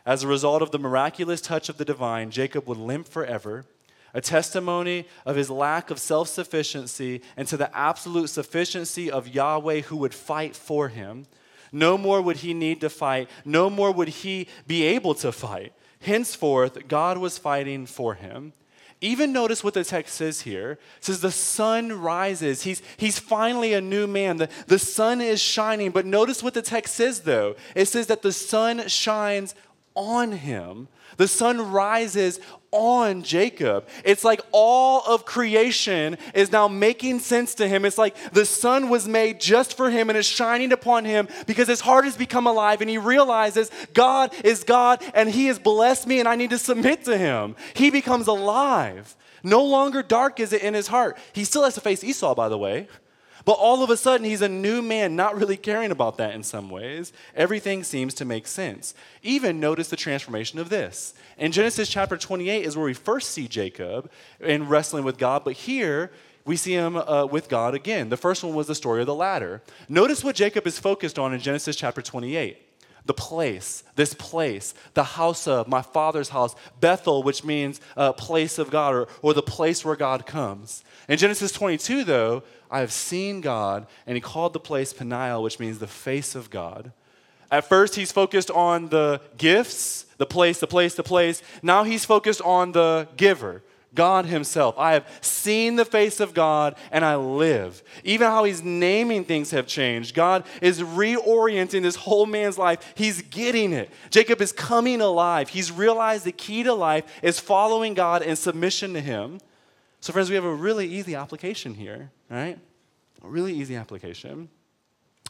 As 0.05 0.23
a 0.23 0.29
result 0.29 0.61
of 0.61 0.71
the 0.71 0.79
miraculous 0.79 1.41
touch 1.41 1.71
of 1.71 1.79
the 1.79 1.85
divine, 1.87 2.31
Jacob 2.31 2.69
would 2.69 2.77
limp 2.77 3.09
forever, 3.09 3.65
a 4.13 4.21
testimony 4.21 5.07
of 5.25 5.37
his 5.37 5.49
lack 5.49 5.91
of 5.91 5.99
self 5.99 6.29
sufficiency 6.29 7.23
and 7.39 7.49
to 7.49 7.57
the 7.57 7.75
absolute 7.75 8.29
sufficiency 8.29 9.11
of 9.11 9.29
Yahweh 9.29 9.81
who 9.83 9.97
would 9.97 10.15
fight 10.15 10.55
for 10.55 10.89
him. 10.89 11.27
No 11.73 11.99
more 11.99 12.21
would 12.23 12.39
he 12.39 12.55
need 12.55 12.81
to 12.81 12.91
fight, 12.91 13.29
no 13.45 13.69
more 13.69 13.93
would 13.93 14.09
he 14.09 14.49
be 14.67 14.85
able 14.85 15.15
to 15.17 15.33
fight. 15.33 15.73
Henceforth, 16.01 16.89
God 16.89 17.19
was 17.19 17.39
fighting 17.39 17.87
for 17.87 18.15
him. 18.15 18.53
Even 19.01 19.33
notice 19.33 19.63
what 19.63 19.75
the 19.75 19.85
text 19.85 20.15
says 20.17 20.41
here. 20.41 20.73
It 20.73 21.05
says 21.05 21.21
the 21.21 21.31
sun 21.31 22.01
rises. 22.01 22.63
He's, 22.63 22.83
he's 22.97 23.19
finally 23.19 23.73
a 23.73 23.81
new 23.81 24.09
man. 24.09 24.39
The, 24.39 24.49
the 24.67 24.79
sun 24.79 25.21
is 25.21 25.41
shining. 25.41 25.93
But 25.93 26.05
notice 26.05 26.43
what 26.43 26.55
the 26.55 26.63
text 26.63 26.97
says, 26.97 27.21
though. 27.21 27.55
It 27.77 27.87
says 27.87 28.09
that 28.09 28.23
the 28.23 28.33
sun 28.33 28.89
shines 28.89 29.55
on 29.95 30.33
him. 30.33 30.89
The 31.19 31.29
sun 31.29 31.73
rises 31.73 32.41
on 32.71 33.23
Jacob. 33.23 33.89
It's 34.05 34.25
like 34.25 34.41
all 34.53 35.03
of 35.07 35.25
creation 35.25 36.17
is 36.33 36.53
now 36.53 36.69
making 36.69 37.19
sense 37.21 37.57
to 37.57 37.69
him. 37.69 37.85
It's 37.85 37.99
like 37.99 38.17
the 38.33 38.45
sun 38.45 38.89
was 38.89 39.09
made 39.09 39.41
just 39.41 39.77
for 39.77 39.91
him 39.91 40.11
and 40.11 40.19
is 40.19 40.27
shining 40.27 40.73
upon 40.73 41.05
him 41.05 41.29
because 41.47 41.67
his 41.69 41.81
heart 41.81 42.05
has 42.05 42.17
become 42.17 42.47
alive 42.47 42.81
and 42.81 42.89
he 42.89 42.99
realizes 42.99 43.71
God 43.95 44.33
is 44.45 44.65
God 44.65 45.03
and 45.13 45.29
he 45.29 45.47
has 45.47 45.59
blessed 45.59 46.07
me 46.07 46.21
and 46.21 46.29
I 46.29 46.37
need 46.37 46.51
to 46.51 46.59
submit 46.59 47.05
to 47.05 47.19
him. 47.19 47.57
He 47.75 47.91
becomes 47.91 48.27
alive. 48.27 49.17
No 49.43 49.65
longer 49.65 50.03
dark 50.03 50.41
is 50.41 50.53
it 50.53 50.63
in 50.63 50.75
his 50.75 50.87
heart. 50.87 51.19
He 51.33 51.45
still 51.45 51.65
has 51.65 51.75
to 51.75 51.81
face 51.81 52.05
Esau, 52.05 52.35
by 52.35 52.49
the 52.49 52.59
way. 52.59 52.89
But 53.49 53.55
all 53.55 53.83
of 53.83 53.89
a 53.89 53.97
sudden, 53.97 54.27
he's 54.27 54.43
a 54.43 54.49
new 54.49 54.83
man, 54.83 55.17
not 55.17 55.35
really 55.35 55.57
caring 55.57 55.91
about 55.91 56.19
that 56.19 56.35
in 56.35 56.43
some 56.43 56.69
ways. 56.69 57.15
Everything 57.35 57.83
seems 57.83 58.13
to 58.17 58.27
make 58.27 58.47
sense. 58.47 58.93
Even 59.23 59.59
notice 59.59 59.89
the 59.89 59.97
transformation 59.97 60.59
of 60.59 60.69
this. 60.69 61.15
In 61.39 61.51
Genesis 61.51 61.89
chapter 61.89 62.19
28 62.19 62.67
is 62.67 62.77
where 62.77 62.85
we 62.85 62.93
first 62.93 63.31
see 63.31 63.49
Jacob 63.49 64.11
in 64.39 64.69
wrestling 64.69 65.03
with 65.03 65.17
God, 65.17 65.45
but 65.45 65.55
here 65.55 66.11
we 66.45 66.59
see 66.59 66.75
him 66.75 66.95
uh, 66.95 67.25
with 67.25 67.49
God 67.49 67.75
again. 67.75 68.11
The 68.11 68.19
first 68.19 68.45
one 68.45 68.55
was 68.55 68.67
the 68.67 68.75
story 68.75 69.01
of 69.01 69.07
the 69.07 69.15
ladder. 69.15 69.63
Notice 69.89 70.23
what 70.23 70.37
Jacob 70.37 70.67
is 70.67 70.79
focused 70.79 71.19
on 71.19 71.33
in 71.33 71.41
Genesis 71.41 71.75
chapter 71.75 72.03
28 72.03 72.67
the 73.09 73.15
place, 73.15 73.85
this 73.97 74.13
place, 74.13 74.75
the 74.93 75.03
house 75.03 75.49
of 75.49 75.67
my 75.67 75.81
father's 75.81 76.29
house, 76.29 76.55
Bethel, 76.79 77.23
which 77.23 77.43
means 77.43 77.81
uh, 77.97 78.13
place 78.13 78.59
of 78.59 78.71
God 78.71 78.95
or, 78.95 79.09
or 79.23 79.33
the 79.33 79.43
place 79.43 79.83
where 79.83 79.97
God 79.97 80.27
comes. 80.27 80.85
In 81.09 81.17
Genesis 81.17 81.53
22, 81.53 82.05
though, 82.05 82.43
I 82.71 82.81
have 82.81 82.93
seen 82.93 83.41
God, 83.41 83.87
and 84.07 84.15
he 84.15 84.21
called 84.21 84.53
the 84.53 84.61
place 84.61 84.93
Peniel, 84.93 85.43
which 85.43 85.59
means 85.59 85.79
the 85.79 85.87
face 85.87 86.35
of 86.35 86.51
God. 86.51 86.93
At 87.51 87.67
first, 87.67 87.95
he's 87.95 88.13
focused 88.13 88.51
on 88.51 88.91
the 88.91 89.23
gifts, 89.39 90.05
the 90.19 90.27
place, 90.27 90.61
the 90.61 90.67
place, 90.67 90.95
the 90.95 91.03
place. 91.03 91.43
Now 91.63 91.83
he's 91.83 92.05
focused 92.05 92.43
on 92.43 92.73
the 92.73 93.09
giver, 93.17 93.63
God 93.95 94.27
Himself. 94.27 94.75
I 94.79 94.93
have 94.93 95.09
seen 95.23 95.77
the 95.77 95.85
face 95.85 96.21
of 96.21 96.35
God 96.35 96.77
and 96.93 97.05
I 97.05 97.17
live. 97.17 97.83
Even 98.05 98.27
how 98.27 98.45
He's 98.45 98.63
naming 98.63 99.25
things 99.25 99.51
have 99.53 99.67
changed. 99.67 100.15
God 100.15 100.45
is 100.61 100.81
reorienting 100.81 101.83
this 101.83 101.97
whole 101.97 102.27
man's 102.27 102.59
life. 102.59 102.93
He's 102.95 103.23
getting 103.23 103.73
it. 103.73 103.91
Jacob 104.11 104.43
is 104.43 104.53
coming 104.53 105.01
alive. 105.01 105.49
He's 105.49 105.73
realized 105.73 106.25
the 106.25 106.33
key 106.33 106.63
to 106.65 106.75
life 106.75 107.05
is 107.23 107.41
following 107.41 107.95
God 107.95 108.23
and 108.23 108.37
submission 108.37 108.93
to 108.93 109.01
Him. 109.01 109.39
So, 110.01 110.13
friends, 110.13 110.29
we 110.29 110.37
have 110.37 110.45
a 110.45 110.55
really 110.55 110.87
easy 110.87 111.15
application 111.15 111.75
here, 111.75 112.11
right? 112.31 112.59
A 113.23 113.29
really 113.29 113.53
easy 113.53 113.75
application. 113.77 114.49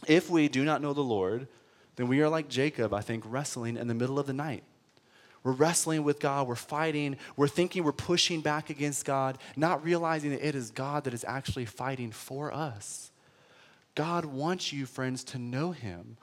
If 0.07 0.31
we 0.31 0.49
do 0.49 0.65
not 0.65 0.83
know 0.83 0.93
the 0.93 1.01
Lord, 1.01 1.49
then 1.97 2.09
we 2.09 2.21
are 2.21 2.29
like 2.29 2.49
Jacob, 2.49 2.93
I 2.95 3.01
think, 3.01 3.25
wrestling 3.27 3.77
in 3.77 3.89
the 3.89 3.95
middle 3.95 4.19
of 4.19 4.27
the 4.27 4.33
night. 4.33 4.63
We're 5.43 5.53
wrestling 5.53 6.05
with 6.05 6.21
God, 6.21 6.47
we're 6.47 6.57
fighting, 6.57 7.17
we're 7.37 7.49
thinking 7.49 7.85
we're 7.85 7.93
pushing 7.93 8.41
back 8.41 8.71
against 8.71 9.05
God, 9.05 9.39
not 9.57 9.83
realizing 9.85 10.31
that 10.33 10.47
it 10.47 10.55
is 10.55 10.71
God 10.71 11.05
that 11.05 11.15
is 11.15 11.25
actually 11.27 11.65
fighting 11.65 12.11
for 12.11 12.53
us. 12.53 13.11
God 13.95 14.25
wants 14.25 14.73
you, 14.73 14.85
friends, 14.85 15.25
to 15.25 15.39
know 15.39 15.73
Him. 15.73 16.19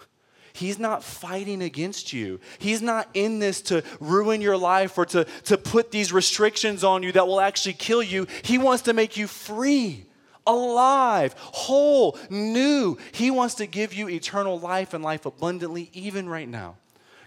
He's 0.55 0.79
not 0.79 1.03
fighting 1.03 1.61
against 1.61 2.13
you. 2.13 2.39
He's 2.59 2.81
not 2.81 3.09
in 3.13 3.39
this 3.39 3.61
to 3.63 3.83
ruin 3.99 4.39
your 4.39 4.55
life 4.55 4.97
or 4.97 5.05
to, 5.07 5.25
to 5.43 5.57
put 5.57 5.91
these 5.91 6.13
restrictions 6.13 6.81
on 6.81 7.03
you 7.03 7.11
that 7.11 7.27
will 7.27 7.41
actually 7.41 7.73
kill 7.73 8.01
you. 8.01 8.25
He 8.41 8.57
wants 8.57 8.83
to 8.83 8.93
make 8.93 9.17
you 9.17 9.27
free, 9.27 10.05
alive, 10.47 11.35
whole, 11.37 12.17
new. 12.29 12.97
He 13.11 13.31
wants 13.31 13.55
to 13.55 13.67
give 13.67 13.93
you 13.93 14.07
eternal 14.07 14.57
life 14.57 14.93
and 14.93 15.03
life 15.03 15.25
abundantly, 15.25 15.89
even 15.91 16.29
right 16.29 16.47
now. 16.47 16.77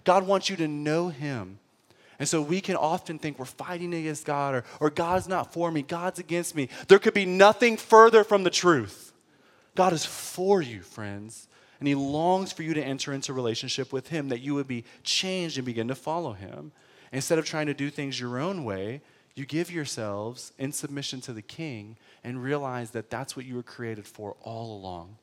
God 0.05 0.25
wants 0.25 0.49
you 0.49 0.55
to 0.55 0.67
know 0.67 1.09
Him. 1.09 1.59
And 2.17 2.27
so 2.27 2.41
we 2.41 2.61
can 2.61 2.77
often 2.77 3.19
think 3.19 3.37
we're 3.37 3.45
fighting 3.45 3.93
against 3.93 4.25
God 4.25 4.55
or, 4.55 4.63
or 4.79 4.89
God's 4.89 5.27
not 5.27 5.53
for 5.53 5.69
me, 5.69 5.83
God's 5.83 6.17
against 6.17 6.55
me. 6.55 6.67
There 6.87 6.97
could 6.97 7.13
be 7.13 7.25
nothing 7.27 7.77
further 7.77 8.23
from 8.23 8.43
the 8.43 8.49
truth. 8.49 9.13
God 9.75 9.93
is 9.93 10.03
for 10.03 10.63
you, 10.63 10.81
friends 10.81 11.48
and 11.79 11.87
he 11.87 11.95
longs 11.95 12.51
for 12.51 12.63
you 12.63 12.73
to 12.73 12.83
enter 12.83 13.13
into 13.13 13.33
relationship 13.33 13.93
with 13.93 14.09
him, 14.09 14.29
that 14.29 14.41
you 14.41 14.53
would 14.55 14.67
be 14.67 14.83
changed 15.03 15.57
and 15.57 15.65
begin 15.65 15.87
to 15.87 15.95
follow 15.95 16.33
him. 16.33 16.71
Instead 17.11 17.39
of 17.39 17.45
trying 17.45 17.67
to 17.67 17.73
do 17.73 17.89
things 17.89 18.19
your 18.19 18.37
own 18.39 18.63
way, 18.63 19.01
you 19.35 19.45
give 19.45 19.71
yourselves 19.71 20.51
in 20.57 20.71
submission 20.71 21.21
to 21.21 21.33
the 21.33 21.41
king 21.41 21.95
and 22.23 22.43
realize 22.43 22.91
that 22.91 23.09
that's 23.09 23.35
what 23.35 23.45
you 23.45 23.55
were 23.55 23.63
created 23.63 24.05
for 24.05 24.35
all 24.41 24.75
along. 24.77 25.17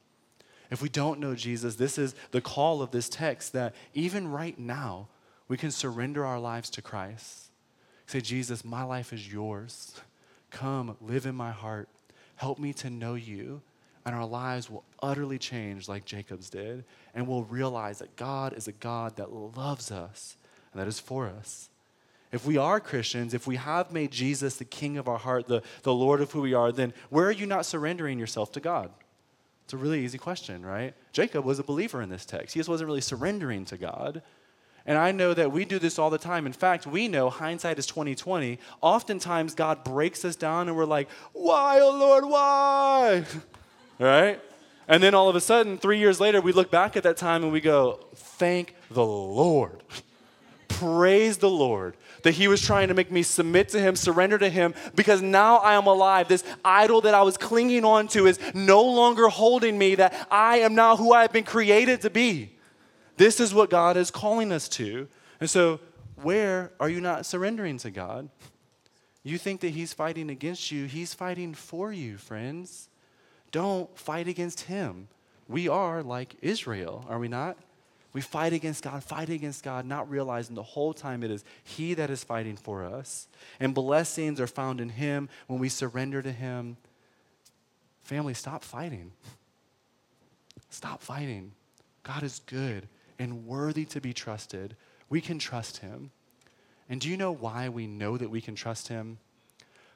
If 0.70 0.80
we 0.80 0.88
don't 0.88 1.20
know 1.20 1.34
Jesus, 1.34 1.76
this 1.76 1.98
is 1.98 2.14
the 2.30 2.40
call 2.40 2.82
of 2.82 2.90
this 2.90 3.08
text 3.08 3.52
that 3.52 3.74
even 3.94 4.28
right 4.28 4.58
now, 4.58 5.08
we 5.48 5.56
can 5.56 5.70
surrender 5.70 6.24
our 6.24 6.40
lives 6.40 6.70
to 6.70 6.82
Christ. 6.82 7.50
Say, 8.06 8.20
Jesus, 8.20 8.64
my 8.64 8.82
life 8.82 9.12
is 9.12 9.32
yours. 9.32 10.00
Come, 10.50 10.96
live 11.00 11.26
in 11.26 11.34
my 11.34 11.52
heart. 11.52 11.88
Help 12.36 12.58
me 12.58 12.72
to 12.74 12.90
know 12.90 13.14
you 13.14 13.62
and 14.06 14.14
our 14.14 14.24
lives 14.24 14.70
will 14.70 14.84
utterly 15.02 15.36
change 15.36 15.88
like 15.88 16.04
Jacob's 16.04 16.48
did, 16.48 16.84
and 17.12 17.26
we'll 17.26 17.42
realize 17.42 17.98
that 17.98 18.14
God 18.14 18.54
is 18.54 18.68
a 18.68 18.72
God 18.72 19.16
that 19.16 19.32
loves 19.32 19.90
us 19.90 20.36
and 20.72 20.80
that 20.80 20.86
is 20.86 21.00
for 21.00 21.26
us. 21.26 21.68
If 22.30 22.46
we 22.46 22.56
are 22.56 22.78
Christians, 22.78 23.34
if 23.34 23.48
we 23.48 23.56
have 23.56 23.92
made 23.92 24.12
Jesus 24.12 24.56
the 24.56 24.64
king 24.64 24.96
of 24.96 25.08
our 25.08 25.18
heart, 25.18 25.48
the, 25.48 25.62
the 25.82 25.92
Lord 25.92 26.20
of 26.20 26.30
who 26.30 26.40
we 26.40 26.54
are, 26.54 26.70
then 26.70 26.94
where 27.10 27.26
are 27.26 27.32
you 27.32 27.46
not 27.46 27.66
surrendering 27.66 28.18
yourself 28.18 28.52
to 28.52 28.60
God? 28.60 28.90
It's 29.64 29.72
a 29.72 29.76
really 29.76 30.04
easy 30.04 30.18
question, 30.18 30.64
right? 30.64 30.94
Jacob 31.12 31.44
was 31.44 31.58
a 31.58 31.64
believer 31.64 32.00
in 32.00 32.08
this 32.08 32.24
text. 32.24 32.54
He 32.54 32.60
just 32.60 32.68
wasn't 32.68 32.86
really 32.86 33.00
surrendering 33.00 33.64
to 33.66 33.76
God. 33.76 34.22
And 34.86 34.96
I 34.96 35.10
know 35.10 35.34
that 35.34 35.50
we 35.50 35.64
do 35.64 35.80
this 35.80 35.98
all 35.98 36.10
the 36.10 36.18
time. 36.18 36.46
In 36.46 36.52
fact, 36.52 36.86
we 36.86 37.08
know 37.08 37.28
hindsight 37.28 37.76
is 37.76 37.86
2020. 37.86 38.60
Oftentimes 38.80 39.56
God 39.56 39.82
breaks 39.82 40.24
us 40.24 40.36
down 40.36 40.68
and 40.68 40.76
we're 40.76 40.84
like, 40.84 41.08
"Why, 41.32 41.80
oh 41.80 41.90
Lord, 41.90 42.24
why?" 42.24 43.24
right? 43.98 44.40
And 44.88 45.02
then 45.02 45.14
all 45.14 45.28
of 45.28 45.36
a 45.36 45.40
sudden, 45.40 45.78
three 45.78 45.98
years 45.98 46.20
later, 46.20 46.40
we 46.40 46.52
look 46.52 46.70
back 46.70 46.96
at 46.96 47.02
that 47.02 47.16
time 47.16 47.42
and 47.42 47.52
we 47.52 47.60
go, 47.60 48.00
thank 48.14 48.74
the 48.90 49.04
Lord. 49.04 49.82
Praise 50.68 51.38
the 51.38 51.50
Lord 51.50 51.96
that 52.22 52.32
He 52.32 52.48
was 52.48 52.60
trying 52.60 52.88
to 52.88 52.94
make 52.94 53.10
me 53.10 53.22
submit 53.22 53.68
to 53.70 53.80
Him, 53.80 53.96
surrender 53.96 54.36
to 54.38 54.48
Him, 54.48 54.74
because 54.94 55.22
now 55.22 55.58
I 55.58 55.74
am 55.74 55.86
alive. 55.86 56.28
This 56.28 56.44
idol 56.64 57.00
that 57.02 57.14
I 57.14 57.22
was 57.22 57.36
clinging 57.36 57.84
on 57.84 58.08
to 58.08 58.26
is 58.26 58.38
no 58.52 58.82
longer 58.82 59.28
holding 59.28 59.78
me, 59.78 59.94
that 59.94 60.26
I 60.30 60.58
am 60.58 60.74
now 60.74 60.96
who 60.96 61.12
I 61.12 61.22
have 61.22 61.32
been 61.32 61.44
created 61.44 62.02
to 62.02 62.10
be. 62.10 62.52
This 63.16 63.40
is 63.40 63.54
what 63.54 63.70
God 63.70 63.96
is 63.96 64.10
calling 64.10 64.52
us 64.52 64.68
to. 64.70 65.08
And 65.40 65.48
so, 65.48 65.80
where 66.16 66.72
are 66.80 66.88
you 66.88 67.00
not 67.00 67.26
surrendering 67.26 67.78
to 67.78 67.90
God? 67.90 68.28
You 69.22 69.38
think 69.38 69.60
that 69.60 69.70
He's 69.70 69.92
fighting 69.92 70.30
against 70.30 70.70
you, 70.70 70.86
He's 70.86 71.14
fighting 71.14 71.54
for 71.54 71.92
you, 71.92 72.18
friends. 72.18 72.88
Don't 73.52 73.96
fight 73.98 74.28
against 74.28 74.62
Him. 74.62 75.08
We 75.48 75.68
are 75.68 76.02
like 76.02 76.36
Israel, 76.42 77.04
are 77.08 77.18
we 77.18 77.28
not? 77.28 77.56
We 78.12 78.22
fight 78.22 78.54
against 78.54 78.82
God, 78.82 79.04
fight 79.04 79.28
against 79.28 79.62
God, 79.62 79.84
not 79.84 80.08
realizing 80.08 80.54
the 80.54 80.62
whole 80.62 80.94
time 80.94 81.22
it 81.22 81.30
is 81.30 81.44
He 81.62 81.92
that 81.94 82.08
is 82.08 82.24
fighting 82.24 82.56
for 82.56 82.82
us. 82.82 83.28
And 83.60 83.74
blessings 83.74 84.40
are 84.40 84.46
found 84.46 84.80
in 84.80 84.88
Him 84.88 85.28
when 85.48 85.58
we 85.58 85.68
surrender 85.68 86.22
to 86.22 86.32
Him. 86.32 86.78
Family, 88.02 88.32
stop 88.32 88.64
fighting. 88.64 89.12
Stop 90.70 91.02
fighting. 91.02 91.52
God 92.04 92.22
is 92.22 92.40
good 92.46 92.88
and 93.18 93.46
worthy 93.46 93.84
to 93.84 94.00
be 94.00 94.14
trusted. 94.14 94.76
We 95.10 95.20
can 95.20 95.38
trust 95.38 95.78
Him. 95.78 96.10
And 96.88 97.00
do 97.00 97.10
you 97.10 97.16
know 97.16 97.32
why 97.32 97.68
we 97.68 97.86
know 97.86 98.16
that 98.16 98.30
we 98.30 98.40
can 98.40 98.54
trust 98.54 98.88
Him? 98.88 99.18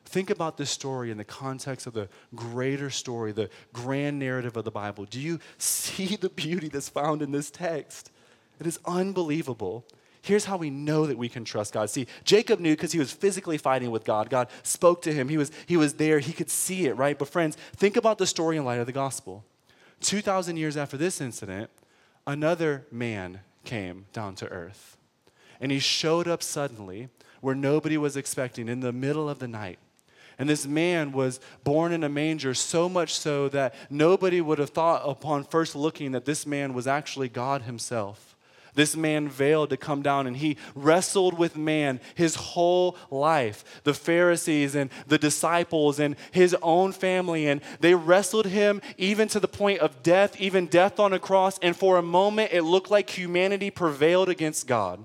Think 0.04 0.30
about 0.30 0.56
this 0.56 0.70
story 0.70 1.10
in 1.10 1.18
the 1.18 1.24
context 1.24 1.86
of 1.86 1.92
the 1.92 2.08
greater 2.34 2.90
story, 2.90 3.32
the 3.32 3.48
grand 3.72 4.18
narrative 4.18 4.56
of 4.56 4.64
the 4.64 4.70
Bible. 4.70 5.04
Do 5.04 5.20
you 5.20 5.38
see 5.58 6.16
the 6.16 6.30
beauty 6.30 6.68
that's 6.68 6.88
found 6.88 7.22
in 7.22 7.30
this 7.30 7.50
text? 7.50 8.10
It 8.58 8.66
is 8.66 8.78
unbelievable. 8.84 9.84
Here's 10.22 10.44
how 10.44 10.58
we 10.58 10.68
know 10.68 11.06
that 11.06 11.16
we 11.16 11.28
can 11.28 11.44
trust 11.44 11.72
God. 11.72 11.88
See, 11.88 12.06
Jacob 12.24 12.60
knew 12.60 12.74
because 12.74 12.92
he 12.92 12.98
was 12.98 13.10
physically 13.10 13.56
fighting 13.56 13.90
with 13.90 14.04
God. 14.04 14.28
God 14.28 14.48
spoke 14.62 15.00
to 15.02 15.12
him. 15.12 15.28
He 15.28 15.38
was, 15.38 15.50
he 15.66 15.78
was 15.78 15.94
there. 15.94 16.18
He 16.18 16.32
could 16.32 16.50
see 16.50 16.86
it, 16.86 16.96
right? 16.96 17.18
But, 17.18 17.28
friends, 17.28 17.56
think 17.74 17.96
about 17.96 18.18
the 18.18 18.26
story 18.26 18.58
in 18.58 18.64
light 18.64 18.80
of 18.80 18.86
the 18.86 18.92
gospel. 18.92 19.44
2,000 20.00 20.56
years 20.56 20.76
after 20.76 20.96
this 20.96 21.20
incident, 21.20 21.70
another 22.26 22.86
man 22.90 23.40
came 23.64 24.06
down 24.12 24.34
to 24.36 24.48
earth. 24.48 24.98
And 25.60 25.72
he 25.72 25.78
showed 25.78 26.28
up 26.28 26.42
suddenly 26.42 27.08
where 27.40 27.54
nobody 27.54 27.96
was 27.96 28.16
expecting 28.16 28.68
in 28.68 28.80
the 28.80 28.92
middle 28.92 29.28
of 29.28 29.38
the 29.38 29.48
night. 29.48 29.78
And 30.40 30.48
this 30.48 30.66
man 30.66 31.12
was 31.12 31.38
born 31.64 31.92
in 31.92 32.02
a 32.02 32.08
manger, 32.08 32.54
so 32.54 32.88
much 32.88 33.14
so 33.14 33.50
that 33.50 33.74
nobody 33.90 34.40
would 34.40 34.58
have 34.58 34.70
thought 34.70 35.02
upon 35.04 35.44
first 35.44 35.76
looking 35.76 36.12
that 36.12 36.24
this 36.24 36.46
man 36.46 36.72
was 36.72 36.86
actually 36.86 37.28
God 37.28 37.60
himself. 37.62 38.34
This 38.72 38.96
man 38.96 39.28
veiled 39.28 39.68
to 39.68 39.76
come 39.76 40.00
down 40.00 40.26
and 40.26 40.34
he 40.34 40.56
wrestled 40.74 41.36
with 41.36 41.58
man 41.58 42.00
his 42.14 42.36
whole 42.36 42.96
life. 43.10 43.82
The 43.84 43.92
Pharisees 43.92 44.74
and 44.74 44.88
the 45.06 45.18
disciples 45.18 46.00
and 46.00 46.16
his 46.30 46.56
own 46.62 46.92
family, 46.92 47.46
and 47.46 47.60
they 47.80 47.94
wrestled 47.94 48.46
him 48.46 48.80
even 48.96 49.28
to 49.28 49.40
the 49.40 49.48
point 49.48 49.80
of 49.80 50.02
death, 50.02 50.40
even 50.40 50.68
death 50.68 50.98
on 50.98 51.12
a 51.12 51.18
cross. 51.18 51.58
And 51.58 51.76
for 51.76 51.98
a 51.98 52.02
moment, 52.02 52.54
it 52.54 52.62
looked 52.62 52.90
like 52.90 53.10
humanity 53.10 53.70
prevailed 53.70 54.30
against 54.30 54.66
God. 54.66 55.04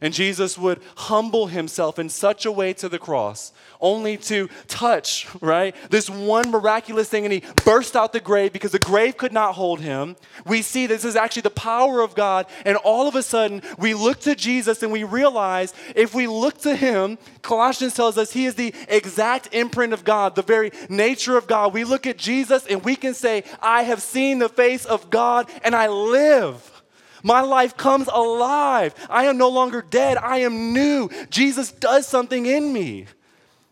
And 0.00 0.14
Jesus 0.14 0.56
would 0.56 0.80
humble 0.96 1.48
himself 1.48 1.98
in 1.98 2.08
such 2.08 2.46
a 2.46 2.52
way 2.52 2.72
to 2.74 2.88
the 2.88 2.98
cross, 2.98 3.52
only 3.82 4.16
to 4.16 4.48
touch, 4.66 5.26
right? 5.42 5.74
This 5.90 6.08
one 6.08 6.50
miraculous 6.50 7.10
thing, 7.10 7.24
and 7.24 7.32
he 7.32 7.42
burst 7.64 7.94
out 7.94 8.14
the 8.14 8.20
grave 8.20 8.52
because 8.52 8.72
the 8.72 8.78
grave 8.78 9.18
could 9.18 9.32
not 9.32 9.54
hold 9.54 9.80
him. 9.80 10.16
We 10.46 10.62
see 10.62 10.86
this 10.86 11.04
is 11.04 11.16
actually 11.16 11.42
the 11.42 11.50
power 11.50 12.00
of 12.00 12.14
God, 12.14 12.46
and 12.64 12.78
all 12.78 13.08
of 13.08 13.14
a 13.14 13.22
sudden 13.22 13.62
we 13.78 13.92
look 13.92 14.20
to 14.20 14.34
Jesus 14.34 14.82
and 14.82 14.90
we 14.90 15.04
realize 15.04 15.74
if 15.94 16.14
we 16.14 16.26
look 16.26 16.58
to 16.62 16.74
him, 16.74 17.18
Colossians 17.42 17.94
tells 17.94 18.16
us 18.16 18.32
he 18.32 18.46
is 18.46 18.54
the 18.54 18.74
exact 18.88 19.50
imprint 19.52 19.92
of 19.92 20.04
God, 20.04 20.34
the 20.34 20.42
very 20.42 20.72
nature 20.88 21.36
of 21.36 21.46
God. 21.46 21.74
We 21.74 21.84
look 21.84 22.06
at 22.06 22.16
Jesus 22.16 22.66
and 22.66 22.82
we 22.84 22.96
can 22.96 23.12
say, 23.12 23.44
I 23.60 23.82
have 23.82 24.00
seen 24.00 24.38
the 24.38 24.48
face 24.48 24.86
of 24.86 25.10
God 25.10 25.50
and 25.62 25.74
I 25.74 25.88
live. 25.88 26.79
My 27.22 27.40
life 27.40 27.76
comes 27.76 28.08
alive. 28.08 28.94
I 29.08 29.24
am 29.24 29.36
no 29.36 29.48
longer 29.48 29.82
dead. 29.82 30.16
I 30.16 30.38
am 30.38 30.72
new. 30.72 31.10
Jesus 31.30 31.72
does 31.72 32.06
something 32.06 32.46
in 32.46 32.72
me. 32.72 33.06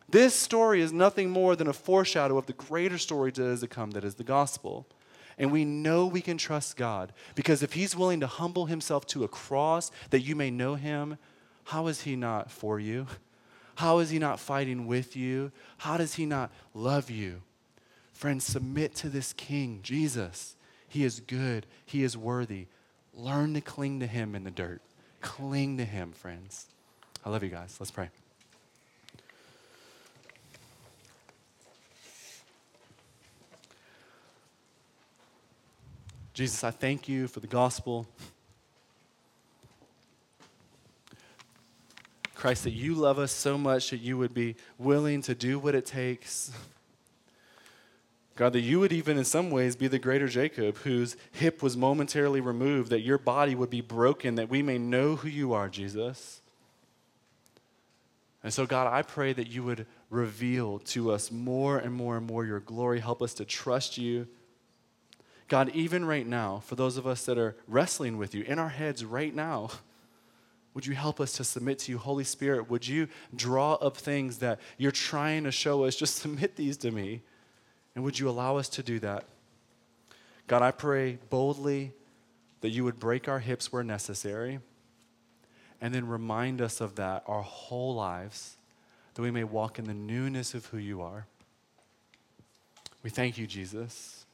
This 0.08 0.34
story 0.34 0.80
is 0.80 0.92
nothing 0.92 1.30
more 1.30 1.54
than 1.54 1.68
a 1.68 1.72
foreshadow 1.72 2.38
of 2.38 2.46
the 2.46 2.54
greater 2.54 2.96
story 2.96 3.30
that 3.30 3.44
is 3.44 3.60
to 3.60 3.68
come, 3.68 3.90
that 3.90 4.04
is 4.04 4.14
the 4.14 4.24
gospel. 4.24 4.86
And 5.36 5.52
we 5.52 5.64
know 5.64 6.06
we 6.06 6.22
can 6.22 6.38
trust 6.38 6.76
God 6.76 7.12
because 7.34 7.62
if 7.62 7.74
He's 7.74 7.94
willing 7.94 8.20
to 8.20 8.26
humble 8.26 8.66
Himself 8.66 9.06
to 9.08 9.24
a 9.24 9.28
cross 9.28 9.90
that 10.10 10.20
you 10.20 10.34
may 10.34 10.50
know 10.50 10.74
Him, 10.74 11.18
how 11.64 11.86
is 11.86 12.02
He 12.02 12.16
not 12.16 12.50
for 12.50 12.80
you? 12.80 13.06
How 13.76 13.98
is 13.98 14.10
He 14.10 14.18
not 14.18 14.40
fighting 14.40 14.86
with 14.86 15.14
you? 15.14 15.52
How 15.76 15.98
does 15.98 16.14
He 16.14 16.26
not 16.26 16.50
love 16.74 17.10
you? 17.10 17.42
Friends, 18.12 18.44
submit 18.44 18.96
to 18.96 19.08
this 19.08 19.32
King, 19.32 19.80
Jesus. 19.82 20.56
He 20.88 21.04
is 21.04 21.20
good, 21.20 21.66
He 21.84 22.02
is 22.02 22.16
worthy. 22.16 22.66
Learn 23.18 23.54
to 23.54 23.60
cling 23.60 23.98
to 23.98 24.06
Him 24.06 24.36
in 24.36 24.44
the 24.44 24.50
dirt. 24.50 24.80
Cling 25.20 25.76
to 25.78 25.84
Him, 25.84 26.12
friends. 26.12 26.66
I 27.26 27.30
love 27.30 27.42
you 27.42 27.48
guys. 27.48 27.76
Let's 27.80 27.90
pray. 27.90 28.10
Jesus, 36.32 36.62
I 36.62 36.70
thank 36.70 37.08
you 37.08 37.26
for 37.26 37.40
the 37.40 37.48
gospel. 37.48 38.06
Christ, 42.36 42.62
that 42.62 42.70
you 42.70 42.94
love 42.94 43.18
us 43.18 43.32
so 43.32 43.58
much 43.58 43.90
that 43.90 43.98
you 43.98 44.16
would 44.16 44.32
be 44.32 44.54
willing 44.78 45.22
to 45.22 45.34
do 45.34 45.58
what 45.58 45.74
it 45.74 45.84
takes 45.84 46.52
God, 48.38 48.52
that 48.52 48.60
you 48.60 48.78
would 48.78 48.92
even 48.92 49.18
in 49.18 49.24
some 49.24 49.50
ways 49.50 49.74
be 49.74 49.88
the 49.88 49.98
greater 49.98 50.28
Jacob, 50.28 50.76
whose 50.78 51.16
hip 51.32 51.60
was 51.60 51.76
momentarily 51.76 52.40
removed, 52.40 52.90
that 52.90 53.00
your 53.00 53.18
body 53.18 53.56
would 53.56 53.68
be 53.68 53.80
broken, 53.80 54.36
that 54.36 54.48
we 54.48 54.62
may 54.62 54.78
know 54.78 55.16
who 55.16 55.26
you 55.26 55.54
are, 55.54 55.68
Jesus. 55.68 56.40
And 58.44 58.54
so, 58.54 58.64
God, 58.64 58.86
I 58.86 59.02
pray 59.02 59.32
that 59.32 59.48
you 59.48 59.64
would 59.64 59.86
reveal 60.08 60.78
to 60.78 61.10
us 61.10 61.32
more 61.32 61.78
and 61.78 61.92
more 61.92 62.16
and 62.16 62.24
more 62.28 62.44
your 62.44 62.60
glory. 62.60 63.00
Help 63.00 63.22
us 63.22 63.34
to 63.34 63.44
trust 63.44 63.98
you. 63.98 64.28
God, 65.48 65.70
even 65.74 66.04
right 66.04 66.26
now, 66.26 66.62
for 66.64 66.76
those 66.76 66.96
of 66.96 67.08
us 67.08 67.24
that 67.24 67.38
are 67.38 67.56
wrestling 67.66 68.18
with 68.18 68.36
you 68.36 68.44
in 68.44 68.60
our 68.60 68.68
heads 68.68 69.04
right 69.04 69.34
now, 69.34 69.70
would 70.74 70.86
you 70.86 70.94
help 70.94 71.20
us 71.20 71.32
to 71.32 71.42
submit 71.42 71.80
to 71.80 71.90
you? 71.90 71.98
Holy 71.98 72.22
Spirit, 72.22 72.70
would 72.70 72.86
you 72.86 73.08
draw 73.34 73.74
up 73.74 73.96
things 73.96 74.38
that 74.38 74.60
you're 74.76 74.92
trying 74.92 75.42
to 75.42 75.50
show 75.50 75.82
us? 75.82 75.96
Just 75.96 76.14
submit 76.22 76.54
these 76.54 76.76
to 76.76 76.92
me. 76.92 77.22
And 77.98 78.04
would 78.04 78.20
you 78.20 78.28
allow 78.28 78.58
us 78.58 78.68
to 78.68 78.82
do 78.84 79.00
that? 79.00 79.24
God, 80.46 80.62
I 80.62 80.70
pray 80.70 81.18
boldly 81.30 81.94
that 82.60 82.68
you 82.68 82.84
would 82.84 83.00
break 83.00 83.26
our 83.26 83.40
hips 83.40 83.72
where 83.72 83.82
necessary 83.82 84.60
and 85.80 85.92
then 85.92 86.06
remind 86.06 86.62
us 86.62 86.80
of 86.80 86.94
that 86.94 87.24
our 87.26 87.42
whole 87.42 87.96
lives, 87.96 88.56
that 89.14 89.22
we 89.22 89.32
may 89.32 89.42
walk 89.42 89.80
in 89.80 89.86
the 89.86 89.94
newness 89.94 90.54
of 90.54 90.66
who 90.66 90.78
you 90.78 91.02
are. 91.02 91.26
We 93.02 93.10
thank 93.10 93.36
you, 93.36 93.48
Jesus. 93.48 94.24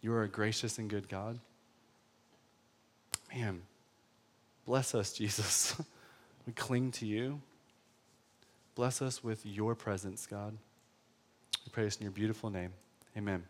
You 0.00 0.14
are 0.14 0.22
a 0.22 0.28
gracious 0.28 0.78
and 0.78 0.88
good 0.88 1.10
God. 1.10 1.38
Man, 3.34 3.60
bless 4.64 4.94
us, 4.94 5.12
Jesus. 5.18 5.76
we 6.46 6.54
cling 6.54 6.92
to 6.92 7.04
you. 7.04 7.42
Bless 8.74 9.02
us 9.02 9.22
with 9.22 9.44
your 9.44 9.74
presence, 9.74 10.26
God. 10.26 10.56
We 11.68 11.70
pray 11.70 11.84
this 11.84 11.96
in 11.96 12.04
your 12.04 12.12
beautiful 12.12 12.48
name. 12.48 12.72
Amen. 13.14 13.44